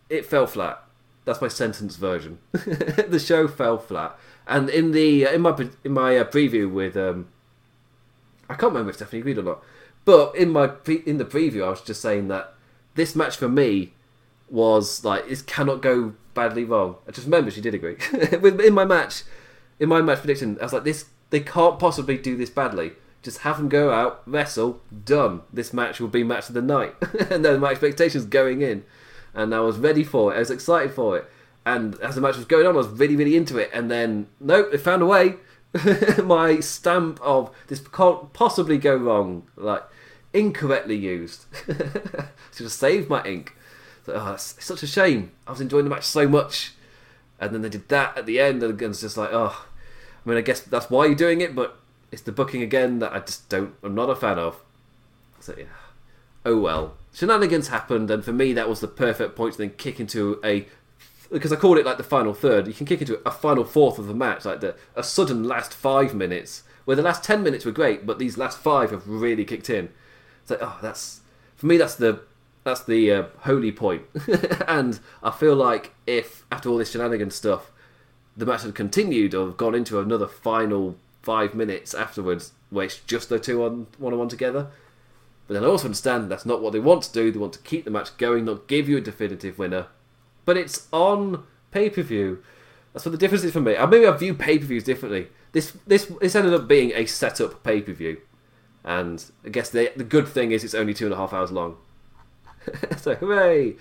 it, 0.09 0.25
fell 0.25 0.47
flat. 0.47 0.81
That's 1.25 1.41
my 1.41 1.49
sentence 1.49 1.97
version. 1.97 2.37
the 2.51 3.21
show 3.21 3.49
fell 3.49 3.77
flat, 3.77 4.17
and 4.47 4.69
in 4.69 4.91
the 4.91 5.25
in 5.25 5.41
my 5.41 5.67
in 5.83 5.91
my 5.91 6.17
uh, 6.17 6.23
preview 6.23 6.71
with 6.71 6.95
um, 6.95 7.27
I 8.49 8.53
can't 8.53 8.71
remember 8.71 8.91
if 8.91 8.95
Stephanie 8.95 9.19
agreed 9.19 9.39
or 9.39 9.43
not, 9.43 9.63
but 10.07 10.33
in 10.37 10.49
my 10.49 10.71
in 11.05 11.17
the 11.17 11.25
preview 11.25 11.65
I 11.65 11.69
was 11.69 11.81
just 11.81 12.01
saying 12.01 12.29
that 12.29 12.53
this 12.95 13.13
match 13.13 13.35
for 13.35 13.49
me 13.49 13.91
was 14.49 15.03
like 15.03 15.29
it 15.29 15.45
cannot 15.45 15.81
go 15.81 16.13
badly 16.33 16.63
wrong. 16.63 16.95
I 17.05 17.11
just 17.11 17.27
remember 17.27 17.51
she 17.51 17.59
did 17.59 17.73
agree. 17.73 17.97
in 18.65 18.73
my 18.73 18.85
match, 18.85 19.23
in 19.79 19.89
my 19.89 20.01
match 20.01 20.19
prediction, 20.19 20.57
I 20.61 20.63
was 20.63 20.71
like, 20.71 20.85
this 20.85 21.05
they 21.29 21.41
can't 21.41 21.77
possibly 21.77 22.17
do 22.17 22.37
this 22.37 22.49
badly. 22.49 22.93
Just 23.21 23.39
have 23.39 23.57
them 23.57 23.67
go 23.67 23.91
out, 23.91 24.21
wrestle, 24.25 24.79
done. 25.03 25.41
This 25.51 25.73
match 25.73 25.99
will 25.99 26.07
be 26.07 26.23
match 26.23 26.47
of 26.47 26.53
the 26.53 26.61
night. 26.61 26.95
and 27.29 27.43
then 27.43 27.59
my 27.59 27.71
expectations 27.71 28.23
going 28.23 28.61
in, 28.61 28.85
and 29.33 29.53
I 29.53 29.59
was 29.59 29.77
ready 29.77 30.05
for 30.05 30.31
it. 30.31 30.37
I 30.37 30.39
was 30.39 30.51
excited 30.51 30.93
for 30.93 31.17
it. 31.17 31.25
And 31.65 31.99
as 31.99 32.15
the 32.15 32.21
match 32.21 32.37
was 32.37 32.45
going 32.45 32.65
on, 32.65 32.75
I 32.75 32.77
was 32.77 32.87
really, 32.87 33.17
really 33.17 33.35
into 33.35 33.57
it. 33.57 33.69
And 33.73 33.91
then, 33.91 34.27
nope, 34.39 34.71
they 34.71 34.77
found 34.77 35.01
a 35.01 35.05
way. 35.05 35.35
my 36.23 36.61
stamp 36.61 37.19
of 37.21 37.53
this 37.67 37.81
can't 37.89 38.31
possibly 38.31 38.77
go 38.77 38.95
wrong, 38.95 39.47
like 39.57 39.83
incorrectly 40.37 40.95
used. 40.95 41.45
Should 41.65 42.65
have 42.65 42.71
saved 42.71 43.09
my 43.09 43.23
ink. 43.23 43.55
So, 44.05 44.13
oh, 44.15 44.33
it's 44.33 44.63
such 44.63 44.83
a 44.83 44.87
shame. 44.87 45.31
I 45.45 45.51
was 45.51 45.61
enjoying 45.61 45.83
the 45.83 45.89
match 45.89 46.05
so 46.05 46.27
much, 46.27 46.73
and 47.39 47.53
then 47.53 47.61
they 47.61 47.69
did 47.69 47.89
that 47.89 48.17
at 48.17 48.25
the 48.25 48.39
end, 48.39 48.63
and 48.63 48.81
it's 48.81 49.01
just 49.01 49.17
like, 49.17 49.31
oh. 49.33 49.65
I 50.25 50.29
mean, 50.29 50.37
I 50.37 50.41
guess 50.41 50.59
that's 50.59 50.89
why 50.89 51.05
you're 51.05 51.15
doing 51.15 51.39
it, 51.41 51.55
but 51.55 51.77
it's 52.11 52.21
the 52.21 52.31
booking 52.31 52.61
again 52.61 52.99
that 52.99 53.13
I 53.13 53.19
just 53.19 53.49
don't. 53.49 53.73
I'm 53.83 53.95
not 53.95 54.09
a 54.09 54.15
fan 54.15 54.37
of. 54.39 54.61
So 55.39 55.55
yeah. 55.57 55.65
Oh 56.45 56.57
well. 56.57 56.95
Shenanigans 57.13 57.69
happened, 57.69 58.11
and 58.11 58.23
for 58.23 58.33
me, 58.33 58.53
that 58.53 58.69
was 58.69 58.79
the 58.79 58.87
perfect 58.87 59.35
point 59.35 59.53
to 59.53 59.59
then 59.59 59.71
kick 59.71 59.99
into 59.99 60.39
a 60.43 60.67
because 61.31 61.51
I 61.51 61.57
called 61.57 61.77
it 61.77 61.85
like 61.85 61.97
the 61.97 62.03
final 62.03 62.33
third. 62.33 62.67
You 62.67 62.73
can 62.73 62.85
kick 62.85 63.01
into 63.01 63.19
a 63.25 63.31
final 63.31 63.63
fourth 63.63 63.99
of 63.99 64.07
the 64.07 64.13
match, 64.13 64.45
like 64.45 64.61
the 64.61 64.75
a 64.95 65.03
sudden 65.03 65.43
last 65.43 65.73
five 65.73 66.13
minutes, 66.13 66.63
where 66.85 66.95
the 66.95 67.03
last 67.03 67.23
ten 67.23 67.43
minutes 67.43 67.65
were 67.65 67.71
great, 67.71 68.05
but 68.05 68.19
these 68.19 68.37
last 68.37 68.59
five 68.59 68.91
have 68.91 69.07
really 69.07 69.45
kicked 69.45 69.69
in. 69.69 69.89
It's 70.47 70.51
like, 70.51 70.61
oh, 70.61 70.79
that's 70.81 71.19
for 71.57 71.65
me. 71.65 71.75
That's 71.75 71.95
the 71.95 72.21
that's 72.63 72.81
the 72.81 73.11
uh, 73.11 73.23
holy 73.39 73.73
point. 73.73 74.03
and 74.67 74.97
I 75.21 75.29
feel 75.29 75.55
like 75.55 75.93
if 76.05 76.45
after 76.49 76.69
all 76.69 76.77
this 76.77 76.91
shenanigans 76.91 77.35
stuff, 77.35 77.69
the 78.37 78.45
match 78.45 78.63
had 78.63 78.73
continued 78.73 79.35
or 79.35 79.49
gone 79.49 79.75
into 79.75 79.99
another 79.99 80.25
final 80.25 80.95
five 81.21 81.53
minutes 81.53 81.93
afterwards, 81.93 82.53
where 82.69 82.85
it's 82.85 83.01
just 83.01 83.27
the 83.27 83.39
two 83.39 83.61
on 83.65 83.87
one 83.97 84.13
on 84.13 84.19
one 84.19 84.29
together. 84.29 84.67
But 85.47 85.55
then 85.55 85.65
I 85.65 85.67
also 85.67 85.87
understand 85.87 86.31
that's 86.31 86.45
not 86.45 86.61
what 86.61 86.71
they 86.71 86.79
want 86.79 87.03
to 87.03 87.11
do. 87.11 87.29
They 87.29 87.39
want 87.39 87.53
to 87.53 87.59
keep 87.59 87.83
the 87.83 87.91
match 87.91 88.15
going, 88.17 88.45
not 88.45 88.67
give 88.67 88.87
you 88.87 88.95
a 88.95 89.01
definitive 89.01 89.59
winner. 89.59 89.87
But 90.45 90.55
it's 90.55 90.87
on 90.93 91.43
pay 91.71 91.89
per 91.89 92.03
view. 92.03 92.41
That's 92.93 93.05
what 93.05 93.11
the 93.11 93.17
difference 93.17 93.43
is 93.43 93.51
for 93.51 93.59
me. 93.59 93.75
Maybe 93.77 94.07
I 94.07 94.11
view 94.15 94.33
pay 94.33 94.59
per 94.59 94.65
views 94.65 94.85
differently. 94.85 95.27
This 95.51 95.73
this 95.85 96.05
this 96.21 96.35
ended 96.35 96.53
up 96.53 96.69
being 96.69 96.93
a 96.95 97.05
setup 97.05 97.63
pay 97.63 97.81
per 97.81 97.91
view, 97.91 98.21
and 98.83 99.23
I 99.45 99.49
guess 99.49 99.69
the 99.69 99.91
the 99.95 100.03
good 100.03 100.27
thing 100.27 100.51
is 100.51 100.63
it's 100.63 100.73
only 100.73 100.93
two 100.93 101.05
and 101.05 101.13
a 101.13 101.17
half 101.17 101.33
hours 101.33 101.51
long. 101.51 101.77
so 102.97 103.15
hooray! 103.15 103.75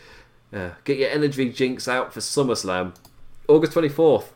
Uh, 0.52 0.70
get 0.84 0.98
your 0.98 1.10
energy 1.10 1.50
jinx 1.50 1.88
out 1.88 2.12
for 2.12 2.20
SummerSlam, 2.20 2.94
August 3.48 3.72
twenty 3.72 3.88
fourth. 3.88 4.32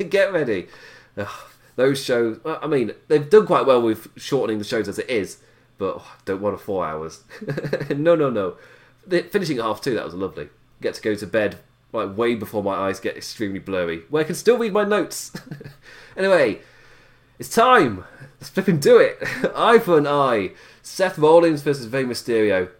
get 0.10 0.32
ready. 0.32 0.68
Ugh, 1.16 1.28
those 1.76 2.02
shows. 2.02 2.38
I 2.44 2.66
mean, 2.66 2.92
they've 3.08 3.28
done 3.28 3.46
quite 3.46 3.66
well 3.66 3.82
with 3.82 4.08
shortening 4.16 4.58
the 4.58 4.64
shows 4.64 4.88
as 4.88 4.98
it 4.98 5.08
is, 5.08 5.38
but 5.78 5.96
oh, 5.98 6.16
don't 6.24 6.40
want 6.40 6.54
a 6.54 6.58
four 6.58 6.86
hours. 6.86 7.22
no, 7.90 8.14
no, 8.14 8.30
no. 8.30 8.56
The, 9.06 9.22
finishing 9.22 9.58
at 9.58 9.64
half 9.64 9.80
two, 9.80 9.94
that 9.94 10.04
was 10.04 10.14
lovely. 10.14 10.48
Get 10.80 10.94
to 10.94 11.02
go 11.02 11.14
to 11.14 11.26
bed 11.26 11.58
like 11.92 12.16
way 12.16 12.34
before 12.34 12.62
my 12.62 12.74
eyes 12.74 13.00
get 13.00 13.16
extremely 13.16 13.58
blurry, 13.58 14.02
where 14.08 14.22
I 14.22 14.26
can 14.26 14.34
still 14.34 14.58
read 14.58 14.72
my 14.72 14.84
notes. 14.84 15.32
anyway, 16.16 16.60
it's 17.42 17.52
time. 17.52 18.04
Let's 18.38 18.50
flip 18.50 18.68
and 18.68 18.80
do 18.80 18.98
it. 18.98 19.18
eye 19.56 19.80
for 19.80 19.98
an 19.98 20.06
eye. 20.06 20.52
Seth 20.80 21.18
Rollins 21.18 21.62
versus 21.62 21.88
Rey 21.88 22.04
Mysterio. 22.04 22.70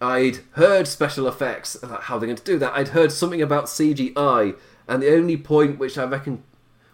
I'd 0.00 0.40
heard 0.52 0.88
special 0.88 1.28
effects, 1.28 1.76
how 2.00 2.18
they're 2.18 2.26
going 2.26 2.34
to 2.34 2.42
do 2.42 2.58
that. 2.58 2.72
I'd 2.74 2.88
heard 2.88 3.12
something 3.12 3.40
about 3.40 3.66
CGI, 3.66 4.56
and 4.88 5.00
the 5.00 5.14
only 5.14 5.36
point 5.36 5.78
which 5.78 5.96
I 5.96 6.02
reckon, 6.06 6.42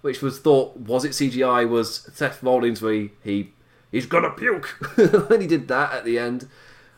which 0.03 0.21
was 0.21 0.39
thought 0.39 0.77
was 0.77 1.07
it 1.07 1.13
CGI, 1.13 1.67
was 1.67 2.07
Seth 2.13 2.43
Rollins 2.43 2.83
where 2.83 2.93
he, 2.93 3.11
he 3.23 3.53
he's 3.91 4.05
gonna 4.05 4.31
puke 4.31 4.67
when 5.31 5.41
he 5.41 5.47
did 5.47 5.69
that 5.69 5.91
at 5.95 6.05
the 6.05 6.19
end. 6.19 6.49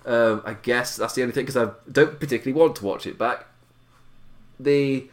Um, 0.04 0.42
I 0.44 0.54
guess 0.54 0.96
that's 0.96 1.14
the 1.14 1.22
only 1.22 1.32
thing 1.32 1.46
because 1.46 1.56
I 1.56 1.70
don't 1.90 2.18
particularly 2.18 2.60
want 2.60 2.74
to 2.76 2.84
watch 2.84 3.06
it 3.06 3.18
back. 3.18 3.46
The 4.58 5.08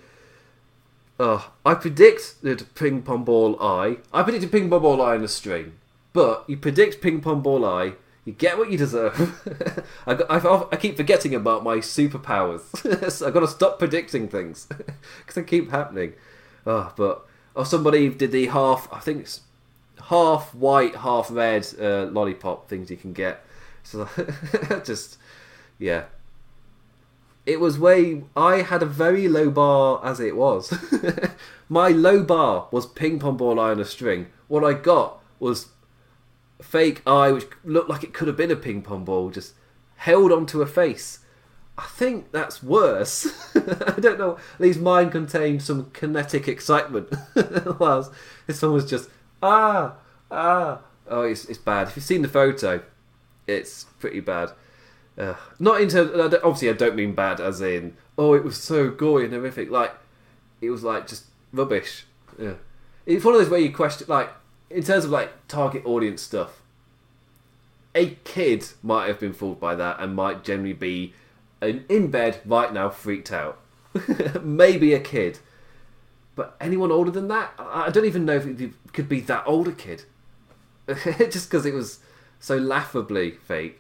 uh, 1.19 1.41
I 1.65 1.75
predicted 1.75 2.67
ping 2.75 3.01
pong 3.01 3.23
ball 3.23 3.61
eye. 3.61 3.97
I 4.13 4.23
predicted 4.23 4.51
ping 4.51 4.69
pong 4.69 4.81
ball 4.81 5.01
eye 5.01 5.15
in 5.15 5.23
a 5.23 5.27
string, 5.27 5.73
but 6.11 6.45
you 6.47 6.57
predict 6.57 7.01
ping 7.01 7.21
pong 7.21 7.41
ball 7.41 7.65
eye 7.65 7.93
you 8.25 8.33
get 8.33 8.57
what 8.57 8.71
you 8.71 8.77
deserve. 8.77 9.85
I, 10.07 10.13
I, 10.13 10.65
I, 10.71 10.75
keep 10.77 10.95
forgetting 10.95 11.35
about 11.35 11.63
my 11.63 11.77
superpowers. 11.77 13.11
so 13.11 13.27
I've 13.27 13.33
got 13.33 13.41
to 13.41 13.47
stop 13.47 13.79
predicting 13.79 14.27
things 14.29 14.65
because 14.65 15.35
they 15.35 15.43
keep 15.43 15.71
happening. 15.71 16.13
Oh, 16.65 16.93
but 16.95 17.25
oh, 17.55 17.63
somebody 17.63 18.09
did 18.09 18.31
the 18.31 18.47
half. 18.47 18.87
I 18.93 18.99
think 18.99 19.21
it's 19.21 19.41
half 20.05 20.55
white, 20.55 20.95
half 20.97 21.29
red 21.31 21.67
uh, 21.79 22.05
lollipop 22.05 22.69
things 22.69 22.89
you 22.89 22.97
can 22.97 23.11
get. 23.11 23.45
So 23.83 24.07
just 24.85 25.17
yeah, 25.77 26.05
it 27.45 27.59
was 27.59 27.77
way. 27.77 28.23
I 28.35 28.61
had 28.61 28.81
a 28.81 28.87
very 28.87 29.27
low 29.27 29.49
bar 29.49 30.01
as 30.03 30.19
it 30.19 30.35
was. 30.35 30.73
my 31.69 31.89
low 31.89 32.23
bar 32.23 32.67
was 32.71 32.85
ping 32.85 33.19
pong 33.19 33.37
ball 33.37 33.59
eye 33.59 33.71
on 33.71 33.79
a 33.79 33.85
string. 33.85 34.27
What 34.47 34.63
I 34.63 34.73
got 34.73 35.19
was 35.39 35.67
fake 36.61 37.01
eye, 37.05 37.31
which 37.31 37.47
looked 37.63 37.89
like 37.89 38.03
it 38.03 38.13
could 38.13 38.27
have 38.27 38.37
been 38.37 38.51
a 38.51 38.55
ping 38.55 38.81
pong 38.81 39.03
ball, 39.03 39.29
just 39.29 39.53
held 39.97 40.31
onto 40.31 40.61
a 40.61 40.67
face. 40.67 41.19
I 41.77 41.83
think 41.83 42.31
that's 42.31 42.61
worse. 42.61 43.25
I 43.55 43.99
don't 43.99 44.19
know. 44.19 44.37
At 44.53 44.59
least 44.59 44.79
mine 44.79 45.09
contained 45.09 45.63
some 45.63 45.89
kinetic 45.91 46.47
excitement, 46.47 47.11
whilst 47.79 48.11
this 48.47 48.61
one 48.61 48.73
was 48.73 48.89
just 48.89 49.09
ah 49.41 49.95
ah. 50.31 50.81
Oh, 51.07 51.23
it's 51.23 51.45
it's 51.45 51.57
bad. 51.57 51.87
If 51.89 51.95
you've 51.95 52.05
seen 52.05 52.21
the 52.21 52.27
photo, 52.27 52.81
it's 53.47 53.85
pretty 53.99 54.19
bad. 54.19 54.51
Uh, 55.17 55.35
not 55.59 55.79
in 55.81 55.89
terms. 55.89 56.11
Obviously, 56.15 56.69
I 56.69 56.73
don't 56.73 56.95
mean 56.95 57.13
bad 57.13 57.39
as 57.39 57.61
in 57.61 57.95
oh, 58.17 58.33
it 58.33 58.43
was 58.43 58.57
so 58.57 58.89
gory 58.89 59.25
and 59.25 59.33
horrific. 59.33 59.69
Like 59.69 59.93
it 60.61 60.69
was 60.69 60.83
like 60.83 61.07
just 61.07 61.25
rubbish. 61.51 62.05
Yeah, 62.39 62.53
it's 63.05 63.23
one 63.23 63.35
of 63.35 63.41
those 63.41 63.49
where 63.49 63.59
you 63.59 63.71
question 63.71 64.07
like 64.09 64.29
in 64.69 64.83
terms 64.83 65.05
of 65.05 65.11
like 65.11 65.31
target 65.47 65.85
audience 65.85 66.21
stuff, 66.21 66.61
a 67.93 68.17
kid 68.23 68.67
might 68.81 69.07
have 69.07 69.19
been 69.19 69.33
fooled 69.33 69.59
by 69.59 69.75
that 69.75 69.99
and 69.99 70.15
might 70.15 70.43
generally 70.43 70.73
be 70.73 71.13
in 71.61 72.09
bed 72.09 72.39
right 72.45 72.73
now, 72.73 72.89
freaked 72.89 73.31
out. 73.31 73.59
Maybe 74.41 74.93
a 74.93 74.99
kid, 74.99 75.39
but 76.35 76.55
anyone 76.59 76.91
older 76.91 77.11
than 77.11 77.27
that, 77.27 77.53
I 77.59 77.89
don't 77.91 78.05
even 78.05 78.25
know 78.25 78.35
if 78.35 78.47
it 78.47 78.71
could 78.91 79.07
be 79.07 79.21
that 79.21 79.43
older 79.45 79.71
kid. 79.71 80.03
Just 80.87 81.49
because 81.49 81.65
it 81.65 81.73
was 81.73 81.99
so 82.39 82.57
laughably 82.57 83.31
fake. 83.31 83.79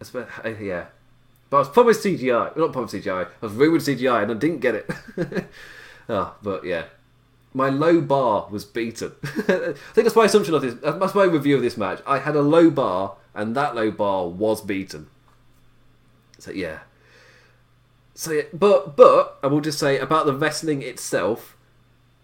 Uh, 0.00 0.48
yeah, 0.60 0.86
but 1.50 1.56
I 1.56 1.60
was 1.60 1.68
promised 1.68 2.04
CGI. 2.04 2.56
Not 2.56 2.72
promised 2.72 2.94
CGI. 2.94 3.26
I 3.26 3.30
was 3.40 3.52
rumored 3.52 3.80
CGI, 3.80 4.22
and 4.22 4.30
I 4.30 4.34
didn't 4.34 4.60
get 4.60 4.74
it. 4.74 4.90
oh, 6.08 6.34
but 6.42 6.64
yeah, 6.64 6.84
my 7.52 7.68
low 7.68 8.00
bar 8.00 8.46
was 8.50 8.64
beaten. 8.64 9.12
I 9.24 9.74
think 9.94 10.04
that's 10.04 10.16
my 10.16 10.26
assumption 10.26 10.54
of 10.54 10.62
this. 10.62 10.74
That's 10.82 11.14
my 11.14 11.24
review 11.24 11.56
of 11.56 11.62
this 11.62 11.76
match. 11.76 12.00
I 12.06 12.18
had 12.18 12.36
a 12.36 12.42
low 12.42 12.70
bar, 12.70 13.16
and 13.34 13.56
that 13.56 13.74
low 13.74 13.90
bar 13.90 14.28
was 14.28 14.60
beaten. 14.60 15.08
So 16.38 16.52
yeah. 16.52 16.80
So 18.14 18.32
yeah, 18.32 18.42
but 18.52 18.96
but 18.96 19.38
I 19.42 19.46
will 19.48 19.60
just 19.60 19.78
say 19.78 19.98
about 19.98 20.26
the 20.26 20.34
wrestling 20.34 20.82
itself. 20.82 21.56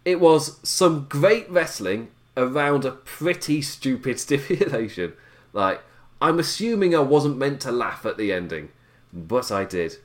it 0.04 0.20
was 0.20 0.60
some 0.68 1.06
great 1.08 1.50
wrestling 1.50 2.10
around 2.36 2.84
a 2.84 2.90
pretty 2.90 3.62
stupid 3.62 4.20
stipulation. 4.26 5.14
Like, 5.52 5.80
I'm 6.24 6.38
assuming 6.38 6.94
I 6.94 7.00
wasn't 7.00 7.36
meant 7.36 7.60
to 7.60 7.70
laugh 7.70 8.06
at 8.06 8.16
the 8.16 8.32
ending, 8.32 8.70
but 9.12 9.52
I 9.52 9.66
did. 9.66 9.98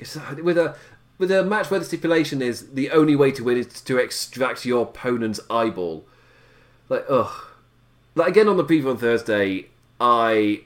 Uh, 0.00 0.36
with 0.40 0.56
a 0.56 0.76
with 1.18 1.32
a 1.32 1.42
match 1.42 1.68
where 1.68 1.80
the 1.80 1.86
stipulation 1.86 2.40
is 2.40 2.74
the 2.74 2.92
only 2.92 3.16
way 3.16 3.32
to 3.32 3.42
win 3.42 3.56
is 3.56 3.80
to 3.80 3.98
extract 3.98 4.64
your 4.64 4.84
opponent's 4.84 5.40
eyeball. 5.50 6.04
Like, 6.88 7.06
ugh. 7.08 7.32
Like 8.14 8.28
again 8.28 8.46
on 8.46 8.56
the 8.56 8.64
preview 8.64 8.90
on 8.90 8.98
Thursday, 8.98 9.66
I 10.00 10.60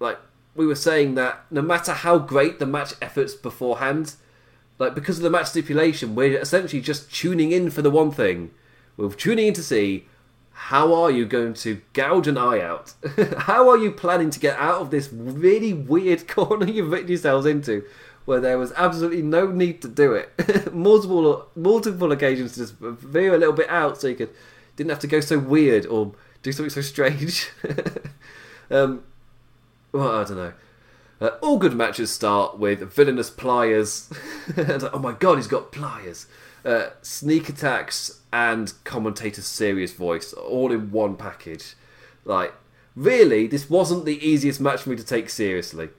like 0.00 0.18
we 0.56 0.66
were 0.66 0.74
saying 0.74 1.14
that 1.14 1.44
no 1.48 1.62
matter 1.62 1.92
how 1.92 2.18
great 2.18 2.58
the 2.58 2.66
match 2.66 2.94
efforts 3.00 3.34
beforehand, 3.34 4.14
like 4.80 4.96
because 4.96 5.18
of 5.18 5.22
the 5.22 5.30
match 5.30 5.50
stipulation, 5.50 6.16
we're 6.16 6.36
essentially 6.36 6.82
just 6.82 7.14
tuning 7.14 7.52
in 7.52 7.70
for 7.70 7.80
the 7.80 7.92
one 7.92 8.10
thing. 8.10 8.50
We're 8.96 9.12
tuning 9.12 9.46
in 9.46 9.54
to 9.54 9.62
see 9.62 10.08
how 10.64 10.92
are 10.94 11.10
you 11.10 11.24
going 11.24 11.54
to 11.54 11.80
gouge 11.94 12.28
an 12.28 12.36
eye 12.36 12.60
out? 12.60 12.92
how 13.38 13.70
are 13.70 13.78
you 13.78 13.90
planning 13.90 14.28
to 14.28 14.38
get 14.38 14.58
out 14.58 14.82
of 14.82 14.90
this 14.90 15.08
really 15.10 15.72
weird 15.72 16.28
corner 16.28 16.66
you've 16.66 16.92
written 16.92 17.08
yourselves 17.08 17.46
into? 17.46 17.82
Where 18.26 18.40
there 18.40 18.58
was 18.58 18.70
absolutely 18.76 19.22
no 19.22 19.50
need 19.50 19.80
to 19.82 19.88
do 19.88 20.12
it. 20.12 20.72
multiple 20.72 21.48
multiple 21.56 22.12
occasions 22.12 22.52
to 22.52 22.60
just 22.60 22.74
veer 22.74 23.34
a 23.34 23.38
little 23.38 23.54
bit 23.54 23.70
out 23.70 24.00
so 24.00 24.08
you 24.08 24.14
could 24.14 24.30
didn't 24.76 24.90
have 24.90 25.00
to 25.00 25.06
go 25.06 25.20
so 25.20 25.38
weird 25.38 25.86
or 25.86 26.12
do 26.42 26.52
something 26.52 26.70
so 26.70 26.82
strange. 26.82 27.48
um, 28.70 29.02
well, 29.92 30.18
I 30.18 30.24
don't 30.24 30.36
know. 30.36 30.52
Uh, 31.22 31.30
all 31.42 31.56
good 31.56 31.74
matches 31.74 32.10
start 32.10 32.58
with 32.58 32.80
villainous 32.92 33.30
pliers. 33.30 34.12
oh 34.58 35.00
my 35.02 35.12
god, 35.12 35.36
he's 35.36 35.46
got 35.46 35.72
pliers. 35.72 36.26
Uh, 36.64 36.90
sneak 37.02 37.48
attacks 37.48 38.20
and 38.32 38.72
commentator's 38.84 39.46
serious 39.46 39.92
voice 39.92 40.32
all 40.32 40.72
in 40.72 40.90
one 40.90 41.16
package. 41.16 41.74
Like, 42.24 42.52
really, 42.94 43.46
this 43.46 43.70
wasn't 43.70 44.04
the 44.04 44.24
easiest 44.26 44.60
match 44.60 44.82
for 44.82 44.90
me 44.90 44.96
to 44.96 45.04
take 45.04 45.30
seriously. 45.30 45.90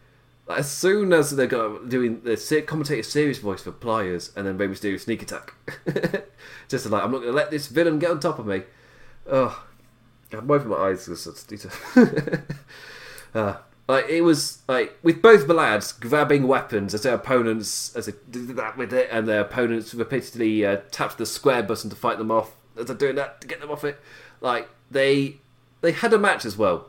Like, 0.47 0.59
as 0.59 0.72
soon 0.72 1.14
as 1.14 1.36
they 1.36 1.47
got 1.47 1.89
doing 1.89 2.22
the 2.22 2.64
commentator's 2.68 3.12
serious 3.12 3.39
voice 3.39 3.64
for 3.64 3.72
pliers 3.72 4.32
and 4.36 4.45
then 4.45 4.57
Rey 4.57 4.68
Mysterio 4.68 4.99
sneak 4.99 5.22
attack, 5.22 5.53
just 6.68 6.86
like 6.89 7.03
I'm 7.03 7.12
not 7.12 7.20
going 7.20 7.32
to 7.32 7.38
let 7.38 7.51
this 7.51 7.68
villain 7.68 7.99
get 7.99 8.12
on 8.12 8.20
top 8.20 8.39
of 8.39 8.45
me. 8.45 8.64
Oh, 9.30 9.64
I'm 10.32 10.47
wiping 10.47 10.70
my 10.70 10.78
eyes 10.78 11.05
because 11.05 11.68
uh, 13.34 13.57
like 13.91 14.07
it 14.07 14.21
was 14.21 14.59
like 14.69 14.97
with 15.03 15.21
both 15.21 15.47
the 15.47 15.53
lads 15.53 15.91
grabbing 15.91 16.47
weapons 16.47 16.93
as 16.93 17.03
their 17.03 17.15
opponents 17.15 17.93
as 17.93 18.05
they 18.05 18.13
did 18.29 18.55
that 18.55 18.77
with 18.77 18.93
it, 18.93 19.09
and 19.11 19.27
their 19.27 19.41
opponents 19.41 19.93
repeatedly 19.93 20.65
uh, 20.65 20.77
tapped 20.91 21.17
the 21.17 21.25
square 21.25 21.61
button 21.61 21.89
to 21.89 21.95
fight 21.95 22.17
them 22.17 22.31
off 22.31 22.55
as 22.77 22.85
they're 22.85 22.95
doing 22.95 23.15
that 23.17 23.41
to 23.41 23.47
get 23.47 23.59
them 23.59 23.69
off 23.69 23.83
it. 23.83 23.99
Like 24.39 24.69
they 24.89 25.37
they 25.81 25.91
had 25.91 26.13
a 26.13 26.17
match 26.17 26.45
as 26.45 26.57
well. 26.57 26.87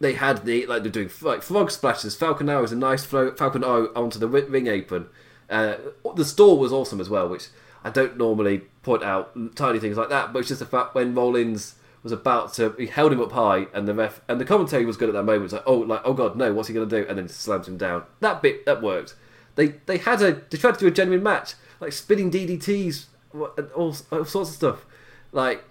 They 0.00 0.14
had 0.14 0.46
the 0.46 0.64
like 0.64 0.82
they're 0.82 0.90
doing 0.90 1.10
like 1.20 1.42
frog 1.42 1.70
splashes. 1.70 2.16
Falcon 2.16 2.48
Arrow 2.48 2.64
is 2.64 2.72
a 2.72 2.76
nice 2.76 3.04
flow, 3.04 3.30
Falcon 3.32 3.62
Arrow 3.62 3.92
onto 3.94 4.18
the 4.18 4.28
ring 4.28 4.68
apron. 4.68 5.08
Uh, 5.50 5.76
the 6.16 6.24
store 6.24 6.58
was 6.58 6.72
awesome 6.72 7.02
as 7.02 7.10
well, 7.10 7.28
which 7.28 7.48
I 7.84 7.90
don't 7.90 8.16
normally 8.16 8.62
point 8.82 9.02
out 9.02 9.36
tiny 9.54 9.78
things 9.78 9.98
like 9.98 10.08
that, 10.08 10.32
but 10.32 10.38
it's 10.38 10.48
just 10.48 10.60
the 10.60 10.66
fact 10.66 10.94
when 10.94 11.14
Rollins 11.14 11.74
was 12.02 12.12
about 12.12 12.52
to 12.54 12.74
he 12.78 12.86
held 12.86 13.12
him 13.12 13.20
up 13.20 13.32
high 13.32 13.66
and 13.72 13.86
the 13.86 13.94
ref 13.94 14.20
and 14.28 14.40
the 14.40 14.44
commentary 14.44 14.84
was 14.84 14.96
good 14.96 15.08
at 15.08 15.14
that 15.14 15.22
moment. 15.22 15.44
It's 15.44 15.52
like 15.52 15.62
oh 15.66 15.78
like 15.78 16.02
oh 16.04 16.14
god 16.14 16.36
no 16.36 16.52
what's 16.52 16.68
he 16.68 16.74
gonna 16.74 16.86
do 16.86 17.06
and 17.08 17.18
then 17.18 17.28
slams 17.28 17.68
him 17.68 17.76
down. 17.76 18.04
That 18.20 18.42
bit 18.42 18.66
that 18.66 18.82
worked. 18.82 19.14
They 19.54 19.68
they 19.86 19.98
had 19.98 20.22
a 20.22 20.42
they 20.50 20.58
tried 20.58 20.74
to 20.74 20.80
do 20.80 20.86
a 20.86 20.90
genuine 20.90 21.22
match 21.22 21.54
like 21.80 21.92
spinning 21.92 22.30
DDTs 22.30 23.06
and 23.34 23.70
all, 23.72 23.94
all 24.10 24.24
sorts 24.24 24.50
of 24.50 24.56
stuff 24.56 24.86
like. 25.32 25.64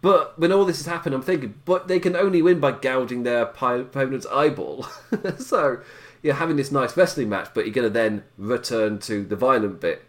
But 0.00 0.38
when 0.38 0.52
all 0.52 0.64
this 0.64 0.76
has 0.76 0.86
happened, 0.86 1.14
I'm 1.14 1.22
thinking, 1.22 1.54
but 1.64 1.88
they 1.88 1.98
can 1.98 2.14
only 2.14 2.40
win 2.40 2.60
by 2.60 2.72
gouging 2.72 3.24
their 3.24 3.42
opponent's 3.42 4.26
eyeball. 4.26 4.86
so 5.38 5.80
you're 6.22 6.34
having 6.34 6.56
this 6.56 6.70
nice 6.70 6.96
wrestling 6.96 7.28
match, 7.28 7.48
but 7.54 7.64
you're 7.64 7.74
going 7.74 7.86
to 7.86 7.92
then 7.92 8.22
return 8.36 8.98
to 9.00 9.24
the 9.24 9.34
violent 9.34 9.80
bit. 9.80 10.04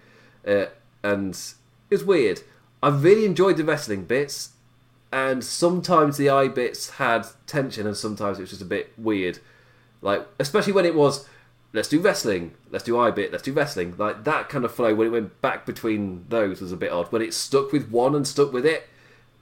Uh, 0.46 0.66
and 1.02 1.40
it's 1.90 2.04
weird. 2.04 2.42
I 2.84 2.90
really 2.90 3.26
enjoyed 3.26 3.58
the 3.58 3.64
wrestling 3.64 4.06
bits 4.06 4.50
and 5.12 5.44
sometimes 5.44 6.18
the 6.18 6.30
eye 6.30 6.48
bits 6.48 6.92
had 6.92 7.26
tension, 7.48 7.88
and 7.88 7.98
sometimes 7.98 8.38
it 8.38 8.42
was 8.42 8.52
just 8.52 8.62
a 8.62 8.66
bit 8.66 8.94
weird. 8.98 9.40
Like 10.02 10.28
especially 10.40 10.74
when 10.74 10.86
it 10.86 10.96
was, 10.96 11.28
let's 11.74 11.90
do 11.90 12.00
wrestling, 12.00 12.54
let's 12.72 12.84
do 12.84 13.00
eye 13.00 13.12
bit, 13.12 13.32
let's 13.32 13.44
do 13.44 13.54
wrestling. 13.54 13.96
Like 13.98 14.24
that 14.24 14.50
kind 14.50 14.66
of 14.66 14.74
flow 14.74 14.94
when 14.94 15.08
it 15.08 15.12
went 15.12 15.42
back 15.42 15.66
between 15.66 16.26
those 16.30 16.62
was 16.62 16.72
a 16.72 16.78
bit 16.78 16.92
odd. 16.92 17.12
When 17.12 17.22
it 17.22 17.34
stuck 17.34 17.72
with 17.72 17.90
one 17.90 18.16
and 18.16 18.28
stuck 18.28 18.54
with 18.54 18.66
it, 18.66 18.88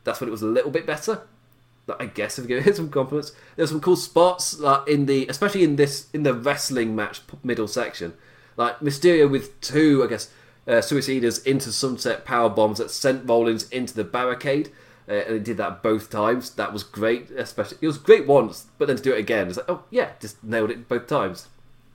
that's 0.03 0.21
when 0.21 0.29
it 0.29 0.31
was 0.31 0.41
a 0.41 0.47
little 0.47 0.71
bit 0.71 0.85
better. 0.85 1.21
I 1.99 2.05
guess 2.05 2.37
if 2.37 2.49
you 2.49 2.57
give 2.57 2.67
it 2.67 2.75
some 2.77 2.89
compliments, 2.89 3.33
there's 3.55 3.69
some 3.69 3.81
cool 3.81 3.95
spots 3.95 4.59
like 4.59 4.87
in 4.87 5.05
the, 5.05 5.27
especially 5.27 5.63
in 5.63 5.75
this 5.75 6.07
in 6.13 6.23
the 6.23 6.33
wrestling 6.33 6.95
match 6.95 7.21
middle 7.43 7.67
section, 7.67 8.13
like 8.55 8.79
Mysterio 8.79 9.29
with 9.29 9.59
two, 9.61 10.03
I 10.03 10.07
guess, 10.07 10.29
uh, 10.67 10.81
suicidas 10.81 11.45
into 11.45 11.71
sunset 11.71 12.25
power 12.25 12.49
bombs 12.49 12.79
that 12.79 12.91
sent 12.91 13.27
Rollins 13.27 13.69
into 13.69 13.93
the 13.93 14.03
barricade 14.03 14.69
uh, 15.07 15.13
and 15.13 15.33
he 15.35 15.39
did 15.39 15.57
that 15.57 15.81
both 15.81 16.09
times. 16.09 16.51
That 16.51 16.73
was 16.73 16.83
great, 16.83 17.29
especially 17.31 17.77
it 17.81 17.87
was 17.87 17.97
great 17.97 18.27
once, 18.27 18.67
but 18.77 18.87
then 18.87 18.97
to 18.97 19.03
do 19.03 19.13
it 19.13 19.19
again, 19.19 19.47
it's 19.47 19.57
like 19.57 19.69
oh 19.69 19.83
yeah, 19.89 20.11
just 20.19 20.43
nailed 20.43 20.71
it 20.71 20.87
both 20.87 21.07
times. 21.07 21.47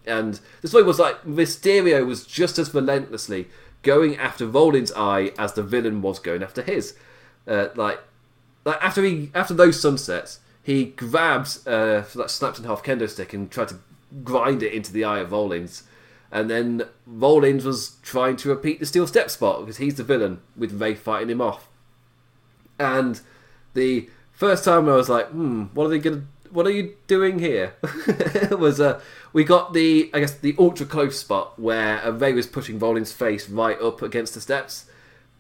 And 0.07 0.41
the 0.61 0.69
story 0.69 0.85
was 0.85 0.99
like 0.99 1.23
Mysterio 1.25 2.07
was 2.07 2.27
just 2.27 2.59
as 2.59 2.75
relentlessly 2.75 3.49
going 3.83 4.17
after 4.17 4.47
Rollins' 4.47 4.93
eye 4.93 5.33
as 5.39 5.53
the 5.53 5.63
villain 5.63 6.03
was 6.03 6.19
going 6.19 6.43
after 6.43 6.63
his. 6.63 6.95
Uh, 7.47 7.69
like, 7.75 8.01
like 8.65 8.83
after 8.83 9.03
he 9.03 9.31
after 9.35 9.55
those 9.55 9.81
sunsets, 9.81 10.41
he 10.63 10.87
grabs 10.87 11.67
uh, 11.67 12.05
that 12.15 12.31
snapped 12.31 12.59
in 12.59 12.65
half 12.65 12.83
kendo 12.83 13.09
stick 13.09 13.33
and 13.33 13.51
tried 13.51 13.69
to 13.69 13.79
grind 14.25 14.63
it 14.63 14.73
into 14.73 14.93
the 14.93 15.05
eye 15.05 15.19
of 15.19 15.33
Rollins. 15.33 15.85
And 16.31 16.49
then 16.49 16.85
Rollins 17.07 17.65
was 17.65 17.97
trying 18.03 18.37
to 18.37 18.49
repeat 18.49 18.81
the 18.81 18.87
steel 18.87 19.07
step 19.07 19.31
spot 19.31 19.61
because 19.61 19.77
he's 19.77 19.97
the 19.97 20.05
villain 20.05 20.41
with 20.57 20.81
Rey 20.81 20.95
fighting 20.95 21.29
him 21.29 21.43
off. 21.43 21.69
And 22.79 23.21
the 23.75 24.09
first 24.33 24.65
time 24.65 24.89
I 24.89 24.97
was 24.97 25.09
like, 25.09 25.29
hmm, 25.29 25.65
what 25.75 25.87
are 25.87 25.89
they 25.91 25.99
gonna? 25.99 26.25
What 26.51 26.67
are 26.67 26.71
you 26.71 26.95
doing 27.07 27.39
here? 27.39 27.75
was 28.51 28.81
uh, 28.81 29.01
we 29.33 29.45
got 29.45 29.73
the 29.73 30.11
I 30.13 30.21
guess 30.21 30.35
the 30.35 30.55
ultra 30.59 30.87
close 30.87 31.19
spot 31.19 31.59
where 31.59 32.11
Rey 32.13 32.33
was 32.33 32.47
pushing 32.47 32.79
Rollins' 32.79 33.13
face 33.13 33.49
right 33.49 33.81
up 33.81 34.03
against 34.03 34.35
the 34.35 34.41
steps, 34.41 34.87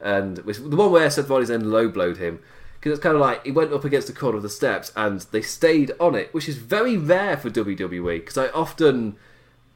and 0.01 0.37
the 0.37 0.77
one 0.77 0.93
where 0.93 1.11
Seth 1.11 1.29
Rollins 1.29 1.49
then 1.49 1.71
low 1.71 1.89
blowed 1.89 2.19
him 2.19 2.41
because 2.83 2.99
it's 2.99 3.03
kind 3.03 3.15
of 3.15 3.21
like 3.21 3.45
he 3.45 3.53
went 3.53 3.73
up 3.73 3.85
against 3.85 4.09
the 4.09 4.13
corner 4.13 4.37
of 4.37 4.43
the 4.43 4.49
steps 4.49 4.91
and 4.97 5.21
they 5.31 5.41
stayed 5.43 5.93
on 6.01 6.17
it, 6.17 6.35
which 6.35 6.49
is 6.49 6.57
very 6.57 6.97
rare 6.97 7.37
for 7.37 7.49
WWE 7.49 8.19
because 8.19 8.37
I 8.37 8.49
often 8.49 9.17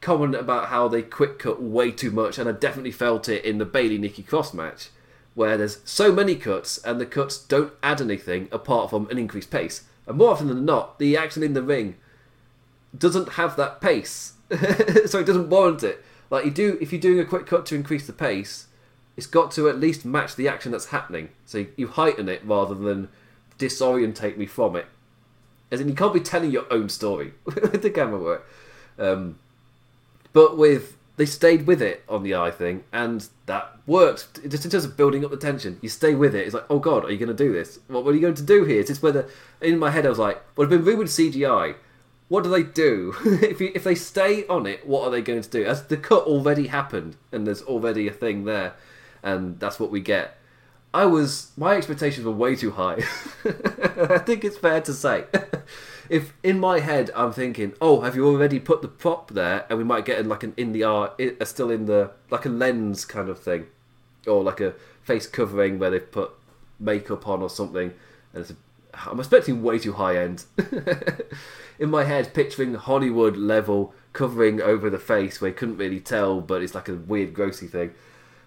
comment 0.01 0.35
about 0.35 0.67
how 0.67 0.89
they 0.89 1.01
quick 1.01 1.39
cut 1.39 1.61
way 1.61 1.91
too 1.91 2.11
much, 2.11 2.37
and 2.37 2.49
I 2.49 2.51
definitely 2.51 2.91
felt 2.91 3.29
it 3.29 3.45
in 3.45 3.59
the 3.59 3.65
Bayley 3.65 3.97
Nikki 3.97 4.23
Cross 4.23 4.53
match 4.53 4.89
where 5.37 5.55
there's 5.55 5.77
so 5.85 6.11
many 6.11 6.33
cuts 6.33 6.79
and 6.79 6.99
the 6.99 7.05
cuts 7.05 7.37
don't 7.37 7.71
add 7.83 8.01
anything 8.01 8.49
apart 8.51 8.89
from 8.89 9.07
an 9.11 9.19
increased 9.19 9.51
pace. 9.51 9.83
And 10.07 10.17
more 10.17 10.31
often 10.31 10.47
than 10.47 10.65
not, 10.65 10.97
the 10.97 11.15
action 11.15 11.43
in 11.43 11.53
the 11.53 11.61
ring 11.61 11.95
doesn't 12.97 13.33
have 13.33 13.55
that 13.55 13.79
pace, 13.79 14.33
so 15.05 15.19
it 15.19 15.27
doesn't 15.27 15.51
warrant 15.51 15.83
it. 15.83 16.03
Like 16.31 16.45
you 16.45 16.49
do, 16.49 16.79
if 16.81 16.91
you're 16.91 16.99
doing 16.99 17.19
a 17.19 17.23
quick 17.23 17.45
cut 17.45 17.67
to 17.67 17.75
increase 17.75 18.07
the 18.07 18.13
pace, 18.13 18.65
it's 19.15 19.27
got 19.27 19.51
to 19.51 19.69
at 19.69 19.79
least 19.79 20.05
match 20.05 20.35
the 20.35 20.47
action 20.47 20.71
that's 20.71 20.87
happening. 20.87 21.29
So 21.45 21.67
you 21.75 21.87
heighten 21.87 22.27
it 22.29 22.43
rather 22.43 22.73
than 22.73 23.07
disorientate 23.59 24.37
me 24.37 24.47
from 24.47 24.75
it. 24.75 24.87
As 25.69 25.79
in, 25.79 25.87
you 25.87 25.93
can't 25.93 26.15
be 26.15 26.19
telling 26.19 26.49
your 26.49 26.65
own 26.73 26.89
story 26.89 27.35
with 27.45 27.83
the 27.83 27.91
camera 27.91 28.17
work. 28.19 28.49
Um, 28.97 29.37
but 30.33 30.57
with 30.57 30.97
they 31.17 31.25
stayed 31.25 31.65
with 31.65 31.81
it 31.81 32.03
on 32.07 32.23
the 32.23 32.35
eye 32.35 32.51
thing, 32.51 32.83
and 32.93 33.27
that 33.47 33.75
worked. 33.87 34.47
Just 34.47 34.63
in 34.65 34.71
terms 34.71 34.85
of 34.85 34.95
building 34.95 35.25
up 35.25 35.31
the 35.31 35.37
tension, 35.37 35.79
you 35.81 35.89
stay 35.89 36.13
with 36.13 36.35
it. 36.35 36.45
It's 36.45 36.53
like, 36.53 36.65
oh 36.69 36.79
god, 36.79 37.03
are 37.05 37.11
you 37.11 37.17
going 37.17 37.35
to 37.35 37.43
do 37.43 37.51
this? 37.51 37.79
What, 37.87 38.05
what 38.05 38.11
are 38.11 38.15
you 38.15 38.21
going 38.21 38.35
to 38.35 38.43
do 38.43 38.63
here? 38.63 38.79
Is 38.79 38.87
this 38.87 39.01
whether 39.01 39.27
in 39.59 39.79
my 39.79 39.89
head 39.89 40.05
I 40.05 40.09
was 40.09 40.19
like, 40.19 40.41
well, 40.55 40.65
I've 40.65 40.69
been 40.69 40.85
rumored 40.85 41.07
CGI. 41.07 41.75
What 42.29 42.43
do 42.43 42.49
they 42.49 42.63
do 42.63 43.15
if 43.25 43.59
you, 43.59 43.71
if 43.73 43.83
they 43.83 43.95
stay 43.95 44.45
on 44.47 44.67
it? 44.67 44.85
What 44.85 45.07
are 45.07 45.11
they 45.11 45.21
going 45.21 45.41
to 45.41 45.49
do? 45.49 45.65
As 45.65 45.87
the 45.87 45.97
cut 45.97 46.23
already 46.23 46.67
happened, 46.67 47.15
and 47.31 47.47
there's 47.47 47.63
already 47.63 48.07
a 48.07 48.13
thing 48.13 48.45
there, 48.45 48.75
and 49.23 49.59
that's 49.59 49.79
what 49.79 49.89
we 49.89 50.01
get. 50.01 50.37
I 50.93 51.05
was 51.05 51.51
my 51.57 51.75
expectations 51.75 52.25
were 52.25 52.31
way 52.31 52.55
too 52.55 52.71
high. 52.71 52.95
I 53.45 54.19
think 54.19 54.43
it's 54.43 54.57
fair 54.57 54.81
to 54.81 54.93
say 54.93 55.25
if 56.09 56.33
in 56.43 56.59
my 56.59 56.79
head 56.79 57.11
I'm 57.15 57.31
thinking, 57.31 57.73
oh, 57.81 58.01
have 58.01 58.15
you 58.15 58.25
already 58.27 58.59
put 58.59 58.81
the 58.81 58.87
prop 58.87 59.31
there, 59.31 59.65
and 59.69 59.77
we 59.77 59.83
might 59.83 60.05
get 60.05 60.19
in 60.19 60.29
like 60.29 60.43
an 60.43 60.53
in 60.57 60.71
the 60.71 60.83
art, 60.83 61.19
still 61.43 61.69
in 61.69 61.85
the 61.85 62.11
like 62.29 62.45
a 62.45 62.49
lens 62.49 63.05
kind 63.05 63.29
of 63.29 63.39
thing, 63.39 63.67
or 64.25 64.43
like 64.43 64.59
a 64.59 64.73
face 65.03 65.27
covering 65.27 65.79
where 65.79 65.89
they've 65.89 66.11
put 66.11 66.31
makeup 66.79 67.27
on 67.27 67.41
or 67.41 67.49
something, 67.49 67.93
and 68.33 68.41
it's 68.41 68.51
a, 68.51 68.55
I'm 69.09 69.19
expecting 69.19 69.63
way 69.63 69.79
too 69.79 69.93
high 69.93 70.17
end. 70.17 70.45
in 71.79 71.89
my 71.89 72.03
head, 72.03 72.33
picturing 72.33 72.73
Hollywood 72.75 73.37
level 73.37 73.93
covering 74.13 74.61
over 74.61 74.89
the 74.89 74.97
face 74.97 75.39
where 75.39 75.49
you 75.49 75.55
couldn't 75.55 75.77
really 75.77 75.99
tell, 75.99 76.41
but 76.41 76.63
it's 76.63 76.73
like 76.73 76.89
a 76.89 76.95
weird 76.95 77.33
grossy 77.33 77.69
thing. 77.69 77.93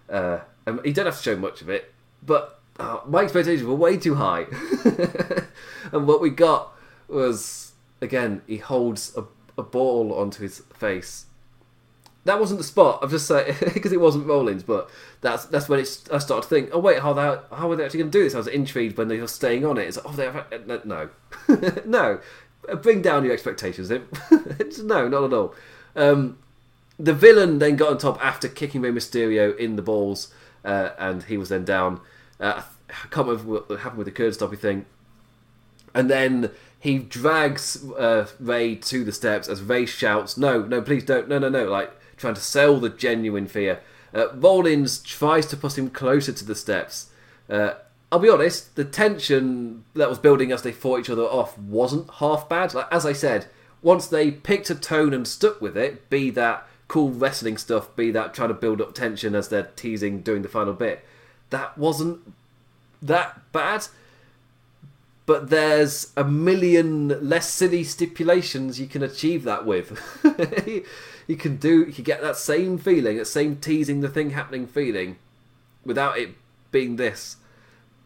Uh, 0.09 0.39
and 0.65 0.81
you 0.83 0.93
don't 0.93 1.05
have 1.05 1.17
to 1.17 1.23
show 1.23 1.37
much 1.37 1.61
of 1.61 1.69
it. 1.69 1.93
but 2.21 2.59
uh, 2.79 2.99
my 3.05 3.21
expectations 3.21 3.67
were 3.67 3.75
way 3.75 3.97
too 3.97 4.15
high, 4.15 4.45
and 5.91 6.07
what 6.07 6.19
we 6.21 6.29
got 6.29 6.73
was 7.11 7.73
again 8.01 8.41
he 8.47 8.57
holds 8.57 9.15
a, 9.15 9.25
a 9.57 9.63
ball 9.63 10.13
onto 10.13 10.43
his 10.43 10.59
face. 10.73 11.25
That 12.23 12.39
wasn't 12.39 12.59
the 12.59 12.63
spot. 12.63 12.99
I'm 13.01 13.09
just 13.09 13.27
saying 13.27 13.55
because 13.73 13.91
it 13.91 13.99
wasn't 13.99 14.27
Rollins, 14.27 14.63
but 14.63 14.89
that's 15.21 15.45
that's 15.45 15.67
when 15.67 15.79
it's. 15.79 16.09
I 16.11 16.19
started 16.19 16.47
to 16.47 16.49
think, 16.49 16.69
oh 16.71 16.79
wait, 16.79 16.99
how 16.99 17.13
how 17.51 17.71
are 17.71 17.75
they 17.75 17.83
actually 17.83 17.99
going 17.99 18.11
to 18.11 18.17
do 18.17 18.23
this? 18.23 18.35
I 18.35 18.37
was 18.37 18.47
intrigued 18.47 18.97
when 18.97 19.07
they 19.07 19.19
were 19.19 19.27
staying 19.27 19.65
on 19.65 19.77
it. 19.77 19.87
It's 19.87 19.97
like, 19.97 20.05
oh, 20.07 20.11
they 20.11 20.79
no, 20.85 21.09
no, 21.85 22.19
bring 22.75 23.01
down 23.01 23.23
your 23.23 23.33
expectations. 23.33 23.89
no, 24.83 25.07
not 25.07 25.23
at 25.23 25.33
all. 25.33 25.55
Um, 25.95 26.37
the 26.99 27.13
villain 27.13 27.57
then 27.57 27.75
got 27.75 27.89
on 27.89 27.97
top 27.97 28.23
after 28.23 28.47
kicking 28.47 28.81
Rey 28.81 28.91
Mysterio 28.91 29.57
in 29.57 29.75
the 29.75 29.81
balls, 29.81 30.31
uh, 30.63 30.91
and 30.99 31.23
he 31.23 31.37
was 31.37 31.49
then 31.49 31.65
down. 31.65 32.01
Uh, 32.39 32.61
I 32.89 33.07
can't 33.09 33.27
remember 33.27 33.61
what 33.67 33.79
happened 33.79 33.97
with 33.97 34.05
the 34.05 34.11
curb 34.11 34.33
stoppy 34.33 34.59
thing. 34.59 34.85
And 35.93 36.09
then 36.09 36.51
he 36.81 36.97
drags 36.97 37.85
uh, 37.91 38.27
Rey 38.39 38.75
to 38.75 39.03
the 39.03 39.11
steps 39.11 39.47
as 39.47 39.61
Rey 39.61 39.85
shouts, 39.85 40.35
"No, 40.35 40.63
no, 40.63 40.81
please 40.81 41.05
don't, 41.05 41.29
no, 41.29 41.37
no, 41.37 41.47
no!" 41.47 41.65
Like 41.65 41.91
trying 42.17 42.33
to 42.33 42.41
sell 42.41 42.79
the 42.79 42.89
genuine 42.89 43.47
fear. 43.47 43.81
Uh, 44.13 44.33
Rollins 44.33 44.99
tries 44.99 45.45
to 45.47 45.57
push 45.57 45.75
him 45.75 45.89
closer 45.89 46.33
to 46.33 46.43
the 46.43 46.55
steps. 46.55 47.11
Uh, 47.49 47.75
I'll 48.11 48.19
be 48.19 48.29
honest, 48.29 48.75
the 48.75 48.83
tension 48.83 49.85
that 49.93 50.09
was 50.09 50.19
building 50.19 50.51
as 50.51 50.63
they 50.63 50.71
fought 50.71 51.01
each 51.01 51.09
other 51.09 51.23
off 51.23 51.57
wasn't 51.57 52.09
half 52.15 52.49
bad. 52.49 52.73
Like 52.73 52.87
as 52.91 53.05
I 53.05 53.13
said, 53.13 53.45
once 53.83 54.07
they 54.07 54.31
picked 54.31 54.71
a 54.71 54.75
tone 54.75 55.13
and 55.13 55.27
stuck 55.27 55.61
with 55.61 55.77
it, 55.77 56.09
be 56.09 56.31
that 56.31 56.67
cool 56.87 57.11
wrestling 57.11 57.57
stuff, 57.57 57.95
be 57.95 58.09
that 58.09 58.33
trying 58.33 58.49
to 58.49 58.55
build 58.55 58.81
up 58.81 58.95
tension 58.95 59.35
as 59.35 59.49
they're 59.49 59.69
teasing 59.75 60.21
doing 60.21 60.41
the 60.41 60.49
final 60.49 60.73
bit, 60.73 61.05
that 61.51 61.77
wasn't 61.77 62.19
that 63.03 63.51
bad. 63.51 63.85
But 65.31 65.49
there's 65.49 66.11
a 66.17 66.25
million 66.25 67.07
less 67.29 67.49
silly 67.49 67.85
stipulations 67.85 68.81
you 68.81 68.87
can 68.87 69.01
achieve 69.01 69.45
that 69.45 69.65
with. 69.65 69.97
you 71.25 71.37
can 71.37 71.55
do, 71.55 71.85
you 71.85 71.93
can 71.93 72.03
get 72.03 72.19
that 72.19 72.35
same 72.35 72.77
feeling, 72.77 73.15
that 73.15 73.27
same 73.27 73.55
teasing 73.55 74.01
the 74.01 74.09
thing 74.09 74.31
happening 74.31 74.67
feeling, 74.67 75.15
without 75.85 76.17
it 76.17 76.31
being 76.69 76.97
this. 76.97 77.37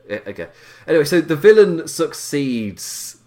Okay. 0.07 0.49
Anyway, 0.87 1.03
so 1.03 1.19
the 1.19 1.35
villain 1.35 1.87
succeeds 1.87 3.17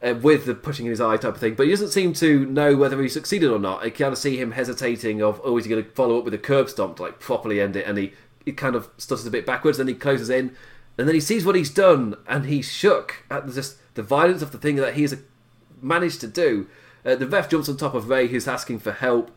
uh, 0.00 0.14
with 0.14 0.46
the 0.46 0.54
pushing 0.54 0.86
in 0.86 0.90
his 0.90 1.00
eye 1.00 1.16
type 1.16 1.34
of 1.34 1.40
thing, 1.40 1.56
but 1.56 1.66
he 1.66 1.72
doesn't 1.72 1.90
seem 1.90 2.12
to 2.12 2.46
know 2.46 2.76
whether 2.76 3.02
he 3.02 3.08
succeeded 3.08 3.50
or 3.50 3.58
not. 3.58 3.82
I 3.82 3.90
kind 3.90 4.12
of 4.12 4.18
see 4.18 4.36
him 4.40 4.52
hesitating 4.52 5.20
of, 5.20 5.40
oh, 5.42 5.58
is 5.58 5.64
he 5.64 5.70
going 5.70 5.82
to 5.82 5.90
follow 5.90 6.16
up 6.16 6.24
with 6.24 6.34
a 6.34 6.38
curb 6.38 6.70
stomp 6.70 6.98
to 6.98 7.02
like 7.02 7.18
properly 7.18 7.60
end 7.60 7.74
it? 7.74 7.88
And 7.88 7.98
he, 7.98 8.12
he 8.44 8.52
kind 8.52 8.76
of 8.76 8.88
stutters 8.98 9.26
a 9.26 9.32
bit 9.32 9.44
backwards, 9.44 9.78
then 9.78 9.88
he 9.88 9.94
closes 9.94 10.30
in, 10.30 10.54
and 10.98 11.08
then 11.08 11.14
he 11.14 11.20
sees 11.20 11.44
what 11.44 11.54
he's 11.54 11.70
done, 11.70 12.16
and 12.26 12.46
he's 12.46 12.70
shook 12.70 13.24
at 13.30 13.48
just 13.48 13.76
the 13.94 14.02
violence 14.02 14.42
of 14.42 14.52
the 14.52 14.58
thing 14.58 14.76
that 14.76 14.94
he's 14.94 15.14
managed 15.80 16.20
to 16.20 16.26
do. 16.26 16.66
Uh, 17.04 17.14
the 17.14 17.26
ref 17.26 17.48
jumps 17.48 17.68
on 17.68 17.76
top 17.76 17.94
of 17.94 18.08
Rey, 18.08 18.26
who's 18.26 18.48
asking 18.48 18.80
for 18.80 18.92
help. 18.92 19.30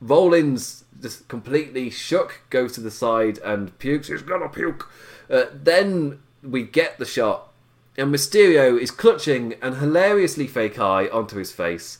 Rollins 0.00 0.84
just 1.00 1.28
completely 1.28 1.90
shook, 1.90 2.40
goes 2.50 2.72
to 2.72 2.80
the 2.80 2.90
side 2.90 3.38
and 3.44 3.78
pukes. 3.78 4.08
He's 4.08 4.22
gonna 4.22 4.48
puke. 4.48 4.90
Uh, 5.30 5.44
then 5.52 6.20
we 6.42 6.62
get 6.64 6.98
the 6.98 7.04
shot 7.04 7.52
and 7.96 8.12
Mysterio 8.12 8.80
is 8.80 8.90
clutching 8.90 9.54
an 9.60 9.76
hilariously 9.76 10.46
fake 10.46 10.78
eye 10.78 11.08
onto 11.08 11.36
his 11.36 11.52
face. 11.52 11.98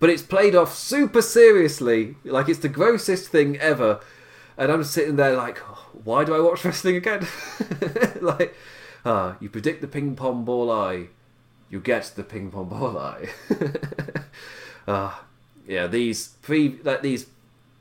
But 0.00 0.10
it's 0.10 0.22
played 0.22 0.54
off 0.54 0.74
super 0.74 1.22
seriously, 1.22 2.16
like 2.24 2.48
it's 2.48 2.58
the 2.58 2.68
grossest 2.68 3.28
thing 3.28 3.56
ever. 3.58 4.00
And 4.56 4.70
I'm 4.70 4.84
sitting 4.84 5.16
there 5.16 5.36
like, 5.36 5.58
why 6.04 6.24
do 6.24 6.34
I 6.34 6.40
watch 6.40 6.64
wrestling 6.64 6.96
again? 6.96 7.26
like, 8.20 8.54
ah, 9.04 9.36
you 9.40 9.48
predict 9.48 9.80
the 9.80 9.88
ping 9.88 10.14
pong 10.14 10.44
ball 10.44 10.70
eye, 10.70 11.08
you 11.70 11.80
get 11.80 12.12
the 12.14 12.22
ping 12.22 12.50
pong 12.50 12.68
ball 12.68 12.96
eye. 12.96 13.28
ah, 14.88 15.24
yeah, 15.66 15.86
these 15.86 16.28
pre 16.42 16.78
like 16.84 17.02
these 17.02 17.26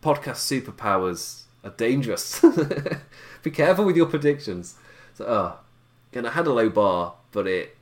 podcast 0.01 0.41
superpowers 0.41 1.43
are 1.63 1.71
dangerous. 1.71 2.43
Be 3.43 3.51
careful 3.51 3.85
with 3.85 3.95
your 3.95 4.07
predictions. 4.07 4.75
So, 5.13 5.25
ah, 5.27 5.59
and 6.11 6.27
I 6.27 6.31
had 6.31 6.47
a 6.47 6.53
low 6.53 6.69
bar, 6.69 7.15
but 7.31 7.45
it 7.45 7.77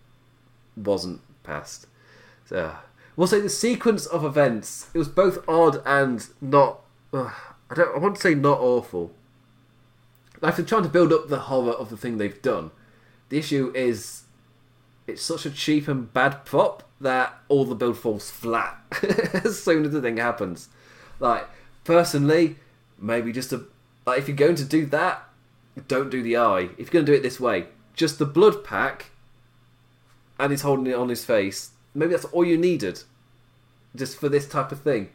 wasn't 0.75 1.21
passed. 1.43 1.87
So 2.45 2.75
we'll 3.15 3.27
say 3.27 3.39
the 3.39 3.49
sequence 3.49 4.05
of 4.05 4.25
events. 4.25 4.89
It 4.93 4.97
was 4.97 5.07
both 5.07 5.47
odd 5.47 5.81
and 5.85 6.27
not. 6.41 6.81
Uh, 7.13 7.31
I 7.71 7.73
don't. 7.73 7.95
I 7.95 7.99
want 7.99 8.15
to 8.15 8.21
say 8.21 8.35
not 8.35 8.59
awful. 8.59 9.11
Like 10.41 10.57
they're 10.57 10.65
trying 10.65 10.83
to 10.83 10.89
build 10.89 11.13
up 11.13 11.29
the 11.29 11.39
horror 11.39 11.71
of 11.71 11.89
the 11.89 11.97
thing 11.97 12.17
they've 12.17 12.41
done. 12.41 12.71
The 13.29 13.37
issue 13.37 13.71
is, 13.73 14.23
it's 15.07 15.21
such 15.21 15.45
a 15.45 15.51
cheap 15.51 15.87
and 15.87 16.11
bad 16.11 16.43
prop 16.43 16.83
that 16.99 17.39
all 17.47 17.63
the 17.65 17.75
build 17.75 17.97
falls 17.97 18.29
flat 18.29 18.77
as 19.45 19.63
soon 19.63 19.85
as 19.85 19.91
the 19.91 20.01
thing 20.01 20.17
happens. 20.17 20.67
Like 21.19 21.47
personally, 21.83 22.57
maybe 22.99 23.31
just 23.31 23.53
a 23.53 23.63
like 24.05 24.19
if 24.19 24.27
you're 24.27 24.35
going 24.35 24.55
to 24.55 24.65
do 24.65 24.85
that, 24.87 25.23
don't 25.87 26.09
do 26.09 26.21
the 26.21 26.37
eye. 26.37 26.69
If 26.77 26.91
you're 26.91 27.03
going 27.03 27.05
to 27.05 27.11
do 27.11 27.17
it 27.17 27.23
this 27.23 27.39
way, 27.39 27.67
just 27.95 28.19
the 28.19 28.25
blood 28.25 28.63
pack 28.63 29.11
and 30.39 30.51
he's 30.51 30.61
holding 30.61 30.87
it 30.87 30.95
on 30.95 31.09
his 31.09 31.23
face. 31.23 31.71
Maybe 31.93 32.11
that's 32.11 32.25
all 32.25 32.43
you 32.43 32.57
needed 32.57 33.03
just 33.95 34.17
for 34.17 34.27
this 34.27 34.47
type 34.47 34.71
of 34.71 34.81
thing. 34.81 35.09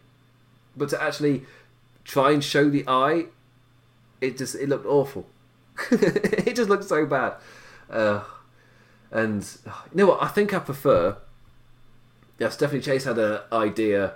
But 0.76 0.90
to 0.90 1.02
actually 1.02 1.42
try 2.06 2.30
and 2.30 2.42
show 2.42 2.70
the 2.70 2.84
eye, 2.86 3.26
it 4.20 4.38
just 4.38 4.54
it 4.54 4.68
looked 4.68 4.86
awful. 4.86 5.26
it 5.90 6.56
just 6.56 6.70
looked 6.70 6.84
so 6.84 7.04
bad. 7.04 7.34
Uh, 7.90 8.22
and 9.10 9.46
you 9.64 9.98
know 9.98 10.06
what? 10.06 10.22
I 10.22 10.28
think 10.28 10.54
I 10.54 10.58
prefer. 10.58 11.16
Yeah, 12.38 12.48
Stephanie 12.50 12.82
Chase 12.82 13.04
had 13.04 13.18
an 13.18 13.40
idea 13.52 14.14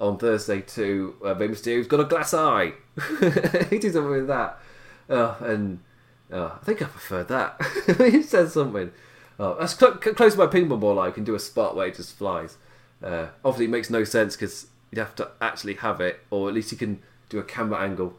on 0.00 0.18
Thursday 0.18 0.60
too. 0.60 1.16
Uh, 1.24 1.34
Rey 1.34 1.48
Mysterio's 1.48 1.86
got 1.86 2.00
a 2.00 2.04
glass 2.04 2.32
eye. 2.34 2.72
he 3.70 3.78
did 3.78 3.92
something 3.92 4.10
with 4.10 4.28
that, 4.28 4.58
uh, 5.08 5.34
and 5.40 5.80
Oh, 6.30 6.58
I 6.60 6.64
think 6.64 6.82
I 6.82 6.86
prefer 6.86 7.24
that. 7.24 7.60
he 8.12 8.22
said 8.22 8.50
something. 8.50 8.92
Oh, 9.38 9.56
that's 9.58 9.78
cl- 9.78 9.92
close 9.92 10.32
to 10.34 10.38
my 10.38 10.46
ping 10.46 10.68
pong 10.68 10.80
ball. 10.80 10.98
I 10.98 11.10
can 11.10 11.24
do 11.24 11.34
a 11.34 11.40
spot 11.40 11.74
where 11.74 11.86
it 11.86 11.94
just 11.94 12.16
flies. 12.16 12.56
Uh, 13.02 13.28
obviously, 13.44 13.66
it 13.66 13.70
makes 13.70 13.88
no 13.88 14.04
sense 14.04 14.36
because 14.36 14.66
you'd 14.90 14.98
have 14.98 15.14
to 15.16 15.30
actually 15.40 15.74
have 15.74 16.00
it, 16.00 16.20
or 16.30 16.48
at 16.48 16.54
least 16.54 16.72
you 16.72 16.78
can 16.78 17.00
do 17.28 17.38
a 17.38 17.42
camera 17.42 17.80
angle. 17.80 18.18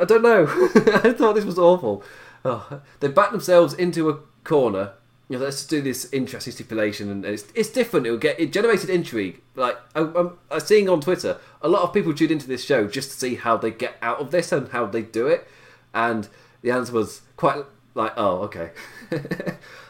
I 0.00 0.04
don't 0.04 0.22
know. 0.22 0.44
I 1.04 1.12
thought 1.12 1.34
this 1.34 1.44
was 1.44 1.58
awful. 1.58 2.02
Oh, 2.44 2.80
they 3.00 3.08
backed 3.08 3.32
themselves 3.32 3.74
into 3.74 4.08
a 4.08 4.18
corner. 4.44 4.92
You 5.28 5.38
know, 5.38 5.44
let's 5.44 5.66
do 5.66 5.82
this 5.82 6.12
interesting 6.12 6.52
stipulation, 6.52 7.10
and 7.10 7.24
it's 7.24 7.44
it's 7.54 7.70
different. 7.70 8.06
It 8.06 8.12
will 8.12 8.18
get 8.18 8.38
it 8.38 8.52
generated 8.52 8.88
intrigue. 8.90 9.40
Like 9.56 9.76
I'm, 9.94 10.38
I'm 10.50 10.60
seeing 10.60 10.88
on 10.88 11.00
Twitter, 11.00 11.38
a 11.62 11.68
lot 11.68 11.82
of 11.82 11.92
people 11.92 12.14
tuned 12.14 12.30
into 12.30 12.46
this 12.46 12.64
show 12.64 12.86
just 12.86 13.10
to 13.10 13.16
see 13.16 13.34
how 13.34 13.56
they 13.56 13.72
get 13.72 13.96
out 14.00 14.20
of 14.20 14.30
this 14.30 14.52
and 14.52 14.68
how 14.68 14.86
they 14.86 15.02
do 15.02 15.26
it, 15.26 15.46
and 15.92 16.28
the 16.62 16.70
answer 16.70 16.92
was 16.92 17.22
quite 17.36 17.64
like, 17.96 18.12
oh, 18.16 18.42
okay. 18.42 18.70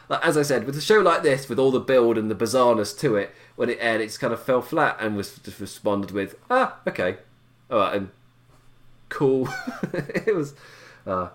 like, 0.09 0.25
as 0.25 0.37
I 0.37 0.41
said, 0.41 0.65
with 0.65 0.77
a 0.77 0.81
show 0.81 0.99
like 0.99 1.21
this, 1.21 1.49
with 1.49 1.59
all 1.59 1.71
the 1.71 1.79
build 1.79 2.17
and 2.17 2.31
the 2.31 2.35
bizarreness 2.35 2.97
to 2.99 3.15
it, 3.15 3.31
when 3.55 3.69
it 3.69 3.77
aired, 3.81 4.01
it 4.01 4.17
kind 4.19 4.33
of 4.33 4.41
fell 4.41 4.61
flat 4.61 4.97
and 4.99 5.15
was 5.15 5.37
just 5.37 5.59
responded 5.59 6.11
with, 6.11 6.35
ah, 6.49 6.77
okay, 6.87 7.17
all 7.69 7.79
right, 7.79 7.95
and 7.95 8.09
cool. 9.09 9.49
it 9.93 10.35
was, 10.35 10.53
uh, 11.05 11.29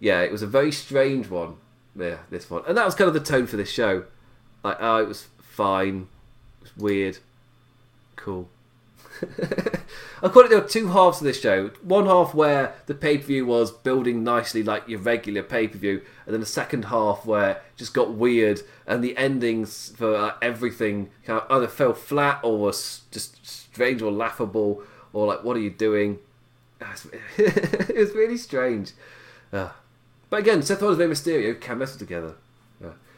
yeah, 0.00 0.20
it 0.20 0.32
was 0.32 0.42
a 0.42 0.46
very 0.46 0.72
strange 0.72 1.28
one. 1.28 1.56
Yeah, 1.96 2.18
this 2.30 2.50
one, 2.50 2.62
and 2.66 2.76
that 2.76 2.84
was 2.84 2.94
kind 2.94 3.08
of 3.08 3.14
the 3.14 3.20
tone 3.20 3.46
for 3.46 3.56
this 3.56 3.70
show. 3.70 4.04
Like, 4.62 4.78
oh, 4.80 4.96
it 4.98 5.08
was 5.08 5.28
fine, 5.40 6.08
it 6.60 6.62
was 6.62 6.76
weird, 6.76 7.18
cool. 8.16 8.48
I 10.22 10.28
call 10.28 10.42
it 10.44 10.48
there 10.48 10.60
were 10.60 10.68
two 10.68 10.88
halves 10.88 11.20
of 11.20 11.24
this 11.24 11.40
show. 11.40 11.70
One 11.82 12.06
half 12.06 12.34
where 12.34 12.74
the 12.86 12.94
pay 12.94 13.18
per 13.18 13.24
view 13.24 13.46
was 13.46 13.70
building 13.70 14.24
nicely 14.24 14.62
like 14.62 14.88
your 14.88 15.00
regular 15.00 15.42
pay 15.42 15.68
per 15.68 15.78
view, 15.78 16.02
and 16.26 16.32
then 16.32 16.40
the 16.40 16.46
second 16.46 16.86
half 16.86 17.24
where 17.24 17.60
just 17.76 17.94
got 17.94 18.14
weird 18.14 18.62
and 18.86 19.02
the 19.02 19.16
endings 19.16 19.92
for 19.96 20.14
uh, 20.14 20.32
everything 20.42 21.10
kind 21.24 21.40
of 21.40 21.50
either 21.50 21.68
fell 21.68 21.94
flat 21.94 22.40
or 22.42 22.58
was 22.58 23.02
just 23.10 23.46
strange 23.46 24.02
or 24.02 24.10
laughable 24.10 24.82
or 25.14 25.26
like, 25.26 25.42
what 25.42 25.56
are 25.56 25.60
you 25.60 25.70
doing? 25.70 26.18
it 27.38 27.96
was 27.96 28.10
really 28.14 28.36
strange. 28.36 28.92
Uh, 29.52 29.70
but 30.28 30.40
again, 30.40 30.62
Seth 30.62 30.82
Rollins 30.82 31.00
and 31.00 31.08
Rey 31.08 31.14
Mysterio 31.14 31.58
can 31.58 31.78
wrestle 31.78 31.98
together. 31.98 32.34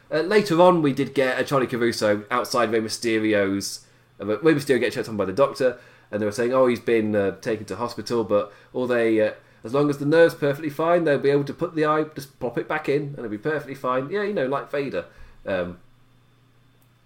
Uh, 0.09 0.21
later 0.21 0.61
on, 0.61 0.83
we 0.83 0.93
did 0.93 1.15
get 1.15 1.41
a 1.41 1.43
Charlie 1.43 1.67
Caruso 1.67 2.23
outside 2.31 2.71
Rey 2.71 2.79
Mysterio's 2.79 3.87
uh, 4.21 4.27
Rey 4.27 4.55
Mysterio 4.55 4.81
gets 4.81 4.95
checked 4.95 5.09
on 5.09 5.17
by 5.17 5.25
the 5.25 5.33
doctor, 5.33 5.79
and 6.11 6.21
they 6.21 6.27
were 6.27 6.33
saying, 6.33 6.53
oh, 6.53 6.67
he's 6.67 6.81
been 6.81 7.15
uh, 7.15 7.33
taken 7.41 7.67
to 7.67 7.77
hospital, 7.77 8.25
but 8.25 8.53
all 8.73 8.87
they, 8.87 9.21
uh, 9.21 9.33
as 9.65 9.75
long 9.75 9.91
as 9.91 9.99
the 9.99 10.07
nerve's 10.07 10.35
perfectly 10.35 10.71
fine, 10.71 11.05
they'll 11.05 11.19
be 11.19 11.31
able 11.31 11.45
to 11.45 11.55
put 11.55 11.75
the 11.75 11.85
eye, 11.85 12.05
just 12.15 12.39
pop 12.39 12.57
it 12.57 12.69
back 12.69 12.89
in, 12.89 13.03
and 13.03 13.19
it'll 13.19 13.29
be 13.29 13.39
perfectly 13.39 13.75
fine. 13.75 14.09
Yeah, 14.11 14.23
you 14.23 14.33
know, 14.33 14.47
like 14.47 14.71
Vader. 14.71 15.07
Um, 15.45 15.79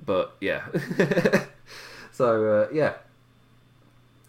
but 0.04 0.36
yeah, 0.40 0.66
so 2.12 2.68
uh, 2.70 2.74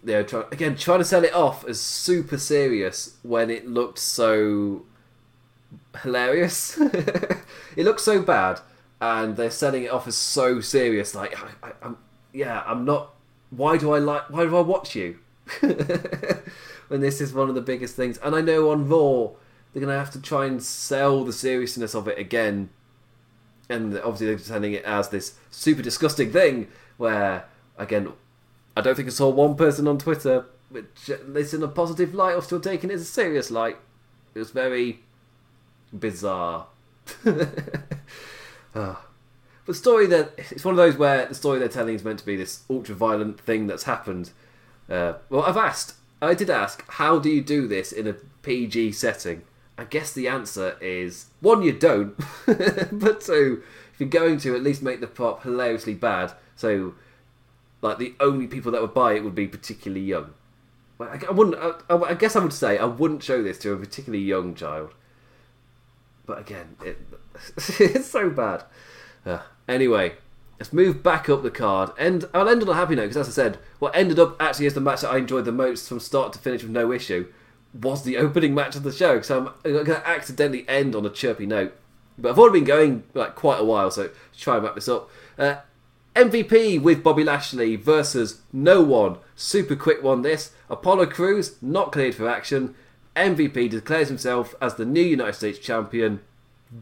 yeah, 0.04 0.16
they're 0.16 0.24
trying 0.24 0.46
again 0.52 0.76
trying 0.76 1.00
to 1.00 1.06
sell 1.06 1.24
it 1.24 1.34
off 1.34 1.66
as 1.68 1.80
super 1.80 2.38
serious 2.38 3.18
when 3.24 3.50
it 3.50 3.68
looked 3.68 4.00
so 4.00 4.84
hilarious. 6.04 6.78
it 7.76 7.86
looks 7.86 8.04
so 8.04 8.22
bad, 8.22 8.60
and 9.00 9.36
they're 9.36 9.52
selling 9.52 9.84
it 9.84 9.92
off 9.92 10.08
as 10.08 10.16
so 10.16 10.62
serious. 10.62 11.16
Like, 11.16 11.38
I, 11.42 11.68
I, 11.68 11.72
I'm, 11.82 11.98
yeah, 12.34 12.64
I'm 12.66 12.86
not. 12.86 13.14
Why 13.50 13.78
do 13.78 13.92
I 13.92 14.00
like? 14.00 14.30
Why 14.30 14.46
do 14.46 14.58
I 14.58 14.62
watch 14.62 14.96
you? 14.96 15.20
when 15.60 17.02
this 17.02 17.20
is 17.20 17.34
one 17.34 17.50
of 17.50 17.56
the 17.56 17.62
biggest 17.62 17.96
things, 17.96 18.18
and 18.20 18.36
I 18.36 18.42
know 18.42 18.72
on 18.72 18.88
Raw 18.88 19.32
they're 19.74 19.82
gonna 19.82 19.98
have 19.98 20.12
to 20.12 20.22
try 20.22 20.46
and 20.46 20.62
sell 20.62 21.24
the 21.24 21.34
seriousness 21.34 21.96
of 21.96 22.08
it 22.08 22.18
again, 22.18 22.70
and 23.70 23.98
obviously 23.98 24.28
they're 24.28 24.36
presenting 24.36 24.74
it 24.74 24.84
as 24.84 25.10
this 25.10 25.36
super 25.50 25.82
disgusting 25.82 26.32
thing 26.32 26.68
where, 26.98 27.46
again, 27.78 28.12
I 28.76 28.82
don't 28.82 28.96
think 28.96 29.08
I 29.08 29.12
saw 29.12 29.30
one 29.30 29.56
person 29.56 29.88
on 29.88 29.98
Twitter 29.98 30.46
which 30.72 31.12
this 31.28 31.54
in 31.54 31.62
a 31.64 31.68
positive 31.68 32.14
light 32.14 32.34
or 32.34 32.42
still 32.42 32.60
taking 32.60 32.90
it 32.90 32.94
as 32.94 33.02
a 33.02 33.06
serious 33.06 33.52
light. 33.52 33.78
It 34.34 34.40
was 34.40 34.52
very 34.52 35.02
bizarre. 35.98 36.68
Ah. 38.74 39.06
But 39.66 39.76
story 39.76 40.08
that 40.08 40.32
it's 40.38 40.64
one 40.64 40.74
of 40.74 40.78
those 40.78 40.96
where 40.98 41.26
the 41.26 41.36
story 41.36 41.60
they're 41.60 41.68
telling 41.68 41.94
is 41.94 42.06
meant 42.06 42.20
to 42.20 42.26
be 42.26 42.38
this 42.38 42.64
ultra 42.70 42.96
violent 42.96 43.38
thing 43.38 43.68
that's 43.68 43.84
happened. 43.84 44.32
Uh, 44.90 45.16
well, 45.30 45.44
I've 45.44 45.58
asked, 45.58 45.96
I 46.22 46.34
did 46.34 46.50
ask, 46.50 46.84
how 46.92 47.20
do 47.20 47.30
you 47.30 47.42
do 47.42 47.68
this 47.68 47.92
in 47.92 48.08
a 48.08 48.14
PG 48.44 48.94
setting? 48.94 49.42
I 49.78 49.84
guess 49.84 50.14
the 50.14 50.28
answer 50.28 50.78
is 50.80 51.26
one, 51.42 51.64
you 51.64 51.74
don't, 51.74 52.18
but 52.46 53.22
two, 53.22 53.62
if 53.94 54.00
you're 54.00 54.10
going 54.10 54.38
to, 54.40 54.56
at 54.56 54.64
least 54.64 54.82
make 54.82 55.02
the 55.02 55.08
pop 55.08 55.44
hilariously 55.44 55.96
bad. 55.96 56.32
So, 56.56 56.94
like 57.82 57.98
the 57.98 58.14
only 58.20 58.48
people 58.48 58.72
that 58.72 58.82
would 58.82 58.94
buy 58.94 59.14
it 59.14 59.24
would 59.24 59.36
be 59.36 59.48
particularly 59.48 60.04
young. 60.04 60.34
I, 61.00 61.20
I 61.28 61.32
wouldn't. 61.32 61.58
I, 61.90 61.96
I, 61.96 62.14
guess 62.14 62.36
I 62.36 62.44
would 62.44 62.54
say 62.54 62.78
I 62.78 62.86
wouldn't 62.86 63.24
show 63.24 63.42
this 63.42 63.58
to 63.60 63.74
a 63.74 63.78
particularly 63.78 64.24
young 64.24 64.56
child. 64.56 64.94
But 66.26 66.40
again, 66.40 66.76
it, 66.84 67.00
it's 67.80 68.08
so 68.08 68.30
bad. 68.30 68.64
Uh, 69.26 69.40
anyway, 69.68 70.14
let's 70.60 70.72
move 70.72 71.04
back 71.04 71.30
up 71.30 71.44
the 71.44 71.52
card, 71.52 71.92
and 71.98 72.26
I'll 72.34 72.50
end 72.50 72.62
on 72.62 72.70
a 72.70 72.76
happy 72.76 72.96
note 72.96 73.10
because, 73.10 73.28
as 73.28 73.30
I 73.30 73.32
said, 73.32 73.60
what 73.80 73.96
ended 73.96 74.20
up 74.20 74.40
actually 74.40 74.68
as 74.68 74.74
the 74.74 74.82
match 74.82 75.02
that 75.02 75.12
I 75.12 75.18
enjoyed 75.18 75.46
the 75.46 75.52
most 75.52 75.90
from 75.90 76.00
start 76.00 76.34
to 76.34 76.40
finish 76.40 76.62
with 76.62 76.72
no 76.72 76.92
issue 76.92 77.32
was 77.74 78.04
the 78.04 78.18
opening 78.18 78.54
match 78.54 78.76
of 78.76 78.84
the 78.84 78.92
show. 78.92 79.22
So 79.22 79.54
I'm 79.64 79.74
going 79.74 79.86
to 79.86 80.08
accidentally 80.08 80.68
end 80.68 80.96
on 80.96 81.06
a 81.06 81.10
chirpy 81.10 81.46
note, 81.46 81.76
but 82.18 82.30
I've 82.30 82.40
already 82.40 82.60
been 82.60 82.68
going 82.68 83.04
like 83.14 83.36
quite 83.36 83.60
a 83.60 83.64
while, 83.64 83.90
so 83.92 84.10
try 84.38 84.56
and 84.56 84.64
wrap 84.64 84.76
this 84.76 84.88
up. 84.88 85.10
Uh, 85.38 85.56
MVP 86.16 86.82
with 86.82 87.04
Bobby 87.04 87.24
Lashley 87.24 87.78
versus 87.78 88.42
no 88.52 88.82
one. 88.82 89.18
Super 89.36 89.76
quick 89.76 90.04
one 90.04 90.22
this. 90.24 90.52
Apollo 90.70 91.08
Crews 91.08 91.56
not 91.62 91.94
cleared 91.94 92.16
for 92.16 92.28
action. 92.28 92.76
MVP 93.16 93.70
declares 93.70 94.10
himself 94.10 94.54
as 94.62 94.76
the 94.76 94.86
new 94.86 95.02
United 95.02 95.36
States 95.36 95.60
champion. 95.60 96.20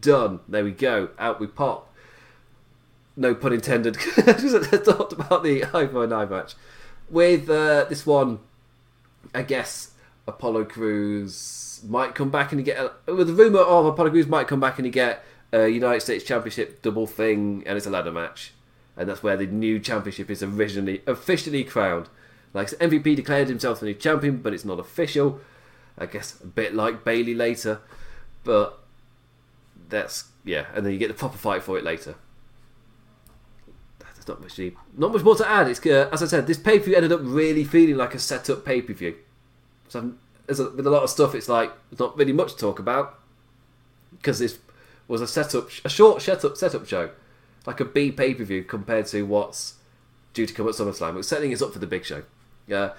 Done. 0.02 0.40
There 0.48 0.64
we 0.64 0.72
go. 0.72 1.10
Out 1.20 1.40
we 1.40 1.46
pop. 1.46 1.94
No 3.16 3.36
pun 3.36 3.54
intended. 3.54 3.98
I 4.18 4.32
talked 4.78 5.14
about 5.14 5.44
the 5.44 5.64
for 5.72 6.12
eye 6.14 6.26
match. 6.26 6.56
With 7.10 7.50
uh, 7.50 7.86
this 7.86 8.06
one, 8.06 8.40
I 9.34 9.44
guess 9.44 9.92
Apollo 10.28 10.66
Crews 10.66 11.82
might 11.88 12.16
come 12.16 12.30
back 12.30 12.52
and 12.52 12.64
get. 12.66 12.94
A, 13.08 13.14
with 13.14 13.28
the 13.28 13.34
rumor 13.34 13.60
of 13.60 13.86
Apollo 13.86 14.12
Crews 14.12 14.28
might 14.28 14.48
come 14.48 14.60
back 14.60 14.80
and 14.80 14.92
get 14.92 15.24
a 15.52 15.68
United 15.68 16.02
States 16.02 16.24
Championship 16.24 16.82
double 16.82 17.08
thing, 17.08 17.64
and 17.66 17.78
it's 17.78 17.88
a 17.88 17.90
ladder 17.90 18.12
match 18.12 18.54
and 19.00 19.08
that's 19.08 19.24
where 19.24 19.38
the 19.38 19.48
new 19.48 19.80
championship 19.80 20.30
is 20.30 20.44
originally 20.44 21.02
officially 21.08 21.64
crowned. 21.64 22.10
Like 22.54 22.68
MVP 22.68 23.16
declared 23.16 23.48
himself 23.48 23.80
the 23.80 23.86
new 23.86 23.94
champion, 23.94 24.38
but 24.38 24.54
it's 24.54 24.66
not 24.66 24.78
official. 24.78 25.40
I 25.98 26.06
guess 26.06 26.40
a 26.44 26.48
bit 26.48 26.76
like 26.76 27.06
Bayley 27.06 27.34
later, 27.34 27.80
but 28.44 28.80
that's 29.88 30.26
yeah, 30.44 30.66
and 30.76 30.86
then 30.86 30.92
you 30.92 31.00
get 31.00 31.08
the 31.08 31.14
proper 31.14 31.38
fight 31.38 31.64
for 31.64 31.78
it 31.78 31.84
later. 31.86 32.16
There's 34.00 34.28
not 34.28 34.42
much 34.42 34.60
not 34.98 35.14
much 35.14 35.24
more 35.24 35.36
to 35.36 35.50
add. 35.50 35.70
It's 35.70 35.86
uh, 35.86 36.10
as 36.12 36.22
I 36.22 36.26
said, 36.26 36.46
this 36.46 36.58
pay 36.58 36.80
per 36.80 36.86
view 36.86 36.96
ended 36.96 37.14
up 37.14 37.22
really 37.24 37.64
feeling 37.64 37.96
like 37.96 38.14
a 38.14 38.20
set 38.20 38.50
up 38.50 38.66
pay 38.66 38.82
per 38.82 38.92
view. 38.92 39.16
So 39.88 40.14
a, 40.50 40.54
with 40.76 40.86
a 40.86 40.90
lot 40.90 41.04
of 41.04 41.10
stuff, 41.10 41.36
it's 41.36 41.48
like 41.48 41.72
there's 41.90 42.00
not 42.00 42.18
really 42.18 42.34
much 42.34 42.54
to 42.54 42.60
talk 42.60 42.80
about 42.80 43.18
because 44.12 44.40
this 44.40 44.60
was 45.08 45.22
a 45.22 45.28
setup, 45.28 45.70
a 45.86 45.90
short 45.90 46.22
setup 46.22 46.58
setup 46.58 46.86
show 46.86 47.12
like 47.66 47.80
a 47.80 47.86
B 47.86 48.12
pay 48.12 48.34
per 48.34 48.44
view 48.44 48.64
compared 48.64 49.08
to 49.08 49.24
what's 49.24 49.76
due 50.34 50.46
to 50.46 50.54
come 50.54 50.68
at 50.68 50.76
SummerSlam. 50.76 51.18
It's 51.18 51.28
setting 51.28 51.54
us 51.54 51.62
up 51.62 51.74
for 51.74 51.80
the 51.80 51.88
big 51.88 52.06
show. 52.06 52.24
Yeah. 52.68 52.92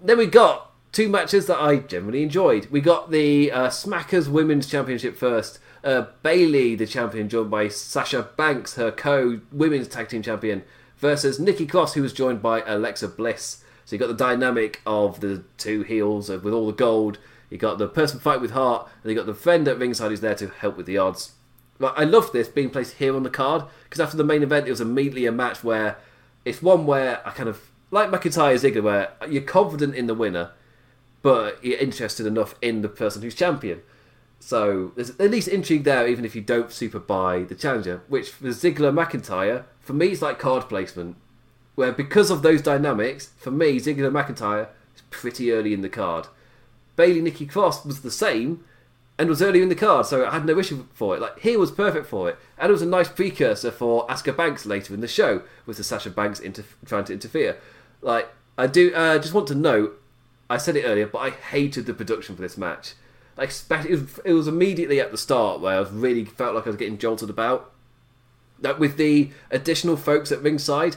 Then 0.00 0.18
we 0.18 0.26
got 0.26 0.72
two 0.92 1.08
matches 1.08 1.46
that 1.46 1.60
I 1.60 1.76
generally 1.76 2.22
enjoyed. 2.22 2.66
We 2.66 2.80
got 2.80 3.10
the 3.10 3.50
uh, 3.50 3.68
Smackers 3.68 4.28
Women's 4.28 4.66
Championship 4.66 5.16
first. 5.16 5.58
Uh, 5.82 6.06
Bayley, 6.22 6.74
the 6.76 6.86
champion, 6.86 7.28
joined 7.28 7.50
by 7.50 7.68
Sasha 7.68 8.28
Banks, 8.36 8.76
her 8.76 8.92
co 8.92 9.40
Women's 9.50 9.88
Tag 9.88 10.08
Team 10.08 10.22
Champion, 10.22 10.62
versus 10.98 11.40
Nikki 11.40 11.66
Cross, 11.66 11.94
who 11.94 12.02
was 12.02 12.12
joined 12.12 12.40
by 12.40 12.62
Alexa 12.62 13.08
Bliss. 13.08 13.64
So 13.84 13.96
you 13.96 14.00
got 14.00 14.06
the 14.06 14.14
dynamic 14.14 14.80
of 14.86 15.20
the 15.20 15.42
two 15.58 15.82
heels 15.82 16.28
with 16.28 16.52
all 16.52 16.66
the 16.66 16.72
gold. 16.72 17.18
You 17.50 17.58
got 17.58 17.78
the 17.78 17.88
person 17.88 18.20
fight 18.20 18.40
with 18.40 18.52
heart, 18.52 18.88
and 19.02 19.10
you 19.10 19.16
got 19.16 19.26
the 19.26 19.34
friend 19.34 19.66
at 19.66 19.78
ringside 19.78 20.10
who's 20.10 20.20
there 20.20 20.36
to 20.36 20.48
help 20.48 20.76
with 20.76 20.86
the 20.86 20.98
odds. 20.98 21.32
Like, 21.82 21.98
I 21.98 22.04
love 22.04 22.32
this 22.32 22.48
being 22.48 22.70
placed 22.70 22.94
here 22.94 23.16
on 23.16 23.24
the 23.24 23.30
card 23.30 23.64
because 23.84 24.00
after 24.00 24.16
the 24.16 24.24
main 24.24 24.42
event, 24.42 24.68
it 24.68 24.70
was 24.70 24.80
immediately 24.80 25.26
a 25.26 25.32
match 25.32 25.64
where 25.64 25.98
it's 26.44 26.62
one 26.62 26.86
where 26.86 27.26
I 27.26 27.30
kind 27.30 27.48
of 27.48 27.70
like 27.90 28.08
McIntyre 28.10 28.54
Ziggler, 28.54 28.82
where 28.82 29.12
you're 29.28 29.42
confident 29.42 29.94
in 29.94 30.06
the 30.06 30.14
winner, 30.14 30.52
but 31.20 31.62
you're 31.62 31.78
interested 31.78 32.24
enough 32.24 32.54
in 32.62 32.82
the 32.82 32.88
person 32.88 33.22
who's 33.22 33.34
champion. 33.34 33.82
So 34.38 34.92
there's 34.96 35.10
at 35.10 35.30
least 35.30 35.48
intrigue 35.48 35.84
there, 35.84 36.08
even 36.08 36.24
if 36.24 36.34
you 36.34 36.40
don't 36.40 36.72
super 36.72 36.98
buy 36.98 37.42
the 37.42 37.54
challenger. 37.54 38.02
Which 38.08 38.30
for 38.30 38.48
Ziggler 38.48 38.92
McIntyre, 38.92 39.64
for 39.80 39.92
me, 39.92 40.08
it's 40.08 40.22
like 40.22 40.38
card 40.38 40.68
placement, 40.68 41.16
where 41.74 41.92
because 41.92 42.30
of 42.30 42.42
those 42.42 42.62
dynamics, 42.62 43.30
for 43.36 43.50
me, 43.50 43.78
Ziggler 43.78 44.10
McIntyre 44.10 44.68
is 44.96 45.02
pretty 45.10 45.52
early 45.52 45.74
in 45.74 45.82
the 45.82 45.88
card. 45.88 46.28
Bayley 46.96 47.20
Nikki 47.20 47.46
Cross 47.46 47.84
was 47.84 48.00
the 48.00 48.10
same, 48.10 48.64
and 49.18 49.28
was 49.28 49.42
earlier 49.42 49.62
in 49.62 49.68
the 49.68 49.74
card, 49.74 50.06
so 50.06 50.26
I 50.26 50.30
had 50.30 50.46
no 50.46 50.58
issue 50.58 50.86
for 50.92 51.14
it. 51.14 51.20
Like 51.20 51.38
here 51.40 51.58
was 51.58 51.70
perfect 51.70 52.06
for 52.06 52.30
it, 52.30 52.38
and 52.58 52.70
it 52.70 52.72
was 52.72 52.82
a 52.82 52.86
nice 52.86 53.08
precursor 53.08 53.70
for 53.70 54.06
Asuka 54.06 54.36
Banks 54.36 54.66
later 54.66 54.94
in 54.94 55.00
the 55.00 55.08
show 55.08 55.42
with 55.66 55.76
the 55.76 55.84
Sasha 55.84 56.10
Banks 56.10 56.40
inter- 56.40 56.64
trying 56.86 57.04
to 57.04 57.12
interfere. 57.12 57.58
Like 58.00 58.28
I 58.56 58.66
do, 58.66 58.92
uh, 58.94 59.18
just 59.18 59.34
want 59.34 59.46
to 59.48 59.54
note, 59.54 60.00
I 60.48 60.56
said 60.56 60.76
it 60.76 60.84
earlier, 60.84 61.06
but 61.06 61.18
I 61.18 61.30
hated 61.30 61.86
the 61.86 61.94
production 61.94 62.36
for 62.36 62.42
this 62.42 62.56
match. 62.56 62.94
Like 63.36 63.50
it 63.50 63.90
was, 63.90 64.20
it 64.24 64.32
was 64.32 64.48
immediately 64.48 65.00
at 65.00 65.10
the 65.10 65.18
start 65.18 65.60
where 65.60 65.76
I 65.76 65.80
was 65.80 65.90
really 65.90 66.24
felt 66.24 66.54
like 66.54 66.66
I 66.66 66.70
was 66.70 66.76
getting 66.76 66.98
jolted 66.98 67.30
about. 67.30 67.72
That 68.60 68.78
with 68.78 68.96
the 68.96 69.30
additional 69.50 69.96
folks 69.96 70.30
at 70.30 70.42
ringside, 70.42 70.96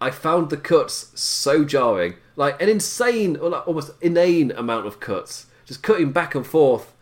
I 0.00 0.10
found 0.10 0.50
the 0.50 0.56
cuts 0.56 1.18
so 1.18 1.64
jarring, 1.64 2.14
like 2.34 2.60
an 2.60 2.68
insane 2.68 3.36
or 3.36 3.50
like 3.50 3.66
almost 3.66 3.92
inane 4.00 4.50
amount 4.52 4.86
of 4.86 5.00
cuts, 5.00 5.46
just 5.64 5.82
cutting 5.82 6.12
back 6.12 6.34
and 6.34 6.46
forth 6.46 6.92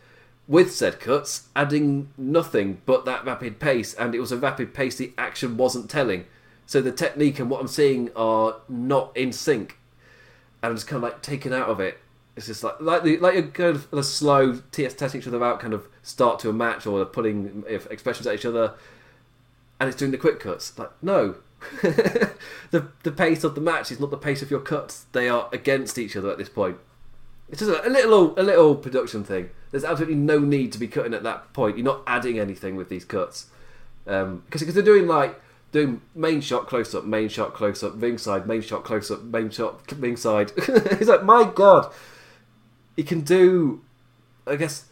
with 0.47 0.75
said 0.75 1.01
cuts, 1.01 1.49
adding 1.57 2.09
nothing 2.19 2.81
but 2.87 3.05
that 3.05 3.25
rapid 3.25 3.59
pace, 3.59 3.95
and 3.95 4.15
it 4.15 4.21
was 4.21 4.33
a 4.33 4.37
rapid 4.37 4.75
pace 4.75 4.97
the 4.97 5.13
action 5.17 5.57
wasn't 5.57 5.89
telling. 5.89 6.27
So 6.67 6.81
the 6.81 6.93
technique 6.93 7.39
and 7.39 7.51
what 7.51 7.61
I'm 7.61 7.69
seeing 7.69 8.11
are 8.15 8.57
not 8.69 9.17
in 9.17 9.33
sync, 9.33 9.79
and 10.63 10.71
I'm 10.71 10.77
just 10.77 10.87
kind 10.87 11.03
of 11.03 11.11
like 11.11 11.23
taken 11.23 11.53
out 11.53 11.69
of 11.69 11.81
it. 11.81 11.99
It's 12.37 12.47
just 12.47 12.65
like 12.65 12.81
like 12.81 13.05
the, 13.05 13.19
like 13.19 13.37
a 13.37 13.43
kind 13.45 13.77
of 13.77 14.05
slow 14.05 14.61
testing 14.73 15.21
each 15.21 15.27
other 15.27 15.43
out 15.43 15.61
kind 15.61 15.73
of 15.73 15.87
start 16.03 16.39
to 16.41 16.51
a 16.51 16.53
match, 16.53 16.87
or 16.87 17.05
putting 17.05 17.65
expressions 17.69 18.27
at 18.27 18.35
each 18.35 18.47
other, 18.47 18.75
and 19.81 19.89
it's 19.89 19.99
doing 19.99 20.11
the 20.11 20.19
quick 20.19 20.41
cuts. 20.41 20.77
Like 20.79 20.91
no, 21.01 21.37
the 21.83 22.89
the 23.03 23.13
pace 23.13 23.45
of 23.45 23.55
the 23.55 23.61
match 23.61 23.91
is 23.91 24.01
not 24.01 24.11
the 24.11 24.19
pace 24.19 24.43
of 24.43 24.51
your 24.51 24.61
cuts. 24.61 25.07
They 25.13 25.29
are 25.29 25.49
against 25.53 25.97
each 25.99 26.17
other 26.17 26.31
at 26.31 26.39
this 26.39 26.49
point. 26.49 26.79
It's 27.49 27.61
just 27.61 27.71
a, 27.71 27.87
a 27.87 27.91
little 27.91 28.39
a 28.39 28.43
little 28.43 28.75
production 28.75 29.25
thing. 29.25 29.51
There's 29.71 29.85
absolutely 29.85 30.17
no 30.17 30.39
need 30.39 30.73
to 30.73 30.79
be 30.79 30.89
cutting 30.89 31.15
at 31.15 31.23
that 31.25 31.53
point. 31.53 31.77
You're 31.77 31.85
not 31.85 32.03
adding 32.07 32.39
anything 32.39 32.77
with 32.77 32.89
these 32.89 33.05
cuts 33.05 33.47
because 34.05 34.23
um, 34.23 34.43
because 34.49 34.75
they're 34.75 34.83
doing 34.83 35.07
like 35.07 35.41
doing 35.73 36.01
main 36.15 36.41
shot 36.41 36.69
close 36.69 36.95
up, 36.95 37.05
main 37.05 37.29
shot 37.29 37.53
close 37.53 37.83
up, 37.83 38.01
ringside, 38.01 38.47
main 38.47 38.63
shot 38.63 38.85
close 38.85 39.11
up, 39.11 39.23
main 39.23 39.51
shot 39.51 39.81
ringside. 39.99 40.53
it's 40.57 41.09
like 41.09 41.25
my 41.25 41.51
god, 41.55 41.93
you 42.97 43.05
can 43.05 43.23
do. 43.23 43.83
I 44.47 44.57
guess 44.57 44.87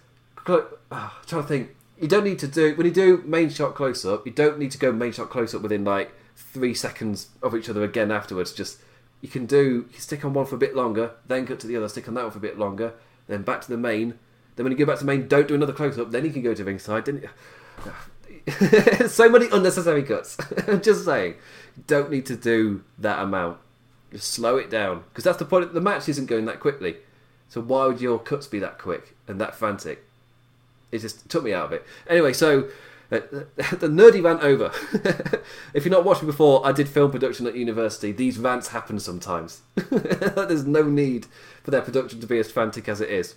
uh, 0.47 0.61
I'm 0.91 1.11
trying 1.27 1.43
to 1.43 1.49
think. 1.49 1.77
You 2.01 2.09
don't 2.09 2.25
need 2.25 2.41
to 2.41 2.49
do 2.49 2.75
when 2.75 2.85
you 2.85 2.93
do 2.93 3.23
main 3.25 3.49
shot 3.49 3.77
close 3.77 4.05
up. 4.05 4.27
You 4.27 4.33
don't 4.33 4.59
need 4.59 4.73
to 4.73 4.79
go 4.79 4.91
main 4.91 5.13
shot 5.13 5.31
close 5.31 5.55
up 5.55 5.63
within 5.63 5.85
like 5.85 6.13
three 6.37 6.75
seconds 6.75 7.29
of 7.43 7.55
each 7.55 7.69
other 7.69 7.85
again 7.85 8.11
afterwards. 8.11 8.53
Just 8.53 8.81
you 9.23 9.29
can 9.29 9.47
do 9.47 9.87
you 9.89 9.93
can 9.93 10.01
stick 10.01 10.25
on 10.25 10.35
one 10.35 10.45
for 10.45 10.57
a 10.57 10.59
bit 10.59 10.77
longer, 10.77 11.12
then 11.27 11.47
cut 11.47 11.61
to 11.61 11.66
the 11.66 11.77
other, 11.77 11.89
stick 11.89 12.09
on 12.09 12.14
that 12.14 12.25
one 12.25 12.33
for 12.33 12.39
a 12.39 12.43
bit 12.43 12.59
longer, 12.59 12.93
then 13.29 13.43
back 13.43 13.62
to 13.62 13.68
the 13.68 13.79
main. 13.79 14.18
Then 14.57 14.64
when 14.64 14.73
you 14.73 14.79
go 14.79 14.85
back 14.85 14.99
to 14.99 15.05
the 15.05 15.11
main, 15.11 15.29
don't 15.29 15.49
do 15.49 15.55
another 15.55 15.73
close 15.73 15.99
up. 15.99 16.11
Then 16.11 16.27
you 16.27 16.31
can 16.31 16.43
go 16.43 16.53
to 16.53 16.62
ringside. 16.62 17.07
Then 17.07 17.27
so 19.09 19.31
many 19.31 19.49
unnecessary 19.51 20.03
cuts. 20.03 20.37
Just 20.83 21.07
saying, 21.07 21.37
don't 21.87 22.11
need 22.11 22.27
to 22.27 22.37
do 22.37 22.85
that 22.99 23.20
amount. 23.20 23.57
Just 24.11 24.31
slow 24.31 24.59
it 24.59 24.68
down 24.68 25.05
because 25.09 25.25
that's 25.25 25.39
the 25.39 25.47
point. 25.47 25.73
The 25.73 25.81
match 25.81 26.07
isn't 26.11 26.27
going 26.27 26.45
that 26.45 26.61
quickly, 26.61 26.97
so 27.49 27.62
why 27.62 27.87
would 27.87 28.03
your 28.03 28.18
cuts 28.18 28.47
be 28.47 28.59
that 28.59 28.79
quick 28.79 29.16
and 29.27 29.41
that 29.41 29.55
frantic? 29.55 30.05
it 30.93 30.99
just 30.99 31.29
took 31.29 31.43
me 31.43 31.53
out 31.53 31.64
of 31.64 31.73
it. 31.73 31.85
Anyway, 32.07 32.35
so 32.35 32.68
uh, 33.13 33.21
the 33.57 33.89
nerdy 33.89 34.23
rant 34.23 34.43
over. 34.43 34.73
if 35.75 35.85
you're 35.85 35.93
not 35.93 36.05
watching 36.05 36.27
before, 36.27 36.67
I 36.67 36.73
did 36.73 36.89
film 36.89 37.11
production 37.11 37.47
at 37.47 37.55
university. 37.55 38.13
These 38.13 38.39
rants 38.39 38.69
happen 38.69 38.99
sometimes. 38.99 39.63
There's 39.91 40.67
no 40.67 40.85
need 40.85 41.27
for 41.63 41.71
their 41.71 41.83
production 41.83 42.21
to 42.21 42.27
be 42.27 42.39
as 42.39 42.51
frantic 42.51 42.89
as 42.89 43.01
it 43.01 43.11
is. 43.11 43.35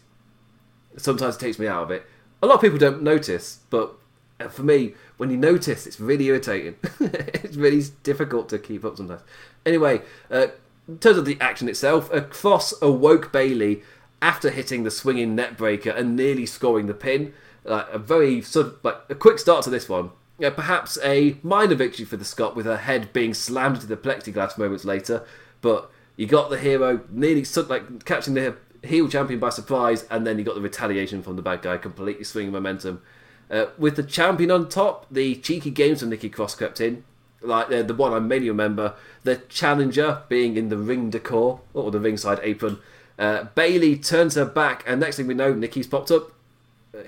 Sometimes 0.97 1.35
it 1.35 1.39
takes 1.39 1.59
me 1.59 1.67
out 1.67 1.83
of 1.83 1.91
it. 1.91 2.05
A 2.41 2.47
lot 2.47 2.55
of 2.55 2.61
people 2.61 2.77
don't 2.77 3.03
notice, 3.03 3.59
but 3.69 3.95
uh, 4.39 4.47
for 4.47 4.63
me, 4.63 4.93
when 5.17 5.29
you 5.29 5.37
notice, 5.37 5.85
it's 5.85 5.99
really 5.99 6.25
irritating. 6.25 6.75
it's 6.99 7.57
really 7.57 7.83
difficult 8.03 8.49
to 8.49 8.59
keep 8.59 8.85
up 8.85 8.97
sometimes. 8.97 9.21
Anyway, 9.65 10.01
uh, 10.31 10.47
in 10.87 10.99
terms 10.99 11.17
of 11.17 11.25
the 11.25 11.37
action 11.41 11.67
itself, 11.67 12.11
a 12.13 12.21
cross 12.21 12.73
awoke 12.81 13.31
Bayley 13.31 13.81
after 14.21 14.49
hitting 14.49 14.83
the 14.83 14.91
swinging 14.91 15.35
neck 15.35 15.57
breaker 15.57 15.89
and 15.89 16.15
nearly 16.15 16.45
scoring 16.45 16.87
the 16.87 16.93
pin. 16.93 17.33
Uh, 17.65 17.85
a 17.91 17.97
very 17.97 18.41
sort 18.41 18.67
of 18.67 18.77
like 18.83 18.97
a 19.09 19.15
quick 19.15 19.39
start 19.39 19.63
to 19.63 19.69
this 19.69 19.89
one. 19.89 20.11
Yeah, 20.37 20.49
perhaps 20.49 20.97
a 21.03 21.37
minor 21.41 21.75
victory 21.75 22.05
for 22.05 22.17
the 22.17 22.25
Scot 22.25 22.55
with 22.55 22.65
her 22.65 22.77
head 22.77 23.13
being 23.13 23.33
slammed 23.33 23.77
into 23.77 23.87
the 23.87 23.97
plexiglass 23.97 24.57
moments 24.57 24.83
later, 24.83 25.25
but 25.61 25.89
you 26.17 26.27
got 26.27 26.49
the 26.49 26.57
hero 26.57 27.01
nearly 27.09 27.45
like 27.67 28.05
catching 28.05 28.33
the 28.33 28.55
heel 28.83 29.07
champion 29.07 29.39
by 29.39 29.49
surprise, 29.49 30.05
and 30.09 30.25
then 30.25 30.37
you 30.37 30.45
got 30.45 30.55
the 30.55 30.61
retaliation 30.61 31.21
from 31.21 31.35
the 31.35 31.41
bad 31.41 31.61
guy, 31.61 31.77
completely 31.77 32.23
swinging 32.23 32.51
momentum. 32.51 33.01
Uh, 33.49 33.67
with 33.77 33.95
the 33.95 34.03
champion 34.03 34.51
on 34.51 34.67
top, 34.69 35.05
the 35.11 35.35
cheeky 35.35 35.71
games 35.71 36.01
of 36.01 36.09
Nikki 36.09 36.29
Cross 36.29 36.55
crept 36.55 36.81
in. 36.81 37.03
Like 37.41 37.71
uh, 37.71 37.83
the 37.83 37.93
one 37.93 38.13
I 38.13 38.19
mainly 38.19 38.49
remember, 38.49 38.95
the 39.23 39.37
challenger 39.49 40.23
being 40.29 40.57
in 40.57 40.69
the 40.69 40.77
ring 40.77 41.09
decor 41.09 41.61
or 41.73 41.91
the 41.91 41.99
ringside 41.99 42.39
apron. 42.41 42.79
Uh, 43.19 43.45
Bayley 43.55 43.97
turns 43.97 44.35
her 44.35 44.45
back, 44.45 44.83
and 44.87 44.99
next 44.99 45.17
thing 45.17 45.27
we 45.27 45.33
know, 45.33 45.53
Nikki's 45.53 45.87
popped 45.87 46.11
up, 46.11 46.31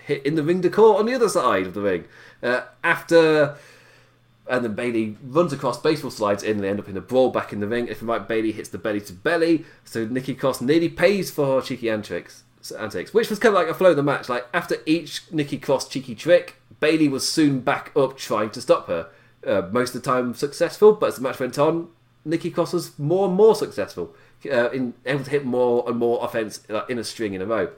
hit 0.06 0.26
in 0.26 0.36
the 0.36 0.44
ring 0.44 0.62
decor 0.62 1.00
on 1.00 1.06
the 1.06 1.14
other 1.14 1.30
side 1.30 1.68
of 1.68 1.74
the 1.74 1.82
ring. 1.82 2.06
Uh, 2.42 2.62
after 2.84 3.58
and 4.50 4.64
then 4.64 4.74
Bayley 4.74 5.18
runs 5.24 5.52
across, 5.52 5.80
baseball 5.80 6.12
slides 6.12 6.44
in, 6.44 6.52
and 6.52 6.64
they 6.64 6.70
end 6.70 6.80
up 6.80 6.88
in 6.88 6.98
a 6.98 7.02
brawl 7.02 7.32
back 7.32 7.52
in 7.52 7.60
the 7.60 7.68
ring. 7.68 7.88
If 7.88 8.02
you 8.02 8.08
right, 8.08 8.26
Bayley 8.26 8.52
hits 8.52 8.70
the 8.70 8.78
belly 8.78 9.02
to 9.02 9.14
belly, 9.14 9.66
so 9.84 10.06
Nikki 10.06 10.34
Cross 10.34 10.62
nearly 10.62 10.90
pays 10.90 11.30
for 11.30 11.56
her 11.56 11.62
cheeky 11.62 11.90
antics, 11.90 12.44
antics, 12.78 13.14
which 13.14 13.30
was 13.30 13.40
kind 13.40 13.54
of 13.54 13.62
like 13.62 13.70
a 13.70 13.74
flow 13.74 13.92
of 13.92 13.96
the 13.96 14.04
match. 14.04 14.30
Like 14.30 14.48
after 14.54 14.78
each 14.86 15.24
Nikki 15.32 15.58
Cross 15.58 15.90
cheeky 15.90 16.16
trick, 16.16 16.56
Bayley 16.80 17.10
was 17.10 17.28
soon 17.28 17.60
back 17.60 17.92
up 17.96 18.18
trying 18.18 18.50
to 18.52 18.62
stop 18.62 18.88
her. 18.88 19.10
Uh, 19.46 19.68
most 19.72 19.96
of 19.96 20.02
the 20.02 20.10
time 20.10 20.34
successful, 20.34 20.94
but 20.94 21.08
as 21.08 21.16
the 21.18 21.22
match 21.22 21.40
went 21.40 21.60
on, 21.60 21.90
Nikki 22.26 22.50
Cross 22.50 22.74
was 22.74 22.98
more 23.00 23.28
and 23.28 23.36
more 23.36 23.56
successful, 23.56 24.16
uh, 24.52 24.70
in 24.72 24.94
able 25.06 25.24
to 25.24 25.30
hit 25.30 25.46
more 25.46 25.84
and 25.88 25.98
more 25.98 26.24
offense 26.24 26.62
uh, 26.70 26.86
in 26.88 26.98
a 27.00 27.04
string 27.04 27.34
in 27.34 27.42
a 27.42 27.46
row. 27.46 27.70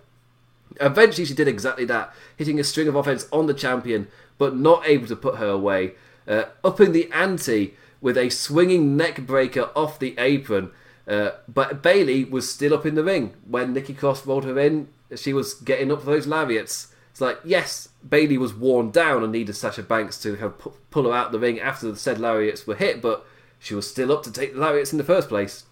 Eventually, 0.80 1.26
she 1.26 1.34
did 1.34 1.47
exactly 1.47 1.86
that, 1.86 2.13
hitting 2.38 2.59
a 2.59 2.63
string 2.63 2.88
of 2.88 2.95
offense 2.95 3.28
on 3.32 3.47
the 3.47 3.53
champion, 3.53 4.07
but 4.38 4.55
not 4.55 4.88
able 4.88 5.07
to 5.07 5.15
put 5.15 5.38
her 5.38 5.49
away 5.49 5.93
uh, 6.30 6.45
upping 6.63 6.91
the 6.91 7.11
ante 7.11 7.74
with 7.99 8.17
a 8.17 8.30
swinging 8.30 8.95
neck 8.95 9.22
breaker 9.26 9.72
off 9.76 9.99
the 9.99 10.15
apron. 10.17 10.72
Uh, 11.07 11.32
but 11.47 11.82
Bayley 11.82 12.24
was 12.24 12.49
still 12.49 12.74
up 12.74 12.86
in 12.86 12.95
the 12.95 13.03
ring 13.03 13.34
when 13.45 13.74
Nikki 13.74 13.93
Cross 13.93 14.26
rolled 14.26 14.45
her 14.45 14.57
in. 14.59 14.88
She 15.15 15.34
was 15.34 15.55
getting 15.55 15.91
up 15.91 16.01
for 16.01 16.11
those 16.11 16.28
lariats. 16.28 16.93
It's 17.09 17.20
like, 17.20 17.39
yes, 17.43 17.89
Bayley 18.07 18.38
was 18.38 18.53
worn 18.53 18.91
down 18.91 19.24
and 19.24 19.32
needed 19.32 19.55
Sasha 19.55 19.82
Banks 19.82 20.22
to 20.22 20.36
have 20.36 20.59
pu- 20.59 20.74
pull 20.91 21.05
her 21.05 21.13
out 21.13 21.32
the 21.32 21.39
ring 21.39 21.59
after 21.59 21.91
the 21.91 21.97
said 21.97 22.20
lariats 22.20 22.67
were 22.67 22.76
hit, 22.76 23.01
but 23.01 23.26
she 23.57 23.74
was 23.74 23.89
still 23.89 24.11
up 24.11 24.24
to 24.24 24.32
take 24.32 24.53
the 24.53 24.59
lariats 24.59 24.91
in 24.91 24.99
the 24.99 25.03
first 25.03 25.28
place. 25.28 25.65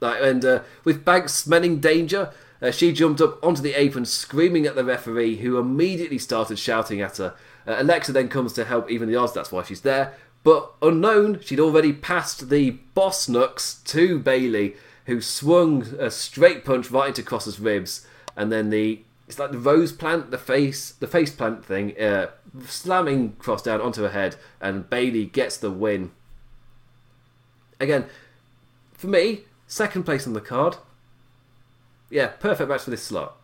Like, 0.00 0.22
and 0.22 0.44
uh, 0.44 0.60
with 0.84 1.04
Banks 1.04 1.34
smelling 1.34 1.80
danger, 1.80 2.32
uh, 2.60 2.70
she 2.70 2.92
jumped 2.92 3.20
up 3.20 3.42
onto 3.44 3.62
the 3.62 3.74
apron, 3.74 4.04
screaming 4.04 4.66
at 4.66 4.74
the 4.74 4.84
referee, 4.84 5.36
who 5.36 5.58
immediately 5.58 6.18
started 6.18 6.58
shouting 6.58 7.00
at 7.00 7.18
her. 7.18 7.34
Uh, 7.66 7.76
Alexa 7.78 8.12
then 8.12 8.28
comes 8.28 8.52
to 8.54 8.64
help 8.64 8.90
even 8.90 9.08
the 9.08 9.16
odds, 9.16 9.32
that's 9.32 9.52
why 9.52 9.62
she's 9.62 9.82
there. 9.82 10.14
But 10.44 10.72
unknown, 10.80 11.40
she'd 11.40 11.60
already 11.60 11.92
passed 11.92 12.48
the 12.48 12.70
boss 12.94 13.28
knucks 13.28 13.74
to 13.84 14.18
Bayley, 14.18 14.76
who 15.06 15.20
swung 15.20 15.82
a 15.98 16.10
straight 16.10 16.64
punch 16.64 16.90
right 16.90 17.08
into 17.08 17.22
Cross's 17.22 17.60
ribs, 17.60 18.06
and 18.36 18.52
then 18.52 18.70
the 18.70 19.02
it's 19.26 19.38
like 19.38 19.50
the 19.50 19.58
rose 19.58 19.92
plant, 19.92 20.30
the 20.30 20.38
face, 20.38 20.92
the 20.92 21.06
face 21.06 21.30
plant 21.30 21.62
thing, 21.62 21.98
uh, 22.00 22.28
slamming 22.66 23.32
Cross 23.32 23.62
down 23.62 23.80
onto 23.80 24.02
her 24.02 24.08
head, 24.08 24.36
and 24.58 24.88
Bayley 24.88 25.26
gets 25.26 25.58
the 25.58 25.70
win. 25.70 26.12
Again, 27.78 28.06
for 28.94 29.06
me, 29.08 29.42
second 29.66 30.04
place 30.04 30.26
on 30.26 30.32
the 30.32 30.40
card. 30.40 30.76
Yeah, 32.10 32.28
perfect 32.28 32.68
match 32.68 32.82
for 32.82 32.90
this 32.90 33.02
slot 33.02 33.38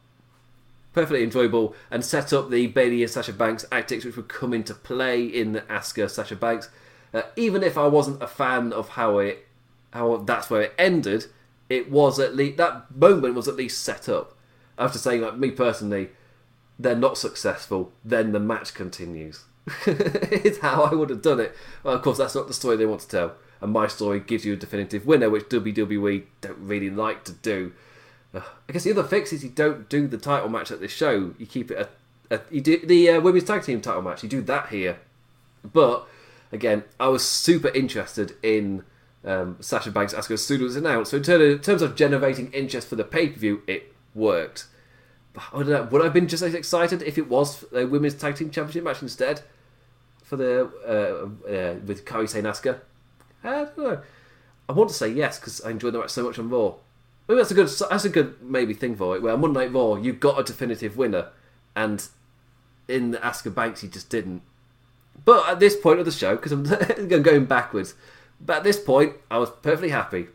perfectly 0.95 1.25
enjoyable 1.25 1.75
and 1.91 2.05
set 2.05 2.33
up 2.33 2.49
the 2.49 2.69
Bayley 2.69 3.03
and 3.03 3.11
Sasha 3.11 3.33
Banks 3.33 3.65
antics, 3.71 4.05
which 4.05 4.17
would 4.17 4.29
come 4.29 4.55
into 4.55 4.73
play 4.73 5.25
in 5.25 5.53
the 5.53 5.61
Asuka 5.63 6.09
Sasha 6.09 6.37
Banks. 6.37 6.71
Uh, 7.13 7.23
even 7.37 7.63
if 7.63 7.77
I 7.77 7.87
wasn't 7.87 8.23
a 8.23 8.27
fan 8.27 8.73
of 8.73 8.91
how 8.91 9.19
it, 9.19 9.47
how 9.93 10.17
that's 10.19 10.49
where 10.49 10.63
it 10.63 10.75
ended, 10.79 11.27
it 11.69 11.91
was 11.91 12.19
at 12.19 12.35
least 12.35 12.57
that 12.57 12.95
moment 12.95 13.35
was 13.35 13.49
at 13.49 13.57
least 13.57 13.83
set 13.83 14.09
up. 14.09 14.37
After 14.79 14.99
saying 14.99 15.21
like 15.21 15.37
me 15.37 15.51
personally, 15.51 16.11
they're 16.79 16.97
not 16.97 17.19
successful, 17.19 17.93
then 18.05 18.33
the 18.33 18.41
match 18.41 18.75
continues. 18.75 19.45
it's 19.87 20.59
how 20.59 20.85
I 20.85 20.95
would 20.95 21.11
have 21.11 21.23
done 21.23 21.41
it. 21.41 21.55
Well, 21.83 21.95
of 21.95 22.03
course, 22.03 22.19
that's 22.19 22.35
not 22.35 22.49
the 22.49 22.55
story 22.55 22.77
they 22.77 22.87
want 22.87 23.03
to 23.03 23.09
tell, 23.09 23.35
and 23.61 23.73
my 23.73 23.87
story 23.87 24.21
gives 24.21 24.45
you 24.45 24.55
a 24.55 24.57
definitive 24.57 25.07
winner, 25.07 25.31
which 25.31 25.45
WWE 25.45 26.25
don't 26.41 26.59
really 26.59 26.91
like 26.91 27.25
to 27.25 27.33
do. 27.33 27.73
I 28.35 28.73
guess 28.73 28.85
the 28.85 28.91
other 28.91 29.05
fix 29.05 29.33
is 29.33 29.45
you 29.45 29.51
don't 29.51 29.89
do 29.89 30.07
the 30.07 30.19
title 30.19 30.49
match 30.49 30.71
at 30.71 30.81
this 30.81 30.93
show. 30.93 31.35
You 31.39 31.47
keep 31.47 31.71
it 31.71 31.89
a, 32.31 32.37
a 32.37 32.41
you 32.51 32.61
do 32.61 32.85
the 32.85 33.11
uh, 33.11 33.21
women's 33.21 33.45
tag 33.45 33.63
team 33.63 33.81
title 33.81 34.03
match. 34.03 34.23
You 34.23 34.29
do 34.29 34.43
that 34.43 34.69
here, 34.69 34.99
but 35.63 36.07
again, 36.53 36.85
I 36.99 37.09
was 37.09 37.27
super 37.27 37.69
interested 37.69 38.37
in 38.43 38.85
um, 39.25 39.57
Sasha 39.61 39.91
Banks 39.91 40.15
Asuka 40.15 40.33
as 40.33 40.45
soon 40.45 40.57
as 40.57 40.61
it 40.61 40.65
was 40.65 40.77
announced. 40.77 41.11
So 41.11 41.19
in, 41.19 41.23
terms 41.23 41.43
of, 41.43 41.51
in 41.51 41.59
terms 41.61 41.83
of 41.83 41.97
generating 41.97 42.53
interest 42.53 42.89
for 42.89 42.97
the 42.97 43.05
pay 43.05 43.29
per 43.29 43.39
view, 43.39 43.63
it 43.67 43.95
worked. 44.15 44.67
But 45.33 45.45
I 45.53 45.59
don't 45.59 45.71
know. 45.71 45.83
Would 45.85 46.01
I 46.01 46.05
have 46.05 46.15
been 46.15 46.29
just 46.29 46.43
as 46.43 46.55
excited 46.55 47.03
if 47.03 47.19
it 47.19 47.29
was 47.29 47.65
a 47.73 47.85
women's 47.85 48.15
tag 48.15 48.37
team 48.37 48.51
championship 48.51 48.85
match 48.85 49.03
instead 49.03 49.43
for 50.23 50.37
the 50.37 50.71
uh, 50.87 51.49
uh, 51.49 51.75
with 51.87 52.05
Kairi 52.05 52.29
Sane 52.29 52.45
Asuka? 52.45 52.81
I 53.43 53.51
don't 53.65 53.79
know. 53.79 54.03
I 54.69 54.73
want 54.73 54.89
to 54.89 54.95
say 54.95 55.09
yes 55.09 55.39
because 55.39 55.61
I 55.61 55.71
enjoyed 55.71 55.93
the 55.93 55.99
match 55.99 56.11
so 56.11 56.25
much 56.25 56.39
on 56.39 56.49
Raw. 56.49 56.75
Maybe 57.27 57.39
that's 57.39 57.51
a 57.51 57.55
good 57.55 57.69
that's 57.69 58.05
a 58.05 58.11
good 58.11 58.43
maybe 58.43 58.75
thing 58.75 58.97
for 58.97 59.17
it. 59.17 59.23
Where 59.23 59.33
on 59.33 59.41
Monday 59.41 59.61
Night 59.61 59.73
Raw 59.73 59.95
you 59.97 60.13
got 60.13 60.39
a 60.39 60.45
definitive 60.45 60.97
winner, 60.97 61.29
and 61.75 62.07
in 62.89 63.13
the 63.13 63.19
Asuka 63.19 63.55
Banks 63.55 63.81
he 63.81 63.89
just 63.89 64.11
didn't. 64.11 64.43
But 65.25 65.49
at 65.49 65.61
this 65.61 65.77
point 65.77 66.01
of 66.01 66.05
the 66.05 66.13
show, 66.13 66.37
because 66.37 66.53
I'm 66.53 67.23
going 67.23 67.47
backwards, 67.47 67.95
but 68.41 68.59
at 68.59 68.65
this 68.65 68.79
point 68.79 69.15
I 69.31 69.39
was 69.39 69.51
perfectly 69.51 69.91
happy, 69.91 70.27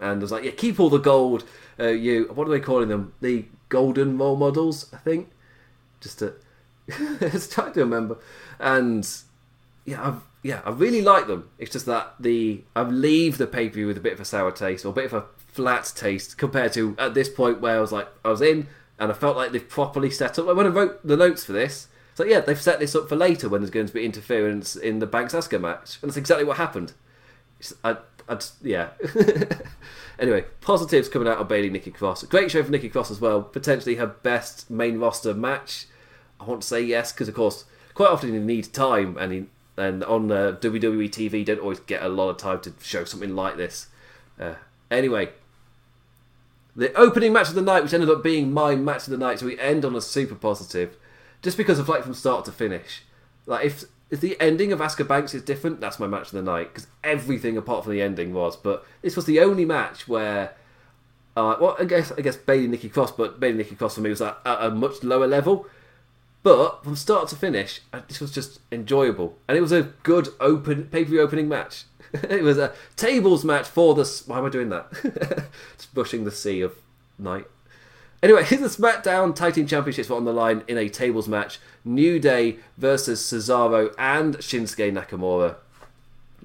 and 0.00 0.20
I 0.20 0.22
was 0.22 0.32
like, 0.32 0.44
yeah, 0.44 0.52
keep 0.52 0.80
all 0.80 0.90
the 0.90 0.98
gold. 0.98 1.44
Uh, 1.78 1.88
you 1.88 2.30
what 2.32 2.46
are 2.46 2.50
they 2.50 2.60
calling 2.60 2.88
them? 2.88 3.12
The 3.20 3.44
golden 3.68 4.16
role 4.16 4.36
models, 4.36 4.90
I 4.92 4.98
think. 4.98 5.30
Just 6.00 6.20
to 6.20 6.34
just 7.20 7.52
trying 7.52 7.74
to 7.74 7.80
remember, 7.80 8.18
and 8.58 9.06
yeah, 9.84 10.06
I've 10.06 10.22
yeah, 10.42 10.62
I 10.64 10.70
really 10.70 11.02
like 11.02 11.26
them. 11.26 11.50
It's 11.58 11.70
just 11.70 11.86
that 11.86 12.14
the 12.18 12.62
I 12.74 12.82
leave 12.82 13.36
the 13.36 13.46
pay 13.46 13.68
per 13.68 13.74
view 13.74 13.86
with 13.86 13.98
a 13.98 14.00
bit 14.00 14.14
of 14.14 14.20
a 14.20 14.24
sour 14.24 14.50
taste 14.50 14.84
or 14.84 14.88
a 14.88 14.92
bit 14.92 15.06
of 15.06 15.12
a 15.12 15.24
flat 15.52 15.92
taste 15.94 16.38
compared 16.38 16.72
to 16.72 16.94
at 16.98 17.14
this 17.14 17.28
point 17.28 17.60
where 17.60 17.78
I 17.78 17.80
was 17.80 17.92
like 17.92 18.08
I 18.24 18.30
was 18.30 18.40
in 18.40 18.68
and 19.00 19.10
I 19.10 19.14
felt 19.14 19.36
like 19.36 19.50
they've 19.50 19.68
properly 19.68 20.10
set 20.10 20.38
up. 20.38 20.46
Like 20.46 20.56
when 20.56 20.66
I 20.66 20.70
wrote 20.70 21.04
the 21.04 21.16
notes 21.16 21.44
for 21.44 21.52
this, 21.52 21.88
it's 22.10 22.20
like 22.20 22.28
yeah, 22.28 22.40
they've 22.40 22.60
set 22.60 22.78
this 22.78 22.94
up 22.94 23.08
for 23.08 23.16
later 23.16 23.48
when 23.48 23.62
there's 23.62 23.70
going 23.70 23.86
to 23.86 23.92
be 23.92 24.04
interference 24.04 24.76
in 24.76 24.98
the 24.98 25.06
Banks 25.06 25.32
Asuka 25.32 25.60
match, 25.60 25.98
and 26.02 26.10
that's 26.10 26.18
exactly 26.18 26.44
what 26.44 26.58
happened. 26.58 26.92
I, 27.82 27.96
I 28.28 28.38
yeah. 28.62 28.90
anyway, 30.18 30.44
positives 30.60 31.08
coming 31.08 31.28
out 31.28 31.38
of 31.38 31.48
Bayley 31.48 31.70
Nikki 31.70 31.90
Cross. 31.90 32.24
Great 32.24 32.50
show 32.50 32.62
for 32.62 32.70
Nikki 32.70 32.90
Cross 32.90 33.10
as 33.10 33.20
well. 33.20 33.42
Potentially 33.42 33.94
her 33.96 34.06
best 34.06 34.70
main 34.70 34.98
roster 34.98 35.32
match. 35.32 35.86
I 36.38 36.44
want 36.44 36.62
to 36.62 36.68
say 36.68 36.82
yes 36.82 37.12
because 37.12 37.28
of 37.28 37.34
course 37.34 37.64
quite 37.94 38.10
often 38.10 38.32
you 38.32 38.40
need 38.40 38.72
time 38.72 39.16
and. 39.16 39.48
And 39.76 40.04
on 40.04 40.30
uh, 40.30 40.58
WWE 40.60 41.08
TV, 41.08 41.42
don't 41.42 41.60
always 41.60 41.80
get 41.80 42.02
a 42.02 42.08
lot 42.08 42.28
of 42.28 42.36
time 42.36 42.60
to 42.62 42.74
show 42.82 43.04
something 43.04 43.34
like 43.34 43.56
this. 43.56 43.86
Uh, 44.38 44.56
anyway, 44.90 45.30
the 46.76 46.92
opening 46.94 47.32
match 47.32 47.48
of 47.48 47.54
the 47.54 47.62
night, 47.62 47.82
which 47.82 47.94
ended 47.94 48.10
up 48.10 48.22
being 48.22 48.52
my 48.52 48.74
match 48.74 49.04
of 49.04 49.10
the 49.10 49.18
night, 49.18 49.40
so 49.40 49.46
we 49.46 49.58
end 49.58 49.84
on 49.84 49.94
a 49.96 50.00
super 50.00 50.34
positive, 50.34 50.96
just 51.42 51.56
because 51.56 51.78
of 51.78 51.88
like 51.88 52.02
from 52.02 52.14
start 52.14 52.44
to 52.44 52.52
finish. 52.52 53.02
Like 53.46 53.64
if 53.64 53.84
if 54.10 54.20
the 54.20 54.40
ending 54.40 54.72
of 54.72 54.80
Asuka 54.80 55.06
Banks 55.06 55.34
is 55.34 55.42
different, 55.42 55.80
that's 55.80 56.00
my 56.00 56.06
match 56.06 56.26
of 56.26 56.32
the 56.32 56.42
night 56.42 56.74
because 56.74 56.88
everything 57.04 57.56
apart 57.56 57.84
from 57.84 57.92
the 57.92 58.02
ending 58.02 58.34
was. 58.34 58.56
But 58.56 58.84
this 59.02 59.16
was 59.16 59.24
the 59.24 59.40
only 59.40 59.64
match 59.64 60.08
where, 60.08 60.54
uh, 61.36 61.56
well, 61.60 61.76
I 61.78 61.84
guess 61.84 62.12
I 62.12 62.20
guess 62.20 62.36
Bayley 62.36 62.66
Nikki 62.66 62.88
Cross, 62.88 63.12
but 63.12 63.38
Bayley 63.38 63.58
Nikki 63.58 63.76
Cross 63.76 63.94
for 63.94 64.00
me 64.00 64.10
was 64.10 64.20
at, 64.20 64.38
at 64.44 64.64
a 64.64 64.70
much 64.70 65.02
lower 65.02 65.26
level. 65.26 65.66
But 66.42 66.82
from 66.84 66.96
start 66.96 67.28
to 67.28 67.36
finish, 67.36 67.82
uh, 67.92 68.00
this 68.08 68.20
was 68.20 68.30
just 68.30 68.60
enjoyable, 68.72 69.36
and 69.46 69.58
it 69.58 69.60
was 69.60 69.72
a 69.72 69.82
good 70.02 70.28
open 70.40 70.84
pay 70.84 71.04
per 71.04 71.10
view 71.10 71.20
opening 71.20 71.48
match. 71.48 71.84
it 72.28 72.42
was 72.42 72.58
a 72.58 72.72
tables 72.96 73.44
match 73.44 73.66
for 73.66 73.94
the. 73.94 74.22
Why 74.26 74.38
am 74.38 74.44
I 74.44 74.48
doing 74.48 74.68
that? 74.70 74.90
Just 75.76 75.94
bushing 75.94 76.24
the 76.24 76.30
sea 76.30 76.60
of 76.60 76.74
night. 77.18 77.46
Anyway, 78.22 78.44
here's 78.44 78.60
the 78.76 78.82
SmackDown 78.82 79.34
Tag 79.34 79.54
Team 79.54 79.66
Championships 79.66 80.08
were 80.08 80.16
on 80.16 80.24
the 80.24 80.32
line 80.32 80.62
in 80.68 80.76
a 80.76 80.88
tables 80.88 81.28
match. 81.28 81.58
New 81.84 82.18
Day 82.18 82.58
versus 82.76 83.20
Cesaro 83.22 83.94
and 83.98 84.36
Shinsuke 84.38 84.92
Nakamura. 84.92 85.56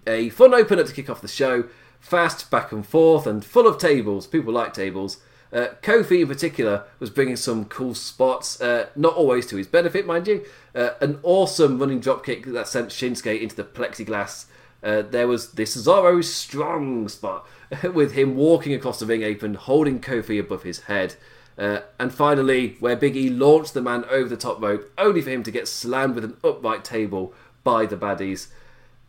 A 0.07 0.29
fun 0.29 0.53
opener 0.53 0.83
to 0.83 0.93
kick 0.93 1.09
off 1.09 1.21
the 1.21 1.27
show. 1.27 1.65
Fast, 1.99 2.51
back 2.51 2.71
and 2.71 2.85
forth, 2.85 3.25
and 3.25 3.43
full 3.43 3.67
of 3.67 3.77
tables. 3.77 4.27
People 4.27 4.53
like 4.53 4.73
tables. 4.73 5.17
Uh, 5.51 5.69
Kofi, 5.81 6.21
in 6.21 6.27
particular, 6.27 6.83
was 6.99 7.09
bringing 7.09 7.35
some 7.35 7.65
cool 7.65 7.95
spots, 7.95 8.59
uh, 8.61 8.87
not 8.95 9.15
always 9.15 9.45
to 9.47 9.55
his 9.55 9.67
benefit, 9.67 10.05
mind 10.05 10.27
you. 10.27 10.45
Uh, 10.73 10.91
an 11.01 11.19
awesome 11.23 11.79
running 11.79 12.01
dropkick 12.01 12.45
that 12.53 12.67
sent 12.67 12.89
Shinsuke 12.89 13.41
into 13.41 13.55
the 13.55 13.63
plexiglass. 13.63 14.45
Uh, 14.85 15.01
there 15.01 15.27
was 15.27 15.53
the 15.53 15.63
Cesaro 15.63 16.23
strong 16.23 17.09
spot 17.09 17.47
with 17.93 18.13
him 18.13 18.35
walking 18.35 18.73
across 18.73 18.99
the 18.99 19.05
ring 19.07 19.23
apron, 19.23 19.55
holding 19.55 19.99
Kofi 19.99 20.39
above 20.39 20.61
his 20.61 20.81
head. 20.81 21.15
Uh, 21.57 21.79
and 21.99 22.13
finally, 22.13 22.75
where 22.79 22.95
Big 22.95 23.15
E 23.15 23.29
launched 23.29 23.73
the 23.73 23.81
man 23.81 24.05
over 24.11 24.29
the 24.29 24.37
top 24.37 24.61
rope, 24.61 24.91
only 24.97 25.21
for 25.21 25.31
him 25.31 25.41
to 25.41 25.51
get 25.51 25.67
slammed 25.67 26.13
with 26.13 26.23
an 26.23 26.37
upright 26.43 26.85
table 26.85 27.33
by 27.63 27.85
the 27.85 27.97
baddies. 27.97 28.47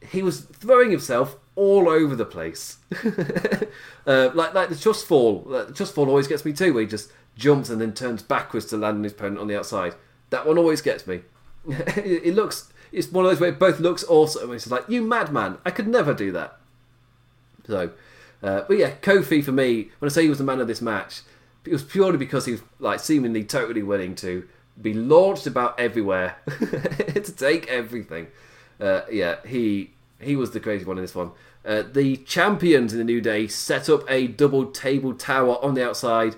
He 0.01 0.22
was 0.22 0.41
throwing 0.41 0.91
himself 0.91 1.37
all 1.57 1.89
over 1.89 2.14
the 2.14 2.24
place, 2.24 2.79
uh, 4.07 4.31
like 4.35 4.55
like 4.55 4.68
the 4.68 4.77
trust 4.77 5.07
fall. 5.07 5.41
The 5.41 5.72
trust 5.72 5.95
fall 5.95 6.09
always 6.09 6.29
gets 6.29 6.45
me 6.45 6.53
too, 6.53 6.72
where 6.72 6.83
he 6.83 6.89
just 6.89 7.11
jumps 7.37 7.68
and 7.68 7.81
then 7.81 7.93
turns 7.93 8.22
backwards 8.22 8.66
to 8.66 8.77
land 8.77 8.99
on 8.99 9.05
his 9.05 9.12
opponent 9.12 9.41
on 9.41 9.49
the 9.49 9.59
outside. 9.59 9.95
That 10.31 10.47
one 10.47 10.57
always 10.57 10.81
gets 10.81 11.07
me. 11.07 11.22
it, 11.68 12.35
looks 12.35 12.72
it's 12.93 13.11
one 13.11 13.24
of 13.24 13.30
those 13.30 13.41
where 13.41 13.51
it 13.51 13.59
both 13.59 13.80
looks 13.80 14.05
awesome. 14.05 14.53
It's 14.53 14.70
like 14.70 14.89
you 14.89 15.03
madman, 15.03 15.59
I 15.64 15.70
could 15.70 15.89
never 15.89 16.14
do 16.14 16.32
that. 16.32 16.59
So, 17.66 17.91
uh, 18.43 18.62
but 18.68 18.78
yeah, 18.78 18.93
Kofi 19.03 19.43
for 19.45 19.53
me, 19.53 19.91
when 19.99 20.09
I 20.09 20.12
say 20.12 20.22
he 20.22 20.28
was 20.28 20.39
the 20.39 20.45
man 20.45 20.61
of 20.61 20.68
this 20.68 20.80
match, 20.80 21.22
it 21.64 21.72
was 21.72 21.82
purely 21.82 22.18
because 22.18 22.47
he 22.47 22.53
was 22.53 22.62
like 22.78 23.01
seemingly 23.01 23.45
totally 23.45 23.82
willing 23.82 24.14
to 24.16 24.49
be 24.80 24.95
launched 24.95 25.47
about 25.47 25.78
everywhere 25.78 26.37
to 26.47 27.32
take 27.37 27.66
everything. 27.68 28.28
Uh, 28.80 29.03
yeah, 29.11 29.37
he 29.47 29.91
he 30.20 30.37
was 30.37 30.53
the 30.53 30.61
crazy 30.61 30.84
one 30.84 30.99
in 30.99 31.05
this 31.05 31.14
one. 31.14 31.32
Uh, 31.64 31.82
the 31.82 32.16
champions 32.18 32.93
in 32.93 32.99
the 32.99 33.05
New 33.05 33.20
Day 33.20 33.49
set 33.49 33.89
up 33.89 34.05
a 34.09 34.28
double 34.28 34.66
table 34.66 35.14
tower 35.14 35.62
on 35.64 35.74
the 35.74 35.84
outside, 35.84 36.37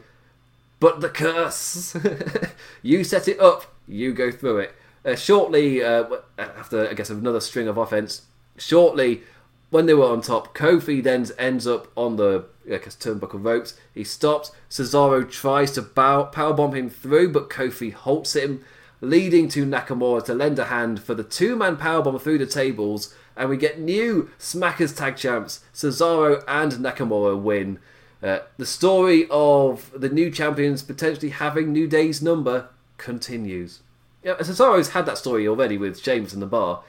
but 0.81 1.01
the 1.01 1.09
curse. 1.11 1.97
you 2.83 3.05
set 3.05 3.29
it 3.29 3.39
up, 3.39 3.75
you 3.87 4.15
go 4.15 4.31
through 4.31 4.59
it. 4.59 4.75
Uh, 5.05 5.15
shortly, 5.15 5.83
uh, 5.83 6.05
after 6.39 6.89
I 6.89 6.95
guess 6.95 7.11
another 7.11 7.41
string 7.41 7.69
of 7.69 7.77
offense, 7.77 8.23
shortly 8.57 9.23
when 9.71 9.87
they 9.87 9.95
were 9.95 10.11
on 10.11 10.23
top, 10.23 10.57
Kofi 10.57 11.03
then 11.03 11.27
ends 11.39 11.67
up 11.67 11.89
on 11.97 12.17
the 12.17 12.47
I 12.67 12.79
guess, 12.79 12.97
turnbuckle 12.97 13.45
ropes. 13.45 13.75
He 13.95 14.05
stops. 14.05 14.53
Cesaro 14.71 15.29
tries 15.31 15.73
to 15.73 15.83
bow, 15.83 16.31
powerbomb 16.33 16.77
him 16.77 16.91
through, 16.91 17.33
but 17.33 17.51
Kofi 17.51 17.93
halts 17.93 18.37
him, 18.37 18.65
leading 19.01 19.49
to 19.49 19.65
Nakamura 19.65 20.25
to 20.25 20.35
lend 20.35 20.59
a 20.59 20.67
hand 20.67 21.01
for 21.03 21.15
the 21.15 21.25
two-man 21.25 21.77
powerbomb 21.77 22.21
through 22.21 22.39
the 22.39 22.47
tables, 22.47 23.15
and 23.37 23.49
we 23.49 23.57
get 23.57 23.79
new 23.79 24.31
Smackers 24.39 24.97
Tag 24.97 25.17
Champs. 25.17 25.61
Cesaro 25.73 26.43
and 26.49 26.73
Nakamura 26.73 27.41
win. 27.41 27.79
Uh, 28.23 28.41
the 28.57 28.67
story 28.67 29.27
of 29.31 29.93
the 29.95 30.09
new 30.09 30.31
champions 30.31 30.83
potentially 30.83 31.31
having 31.31 31.73
New 31.73 31.87
Day's 31.87 32.21
number 32.21 32.69
continues. 32.97 33.81
Yeah, 34.29 34.37
Cesaro's 34.37 34.91
had 34.91 35.07
that 35.07 35.17
story 35.17 35.49
already 35.49 35.79
with 35.79 35.99
Sheamus 35.99 36.35
in 36.35 36.41
the 36.41 36.47
bar, 36.47 36.83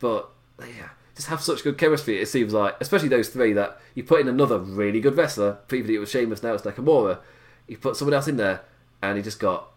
but 0.00 0.30
yeah, 0.58 0.88
just 1.14 1.28
have 1.28 1.40
such 1.40 1.62
good 1.62 1.78
chemistry. 1.78 2.20
It 2.20 2.26
seems 2.26 2.52
like, 2.52 2.74
especially 2.80 3.06
those 3.06 3.28
three, 3.28 3.52
that 3.52 3.80
you 3.94 4.02
put 4.02 4.20
in 4.20 4.26
another 4.26 4.58
really 4.58 5.00
good 5.00 5.16
wrestler. 5.16 5.58
Previously 5.68 5.94
it 5.94 6.00
was 6.00 6.10
Sheamus, 6.10 6.42
now 6.42 6.54
it's 6.54 6.64
Nakamura. 6.64 7.18
You 7.68 7.76
put 7.76 7.94
someone 7.94 8.14
else 8.14 8.26
in 8.26 8.36
there, 8.36 8.62
and 9.00 9.16
he 9.16 9.22
just 9.22 9.38
got 9.38 9.68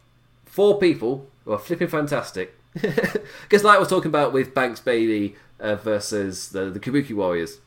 four 0.45 0.79
people 0.79 1.27
who 1.43 1.51
are 1.51 1.59
flipping 1.59 1.89
fantastic. 1.89 2.55
Because 2.81 3.63
like 3.63 3.75
I 3.75 3.79
was 3.79 3.87
talking 3.87 4.09
about 4.09 4.33
with 4.33 4.55
Banks 4.55 4.79
Bayley 4.79 5.35
uh, 5.59 5.75
versus 5.75 6.49
the 6.49 6.71
the 6.71 6.79
Kabuki 6.79 7.15
Warriors, 7.15 7.59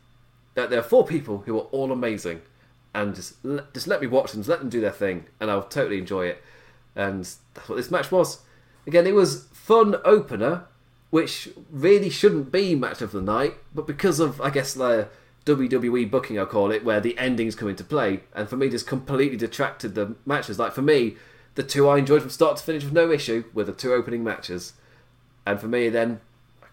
that 0.54 0.68
there 0.68 0.80
are 0.80 0.82
four 0.82 1.06
people 1.06 1.44
who 1.46 1.56
are 1.56 1.68
all 1.70 1.92
amazing, 1.92 2.42
and 2.92 3.14
just 3.14 3.36
just 3.72 3.86
let 3.86 4.00
me 4.00 4.08
watch 4.08 4.32
them, 4.32 4.40
just 4.40 4.48
let 4.48 4.58
them 4.58 4.68
do 4.68 4.80
their 4.80 4.90
thing, 4.90 5.26
and 5.38 5.48
I'll 5.48 5.62
totally 5.62 5.98
enjoy 5.98 6.26
it. 6.26 6.42
And 6.96 7.20
that's 7.54 7.68
what 7.68 7.76
this 7.76 7.92
match 7.92 8.10
was. 8.10 8.40
Again, 8.88 9.06
it 9.06 9.14
was 9.14 9.44
fun 9.52 9.96
opener 10.02 10.64
which 11.10 11.50
really 11.70 12.08
shouldn't 12.08 12.50
be 12.50 12.74
match 12.74 13.02
of 13.02 13.12
the 13.12 13.20
night, 13.20 13.54
but 13.74 13.86
because 13.86 14.18
of 14.18 14.40
I 14.40 14.48
guess 14.48 14.72
the 14.72 15.08
WWE 15.44 16.10
booking, 16.10 16.38
I'll 16.38 16.46
call 16.46 16.70
it, 16.70 16.84
where 16.84 16.98
the 16.98 17.16
endings 17.18 17.54
come 17.54 17.68
into 17.68 17.84
play, 17.84 18.20
and 18.34 18.48
for 18.48 18.56
me, 18.56 18.70
just 18.70 18.86
completely 18.86 19.36
detracted 19.36 19.94
the 19.94 20.16
matches. 20.24 20.58
Like 20.58 20.72
for 20.72 20.82
me, 20.82 21.16
the 21.54 21.62
two 21.62 21.86
I 21.86 21.98
enjoyed 21.98 22.22
from 22.22 22.30
start 22.30 22.56
to 22.56 22.62
finish 22.62 22.84
with 22.84 22.94
no 22.94 23.10
issue 23.10 23.44
were 23.52 23.64
the 23.64 23.72
two 23.72 23.92
opening 23.92 24.24
matches, 24.24 24.72
and 25.46 25.60
for 25.60 25.68
me, 25.68 25.90
then 25.90 26.20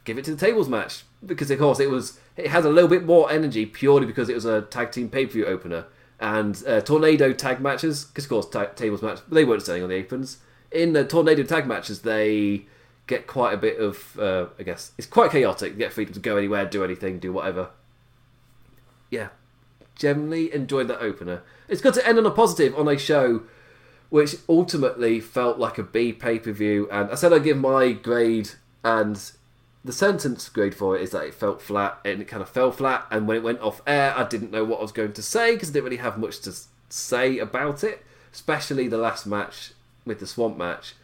give 0.06 0.18
it 0.18 0.24
to 0.26 0.36
the 0.36 0.46
tables 0.46 0.70
match 0.70 1.04
because 1.26 1.52
of 1.52 1.60
course 1.60 1.82
it 1.82 1.90
was 1.90 2.20
it 2.38 2.48
had 2.48 2.64
a 2.64 2.70
little 2.70 2.90
bit 2.90 3.06
more 3.06 3.30
energy 3.30 3.66
purely 3.66 4.06
because 4.06 4.30
it 4.30 4.36
was 4.36 4.46
a 4.46 4.62
tag 4.62 4.92
team 4.92 5.10
pay 5.10 5.26
per 5.26 5.34
view 5.34 5.46
opener. 5.46 5.86
And 6.18 6.64
uh, 6.66 6.80
tornado 6.80 7.34
tag 7.34 7.60
matches 7.60 8.06
because 8.06 8.24
of 8.24 8.30
course 8.30 8.50
ta- 8.50 8.72
tables 8.74 9.02
match 9.02 9.20
they 9.30 9.44
weren't 9.44 9.64
selling 9.64 9.84
on 9.84 9.90
the 9.90 9.96
aprons 9.96 10.38
in 10.76 10.94
the 10.94 11.06
tornado 11.06 11.44
tag 11.44 11.66
matches 11.66 12.02
they 12.02 12.66
get 13.08 13.28
quite 13.28 13.54
a 13.54 13.58
bit 13.58 13.80
of, 13.80 14.20
uh, 14.20 14.48
I 14.60 14.64
guess, 14.64 14.92
it's 14.98 15.08
quite 15.08 15.32
chaotic. 15.32 15.74
You 15.74 15.78
get 15.78 15.94
freedom 15.94 16.14
to 16.14 16.20
go 16.20 16.38
anywhere, 16.38 16.66
do 16.66 16.84
anything, 16.84 17.20
do 17.20 17.32
whatever. 17.32 17.70
Yeah, 19.10 19.30
generally 19.96 20.54
enjoyed 20.54 20.88
that 20.90 21.00
opener. 21.00 21.44
It's 21.68 21.82
good 21.82 21.94
to 21.96 22.08
end 22.08 22.18
on 22.18 22.26
a 22.26 22.32
positive 22.32 22.78
on 22.78 22.88
a 22.88 22.98
show 22.98 23.44
which 24.10 24.36
ultimately 24.48 25.20
felt 25.20 25.58
like 25.58 25.78
a 25.78 25.84
B 25.84 26.14
pay 26.14 26.40
per 26.40 26.52
view. 26.52 26.88
And 26.92 27.10
I 27.10 27.16
said 27.16 27.34
I'd 27.34 27.44
give 27.44 27.58
my 27.58 27.92
grade, 27.92 28.52
and 28.84 29.20
the 29.84 29.94
sentence 29.94 30.50
grade 30.50 30.76
for 30.76 30.96
it 30.96 31.02
is 31.02 31.12
that 31.12 31.26
it 31.26 31.34
felt 31.34 31.62
flat, 31.62 32.00
and 32.04 32.22
it 32.22 32.28
kind 32.28 32.42
of 32.42 32.50
fell 32.50 32.72
flat. 32.72 33.06
And 33.12 33.28
when 33.28 33.38
it 33.38 33.44
went 33.44 33.62
off 33.62 33.82
air, 33.88 34.14
I 34.16 34.26
didn't 34.26 34.52
know 34.52 34.64
what 34.64 34.80
I 34.80 34.84
was 34.84 34.92
going 34.92 35.14
to 35.14 35.22
say 35.22 35.54
because 35.54 35.70
I 35.70 35.74
didn't 35.74 35.86
really 35.86 35.98
have 35.98 36.18
much 36.18 36.40
to 36.42 36.54
say 36.90 37.40
about 37.40 37.84
it, 37.84 38.04
especially 38.32 38.88
the 38.88 38.98
last 38.98 39.26
match 39.26 39.74
with 40.06 40.20
the 40.20 40.28
Swamp 40.28 40.58
match. 40.58 40.96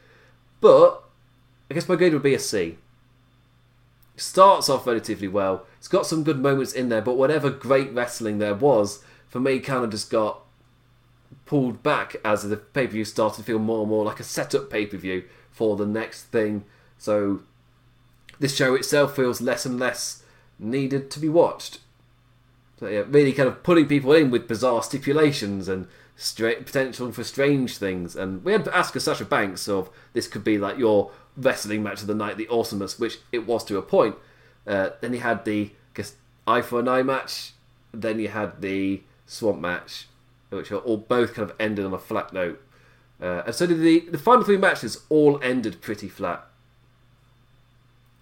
But 0.59 1.03
I 1.69 1.73
guess 1.73 1.89
my 1.89 1.95
grade 1.95 2.13
would 2.13 2.23
be 2.23 2.33
a 2.33 2.39
C. 2.39 2.77
Starts 4.15 4.69
off 4.69 4.85
relatively 4.85 5.27
well. 5.27 5.65
It's 5.77 5.87
got 5.87 6.05
some 6.05 6.23
good 6.23 6.39
moments 6.39 6.73
in 6.73 6.89
there, 6.89 7.01
but 7.01 7.17
whatever 7.17 7.49
great 7.49 7.93
wrestling 7.93 8.37
there 8.37 8.53
was, 8.53 9.03
for 9.27 9.39
me, 9.39 9.59
kind 9.59 9.83
of 9.83 9.89
just 9.89 10.11
got 10.11 10.41
pulled 11.45 11.81
back 11.81 12.15
as 12.23 12.43
the 12.43 12.57
pay 12.57 12.87
per 12.87 12.93
view 12.93 13.05
started 13.05 13.37
to 13.37 13.43
feel 13.43 13.59
more 13.59 13.81
and 13.81 13.89
more 13.89 14.05
like 14.05 14.19
a 14.19 14.23
setup 14.23 14.69
pay 14.69 14.85
per 14.85 14.97
view 14.97 15.23
for 15.49 15.75
the 15.75 15.85
next 15.85 16.23
thing. 16.23 16.63
So 16.97 17.41
this 18.39 18.55
show 18.55 18.75
itself 18.75 19.15
feels 19.15 19.41
less 19.41 19.65
and 19.65 19.79
less 19.79 20.23
needed 20.59 21.09
to 21.11 21.19
be 21.19 21.29
watched. 21.29 21.79
So 22.79 22.87
yeah, 22.87 23.03
really 23.07 23.33
kind 23.33 23.47
of 23.47 23.63
putting 23.63 23.87
people 23.87 24.13
in 24.13 24.31
with 24.31 24.47
bizarre 24.47 24.83
stipulations 24.83 25.67
and 25.67 25.87
straight 26.21 26.65
potential 26.65 27.11
for 27.11 27.23
strange 27.23 27.77
things. 27.77 28.15
And 28.15 28.43
we 28.43 28.51
had 28.51 28.65
to 28.65 28.77
ask 28.77 28.97
Sasha 28.99 29.25
Banks 29.25 29.67
of 29.67 29.89
this 30.13 30.27
could 30.27 30.43
be 30.43 30.57
like 30.57 30.77
your 30.77 31.11
wrestling 31.35 31.83
match 31.83 32.01
of 32.01 32.07
the 32.07 32.15
night, 32.15 32.37
the 32.37 32.47
awesomeness, 32.47 32.99
which 32.99 33.19
it 33.31 33.47
was 33.47 33.63
to 33.65 33.77
a 33.77 33.81
point. 33.81 34.15
Uh, 34.67 34.91
then 35.01 35.13
you 35.13 35.19
had 35.19 35.45
the 35.45 35.71
guess, 35.93 36.15
eye 36.47 36.61
for 36.61 36.79
an 36.79 36.87
eye 36.87 37.03
match. 37.03 37.53
Then 37.93 38.19
you 38.19 38.29
had 38.29 38.61
the 38.61 39.01
swamp 39.25 39.59
match, 39.59 40.07
which 40.49 40.71
are 40.71 40.77
all 40.77 40.97
both 40.97 41.33
kind 41.33 41.49
of 41.49 41.55
ended 41.59 41.85
on 41.85 41.93
a 41.93 41.99
flat 41.99 42.31
note. 42.31 42.61
Uh, 43.21 43.43
and 43.45 43.55
so 43.55 43.65
the 43.65 43.99
the 43.99 44.17
final 44.17 44.43
three 44.43 44.57
matches 44.57 45.03
all 45.09 45.39
ended 45.43 45.81
pretty 45.81 46.09
flat. 46.09 46.45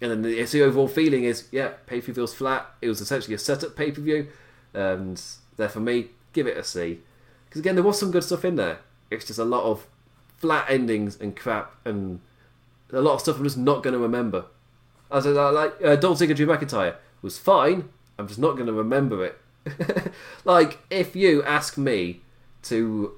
And 0.00 0.10
then 0.10 0.22
the, 0.22 0.42
the 0.42 0.62
overall 0.62 0.88
feeling 0.88 1.24
is, 1.24 1.46
yeah, 1.50 1.72
pay 1.86 2.00
per 2.00 2.06
view 2.06 2.14
feels 2.14 2.34
flat. 2.34 2.66
It 2.80 2.88
was 2.88 3.00
essentially 3.02 3.34
a 3.34 3.38
setup 3.38 3.76
pay 3.76 3.92
per 3.92 4.00
view, 4.00 4.28
and 4.72 5.22
there 5.56 5.68
for 5.68 5.80
me, 5.80 6.08
give 6.32 6.46
it 6.46 6.56
a 6.56 6.64
C. 6.64 7.00
Because 7.50 7.60
again, 7.60 7.74
there 7.74 7.84
was 7.84 7.98
some 7.98 8.12
good 8.12 8.22
stuff 8.22 8.44
in 8.44 8.54
there. 8.54 8.78
It's 9.10 9.24
just 9.24 9.40
a 9.40 9.44
lot 9.44 9.64
of 9.64 9.88
flat 10.36 10.70
endings 10.70 11.20
and 11.20 11.36
crap 11.36 11.74
and 11.84 12.20
a 12.92 13.00
lot 13.00 13.14
of 13.14 13.20
stuff 13.20 13.38
I'm 13.38 13.44
just 13.44 13.58
not 13.58 13.82
going 13.82 13.92
to 13.92 13.98
remember. 13.98 14.44
As 15.10 15.26
I 15.26 15.50
like, 15.50 15.74
uh, 15.84 15.96
Dolph 15.96 16.20
Ziggler 16.20 16.36
Drew 16.36 16.46
McIntyre 16.46 16.94
was 17.22 17.38
fine. 17.38 17.88
I'm 18.18 18.28
just 18.28 18.38
not 18.38 18.54
going 18.54 18.66
to 18.66 18.72
remember 18.72 19.24
it. 19.24 19.38
like 20.44 20.78
if 20.90 21.16
you 21.16 21.42
ask 21.42 21.76
me 21.76 22.20
to 22.62 23.14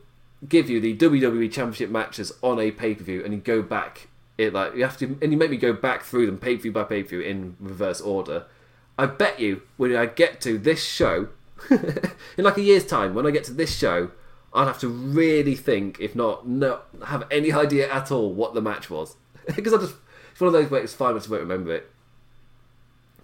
give 0.48 0.70
you 0.70 0.80
the 0.80 0.96
WWE 0.96 1.52
Championship 1.52 1.90
matches 1.90 2.32
on 2.42 2.58
a 2.58 2.70
pay 2.70 2.94
per 2.94 3.04
view 3.04 3.22
and 3.22 3.34
you 3.34 3.40
go 3.40 3.60
back, 3.60 4.08
it 4.38 4.54
like 4.54 4.74
you 4.74 4.82
have 4.82 4.96
to, 4.98 5.18
and 5.20 5.30
you 5.30 5.36
make 5.36 5.50
me 5.50 5.58
go 5.58 5.74
back 5.74 6.02
through 6.04 6.24
them 6.24 6.38
pay 6.38 6.56
per 6.56 6.62
view 6.62 6.72
by 6.72 6.84
pay 6.84 7.02
per 7.02 7.10
view 7.10 7.20
in 7.20 7.56
reverse 7.60 8.00
order. 8.00 8.46
I 8.98 9.06
bet 9.06 9.38
you 9.38 9.62
when 9.76 9.94
I 9.94 10.06
get 10.06 10.40
to 10.42 10.56
this 10.58 10.82
show, 10.82 11.28
in 11.70 12.44
like 12.44 12.56
a 12.56 12.62
year's 12.62 12.86
time, 12.86 13.14
when 13.14 13.26
I 13.26 13.30
get 13.30 13.44
to 13.44 13.52
this 13.52 13.76
show, 13.76 14.10
I'd 14.54 14.66
have 14.66 14.80
to 14.80 14.88
really 14.88 15.54
think, 15.54 15.98
if 16.00 16.14
not, 16.14 16.46
not 16.46 16.86
have 17.06 17.26
any 17.30 17.52
idea 17.52 17.90
at 17.90 18.12
all 18.12 18.32
what 18.32 18.54
the 18.54 18.60
match 18.60 18.90
was. 18.90 19.16
because 19.56 19.72
I 19.72 19.78
just 19.78 19.94
it's 20.32 20.40
one 20.40 20.48
of 20.48 20.52
those 20.52 20.70
where 20.70 20.82
it's 20.82 20.94
fine, 20.94 21.10
I 21.10 21.14
won't 21.14 21.30
remember 21.30 21.74
it. 21.74 21.90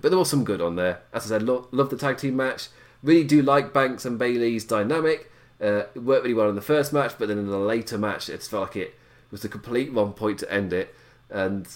But 0.01 0.11
there 0.11 0.19
was 0.19 0.31
some 0.31 0.45
good 0.45 0.61
on 0.61 0.77
there. 0.77 1.01
As 1.13 1.27
I 1.27 1.29
said, 1.29 1.43
lo- 1.43 1.69
love 1.73 1.91
the 1.91 1.97
tag 1.97 2.19
team 2.19 2.37
match. 2.37 2.69
Really 3.03 3.25
do 3.25 3.43
like 3.43 3.73
Banks 3.73 4.05
and 4.05 4.19
Bayley's 4.19 4.65
dynamic. 4.65 5.31
Uh, 5.61 5.85
it 5.95 6.03
worked 6.03 6.23
really 6.23 6.35
well 6.35 6.49
in 6.49 6.55
the 6.55 6.61
first 6.61 6.93
match, 6.93 7.15
but 7.19 7.29
then 7.29 7.39
in 7.39 7.49
the 7.49 7.59
later 7.59 7.99
match, 7.99 8.29
it 8.29 8.43
felt 8.43 8.69
like 8.69 8.77
it 8.77 8.95
was 9.31 9.43
the 9.43 9.49
complete 9.49 9.93
wrong 9.93 10.13
point 10.13 10.39
to 10.39 10.53
end 10.53 10.73
it. 10.73 10.95
And 11.31 11.67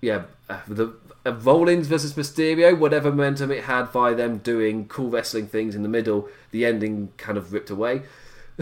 yeah, 0.00 0.24
uh, 0.48 0.60
the 0.66 0.94
uh, 1.24 1.32
Rollins 1.32 1.86
versus 1.86 2.14
Mysterio, 2.14 2.78
whatever 2.78 3.10
momentum 3.10 3.50
it 3.50 3.64
had 3.64 3.92
by 3.92 4.12
them 4.14 4.38
doing 4.38 4.86
cool 4.88 5.08
wrestling 5.08 5.46
things 5.46 5.74
in 5.74 5.82
the 5.82 5.88
middle, 5.88 6.28
the 6.50 6.66
ending 6.66 7.12
kind 7.16 7.38
of 7.38 7.52
ripped 7.52 7.70
away. 7.70 8.02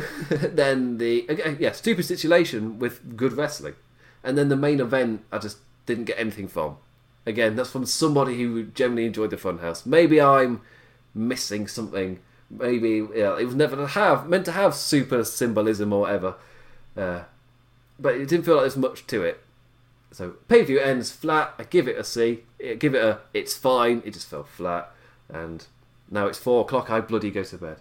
then 0.31 0.99
the 0.99 1.27
again, 1.29 1.57
yeah, 1.61 1.73
stupid 1.73 2.05
situation 2.05 2.79
with 2.79 3.17
good 3.17 3.33
wrestling, 3.33 3.75
and 4.23 4.37
then 4.37 4.49
the 4.49 4.57
main 4.57 4.81
event, 4.81 5.25
I 5.33 5.39
just 5.39 5.59
didn't 5.87 6.05
get 6.05 6.19
anything 6.19 6.49
from. 6.49 6.77
Again, 7.27 7.57
that's 7.57 7.71
from 7.71 7.85
somebody 7.87 8.39
who 8.39 8.65
generally 8.65 9.07
enjoyed 9.07 9.31
the 9.31 9.37
Funhouse. 9.37 9.85
Maybe 9.85 10.21
I'm 10.21 10.63
missing 11.15 11.67
something. 11.67 12.21
Maybe 12.51 13.07
yeah, 13.15 13.39
it 13.39 13.45
was 13.45 13.55
never 13.55 13.77
to 13.77 13.87
have 13.87 14.29
meant 14.29 14.45
to 14.47 14.53
have 14.53 14.75
super 14.75 15.25
symbolism 15.25 15.93
or 15.93 16.01
whatever, 16.01 16.35
uh, 16.97 17.23
but 17.99 18.15
it 18.15 18.29
didn't 18.29 18.45
feel 18.45 18.55
like 18.55 18.63
there's 18.63 18.77
much 18.77 19.07
to 19.09 19.23
it. 19.23 19.41
So 20.11 20.31
pay 20.49 20.65
view 20.65 20.81
ends 20.81 21.13
flat. 21.13 21.55
I 21.59 21.65
give 21.65 21.89
it 21.89 21.99
a 21.99 22.05
C. 22.05 22.45
I 22.65 22.75
give 22.75 22.95
it 22.95 23.05
a. 23.05 23.21
It's 23.35 23.57
fine. 23.57 24.03
It 24.05 24.15
just 24.15 24.29
fell 24.29 24.45
flat, 24.45 24.91
and 25.29 25.67
now 26.11 26.27
it's 26.27 26.39
four 26.39 26.63
o'clock. 26.63 26.91
I 26.91 27.01
bloody 27.01 27.31
go 27.31 27.43
to 27.43 27.59
bed. 27.59 27.77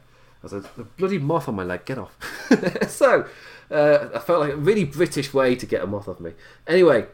A 0.54 0.62
bloody 0.98 1.18
moth 1.18 1.48
on 1.48 1.56
my 1.56 1.64
leg. 1.64 1.86
Get 1.86 1.98
off. 1.98 2.16
so 2.88 3.28
uh, 3.72 4.10
I 4.14 4.20
felt 4.20 4.42
like 4.42 4.54
a 4.54 4.58
really 4.58 4.84
British 4.84 5.34
way 5.34 5.56
to 5.56 5.66
get 5.66 5.84
a 5.84 5.88
moth 5.88 6.08
off 6.08 6.20
me. 6.20 6.34
Anyway, 6.68 7.08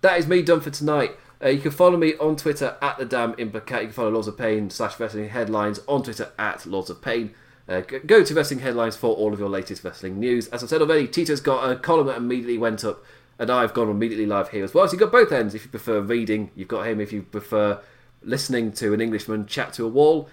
that 0.00 0.18
is 0.18 0.26
me 0.26 0.42
done 0.42 0.60
for 0.60 0.70
tonight. 0.70 1.12
Uh, 1.42 1.48
you 1.48 1.60
can 1.60 1.70
follow 1.70 1.96
me 1.96 2.14
on 2.16 2.36
Twitter 2.36 2.76
at 2.80 2.98
the 2.98 3.04
damn 3.04 3.34
implicat. 3.34 3.80
You 3.80 3.86
can 3.86 3.92
follow 3.92 4.10
Lords 4.10 4.28
of 4.28 4.38
Pain 4.38 4.70
slash 4.70 4.98
Wrestling 4.98 5.28
Headlines 5.28 5.80
on 5.86 6.02
Twitter 6.02 6.32
at 6.38 6.64
Lords 6.64 6.90
of 6.90 7.02
Pain. 7.02 7.34
Uh, 7.68 7.80
go 7.80 8.22
to 8.22 8.34
Wrestling 8.34 8.60
Headlines 8.60 8.96
for 8.96 9.14
all 9.14 9.32
of 9.32 9.40
your 9.40 9.48
latest 9.48 9.84
wrestling 9.84 10.18
news. 10.18 10.46
As 10.48 10.62
I 10.62 10.66
said 10.66 10.80
already, 10.80 11.08
Tito's 11.08 11.40
got 11.40 11.68
a 11.68 11.76
column 11.76 12.06
that 12.06 12.16
immediately 12.16 12.58
went 12.58 12.84
up, 12.84 13.04
and 13.38 13.50
I've 13.50 13.74
gone 13.74 13.90
immediately 13.90 14.24
live 14.24 14.50
here 14.50 14.64
as 14.64 14.72
well. 14.72 14.86
So 14.86 14.92
you've 14.92 15.00
got 15.00 15.12
both 15.12 15.32
ends. 15.32 15.54
If 15.54 15.64
you 15.64 15.70
prefer 15.70 16.00
reading, 16.00 16.50
you've 16.54 16.68
got 16.68 16.86
him. 16.86 17.00
If 17.00 17.12
you 17.12 17.22
prefer 17.22 17.80
listening 18.22 18.72
to 18.72 18.94
an 18.94 19.00
Englishman 19.00 19.46
chat 19.46 19.72
to 19.74 19.84
a 19.84 19.88
wall, 19.88 20.28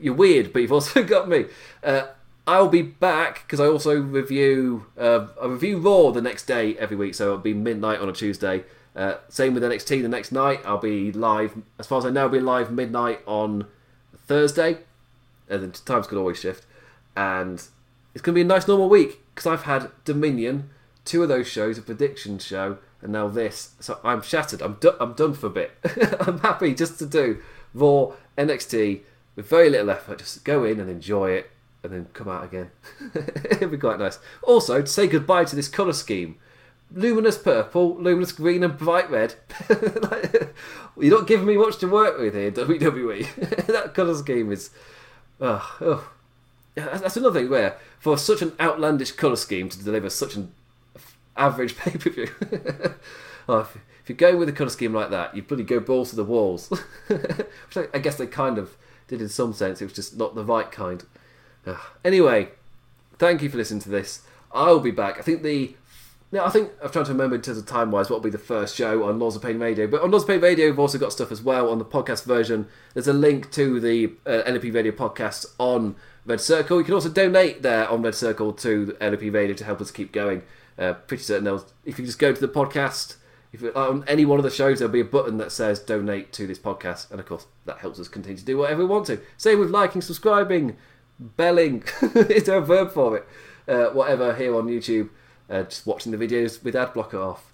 you're 0.00 0.14
weird, 0.14 0.52
but 0.52 0.62
you've 0.62 0.72
also 0.72 1.02
got 1.14 1.28
me. 1.28 1.46
Uh, 1.82 2.08
I'll 2.46 2.68
be 2.68 2.82
back 2.82 3.42
because 3.42 3.58
I 3.58 3.66
also 3.66 4.00
review 4.00 4.86
uh, 4.96 5.26
I 5.42 5.46
review 5.46 5.78
Raw 5.78 6.12
the 6.12 6.22
next 6.22 6.46
day 6.46 6.76
every 6.78 6.96
week, 6.96 7.14
so 7.14 7.24
it'll 7.26 7.38
be 7.38 7.54
midnight 7.54 8.00
on 8.00 8.08
a 8.08 8.12
Tuesday. 8.12 8.64
Uh, 8.94 9.16
same 9.28 9.52
with 9.52 9.62
NXT 9.62 10.00
the 10.00 10.08
next 10.08 10.32
night. 10.32 10.60
I'll 10.64 10.78
be 10.78 11.12
live, 11.12 11.54
as 11.78 11.86
far 11.86 11.98
as 11.98 12.06
I 12.06 12.10
know, 12.10 12.22
I'll 12.22 12.28
be 12.30 12.40
live 12.40 12.72
midnight 12.72 13.20
on 13.26 13.66
Thursday. 14.16 14.78
And 15.50 15.62
the 15.62 15.68
times 15.68 16.06
could 16.06 16.16
always 16.18 16.38
shift. 16.40 16.64
And 17.14 17.62
it's 18.14 18.22
going 18.22 18.32
to 18.32 18.38
be 18.38 18.40
a 18.40 18.44
nice 18.44 18.66
normal 18.66 18.88
week 18.88 19.20
because 19.34 19.46
I've 19.46 19.64
had 19.64 19.90
Dominion, 20.06 20.70
two 21.04 21.22
of 21.22 21.28
those 21.28 21.46
shows, 21.46 21.76
a 21.76 21.82
prediction 21.82 22.38
show, 22.38 22.78
and 23.02 23.12
now 23.12 23.28
this. 23.28 23.74
So 23.80 24.00
I'm 24.02 24.22
shattered. 24.22 24.62
I'm, 24.62 24.78
do- 24.80 24.96
I'm 24.98 25.12
done 25.12 25.34
for 25.34 25.48
a 25.48 25.50
bit. 25.50 25.72
I'm 26.20 26.38
happy 26.40 26.74
just 26.74 26.98
to 27.00 27.06
do 27.06 27.42
Raw, 27.74 28.12
NXT 28.38 29.00
with 29.36 29.48
very 29.48 29.70
little 29.70 29.90
effort. 29.90 30.18
Just 30.18 30.44
go 30.44 30.64
in 30.64 30.80
and 30.80 30.90
enjoy 30.90 31.30
it 31.30 31.50
and 31.84 31.92
then 31.92 32.06
come 32.12 32.28
out 32.28 32.44
again. 32.44 32.70
It'd 33.14 33.70
be 33.70 33.76
quite 33.76 34.00
nice. 34.00 34.18
Also, 34.42 34.80
to 34.80 34.86
say 34.86 35.06
goodbye 35.06 35.44
to 35.44 35.54
this 35.54 35.68
colour 35.68 35.92
scheme 35.92 36.36
luminous 36.92 37.38
purple, 37.38 37.96
luminous 37.96 38.32
green, 38.32 38.62
and 38.62 38.76
bright 38.76 39.10
red. 39.10 39.34
like, 39.68 40.54
you're 40.98 41.18
not 41.18 41.26
giving 41.26 41.46
me 41.46 41.56
much 41.56 41.78
to 41.78 41.88
work 41.88 42.18
with 42.18 42.34
here, 42.34 42.50
WWE. 42.52 43.66
that 43.66 43.94
colour 43.94 44.14
scheme 44.14 44.52
is. 44.52 44.70
Oh, 45.40 45.76
oh. 45.80 46.10
That's 46.74 47.16
another 47.16 47.40
thing 47.40 47.50
where, 47.50 47.78
for 47.98 48.18
such 48.18 48.42
an 48.42 48.52
outlandish 48.60 49.12
colour 49.12 49.36
scheme 49.36 49.68
to 49.70 49.82
deliver 49.82 50.10
such 50.10 50.36
an 50.36 50.52
average 51.36 51.76
pay 51.76 51.92
per 51.92 52.10
view, 52.10 52.28
oh, 53.48 53.60
if, 53.60 53.76
if, 54.02 54.08
you 54.08 54.14
go 54.14 54.36
with 54.36 54.48
a 54.50 54.52
colour 54.52 54.68
scheme 54.68 54.92
like 54.92 55.08
that, 55.10 55.34
you 55.34 55.42
bloody 55.42 55.62
go 55.62 55.80
balls 55.80 56.10
to 56.10 56.16
the 56.16 56.24
walls. 56.24 56.68
Which 57.08 57.76
I, 57.76 57.86
I, 57.94 57.98
guess 57.98 58.16
they 58.16 58.26
kind 58.26 58.58
of 58.58 58.76
did 59.08 59.20
in 59.20 59.28
some 59.28 59.52
sense, 59.52 59.80
it 59.80 59.84
was 59.84 59.92
just 59.92 60.16
not 60.16 60.34
the 60.34 60.44
right 60.44 60.70
kind. 60.70 61.04
anyway, 62.04 62.48
thank 63.18 63.42
you 63.42 63.48
for 63.48 63.56
listening 63.56 63.80
to 63.80 63.88
this. 63.88 64.22
I'll 64.52 64.80
be 64.80 64.90
back. 64.90 65.18
I 65.18 65.22
think 65.22 65.42
the 65.42 65.74
now, 66.32 66.44
I 66.44 66.50
think 66.50 66.72
I've 66.82 66.90
tried 66.90 67.06
to 67.06 67.12
remember 67.12 67.36
in 67.36 67.42
terms 67.42 67.58
of 67.58 67.66
time 67.66 67.92
wise 67.92 68.10
what 68.10 68.16
will 68.16 68.24
be 68.24 68.30
the 68.30 68.38
first 68.38 68.74
show 68.74 69.04
on 69.04 69.20
Lords 69.20 69.36
of 69.36 69.42
Pain 69.42 69.60
Radio. 69.60 69.86
But 69.86 70.02
on 70.02 70.10
Lords 70.10 70.24
of 70.24 70.28
Pain 70.28 70.40
Radio, 70.40 70.66
we've 70.66 70.78
also 70.78 70.98
got 70.98 71.12
stuff 71.12 71.30
as 71.30 71.40
well 71.40 71.70
on 71.70 71.78
the 71.78 71.84
podcast 71.84 72.24
version. 72.24 72.66
There's 72.94 73.06
a 73.06 73.12
link 73.12 73.52
to 73.52 73.78
the 73.78 74.12
uh, 74.26 74.42
Radio 74.44 74.92
podcast 74.92 75.46
on 75.58 75.94
Red 76.24 76.40
Circle. 76.40 76.78
You 76.78 76.84
can 76.84 76.94
also 76.94 77.10
donate 77.10 77.62
there 77.62 77.88
on 77.88 78.02
Red 78.02 78.16
Circle 78.16 78.54
to 78.54 78.96
LP 79.00 79.30
Radio 79.30 79.54
to 79.54 79.64
help 79.64 79.80
us 79.80 79.92
keep 79.92 80.10
going. 80.10 80.42
Uh, 80.76 80.94
pretty 80.94 81.22
certain 81.22 81.44
they'll, 81.44 81.64
if 81.84 81.98
you 81.98 82.04
just 82.04 82.18
go 82.18 82.32
to 82.32 82.40
the 82.40 82.48
podcast, 82.48 83.16
if 83.62 83.76
on 83.76 84.04
any 84.06 84.24
one 84.24 84.38
of 84.38 84.44
the 84.44 84.50
shows, 84.50 84.78
there'll 84.78 84.92
be 84.92 85.00
a 85.00 85.04
button 85.04 85.38
that 85.38 85.52
says 85.52 85.78
donate 85.78 86.32
to 86.34 86.46
this 86.46 86.58
podcast. 86.58 87.10
And 87.10 87.20
of 87.20 87.26
course, 87.26 87.46
that 87.64 87.78
helps 87.78 88.00
us 88.00 88.08
continue 88.08 88.38
to 88.38 88.44
do 88.44 88.58
whatever 88.58 88.80
we 88.80 88.86
want 88.86 89.06
to. 89.06 89.20
Same 89.36 89.58
with 89.58 89.70
liking, 89.70 90.02
subscribing, 90.02 90.76
belling. 91.18 91.84
Is 92.14 92.44
there 92.44 92.58
a 92.58 92.62
verb 92.62 92.92
for 92.92 93.16
it? 93.16 93.28
Uh, 93.68 93.90
whatever 93.90 94.34
here 94.34 94.54
on 94.54 94.66
YouTube 94.66 95.08
uh, 95.48 95.62
just 95.62 95.86
watching 95.86 96.12
the 96.12 96.18
videos 96.18 96.62
with 96.62 96.74
ad 96.74 96.92
blocker 96.92 97.20
off. 97.20 97.52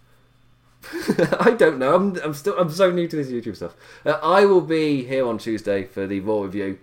I 1.41 1.55
don't 1.57 1.79
know. 1.79 1.95
I'm, 1.95 2.17
I'm 2.17 2.35
still 2.35 2.59
I'm 2.59 2.71
so 2.71 2.91
new 2.91 3.07
to 3.07 3.17
this 3.17 3.29
YouTube 3.29 3.57
stuff. 3.57 3.75
Uh, 4.05 4.19
I 4.23 4.45
will 4.45 4.61
be 4.61 5.05
here 5.05 5.27
on 5.27 5.39
Tuesday 5.39 5.85
for 5.85 6.07
the 6.07 6.21
Raw 6.21 6.43
review. 6.43 6.79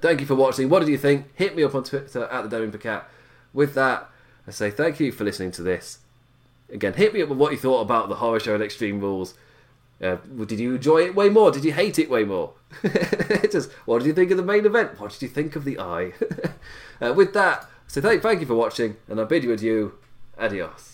Thank 0.00 0.20
you 0.20 0.26
for 0.26 0.34
watching. 0.34 0.68
What 0.68 0.80
did 0.80 0.88
you 0.88 0.98
think? 0.98 1.26
Hit 1.36 1.54
me 1.54 1.62
up 1.62 1.74
on 1.74 1.84
Twitter 1.84 2.24
at 2.24 2.42
the 2.42 2.48
Damien 2.48 2.76
Cat. 2.78 3.08
With 3.52 3.74
that, 3.74 4.08
I 4.46 4.50
say 4.50 4.70
thank 4.70 4.98
you 4.98 5.12
for 5.12 5.22
listening 5.22 5.52
to 5.52 5.62
this. 5.62 5.98
Again, 6.72 6.94
hit 6.94 7.12
me 7.12 7.22
up 7.22 7.28
with 7.28 7.38
what 7.38 7.52
you 7.52 7.58
thought 7.58 7.82
about 7.82 8.08
the 8.08 8.16
horror 8.16 8.40
show 8.40 8.54
and 8.54 8.62
Extreme 8.62 9.00
Rules. 9.00 9.34
Uh, 10.02 10.16
did 10.46 10.58
you 10.58 10.74
enjoy 10.74 11.02
it 11.02 11.14
way 11.14 11.28
more? 11.28 11.52
Did 11.52 11.64
you 11.64 11.72
hate 11.72 11.98
it 11.98 12.10
way 12.10 12.24
more? 12.24 12.54
Just 13.52 13.70
what 13.84 13.98
did 13.98 14.06
you 14.08 14.14
think 14.14 14.30
of 14.30 14.36
the 14.36 14.42
main 14.42 14.66
event? 14.66 14.98
What 14.98 15.12
did 15.12 15.22
you 15.22 15.28
think 15.28 15.54
of 15.54 15.64
the 15.64 15.78
eye? 15.78 16.12
uh, 17.00 17.12
with 17.12 17.34
that, 17.34 17.68
so 17.86 18.00
thank, 18.00 18.22
thank 18.22 18.40
you 18.40 18.46
for 18.46 18.54
watching, 18.54 18.96
and 19.08 19.20
I 19.20 19.24
bid 19.24 19.44
you 19.44 19.52
adieu. 19.52 19.92
Adios. 20.38 20.91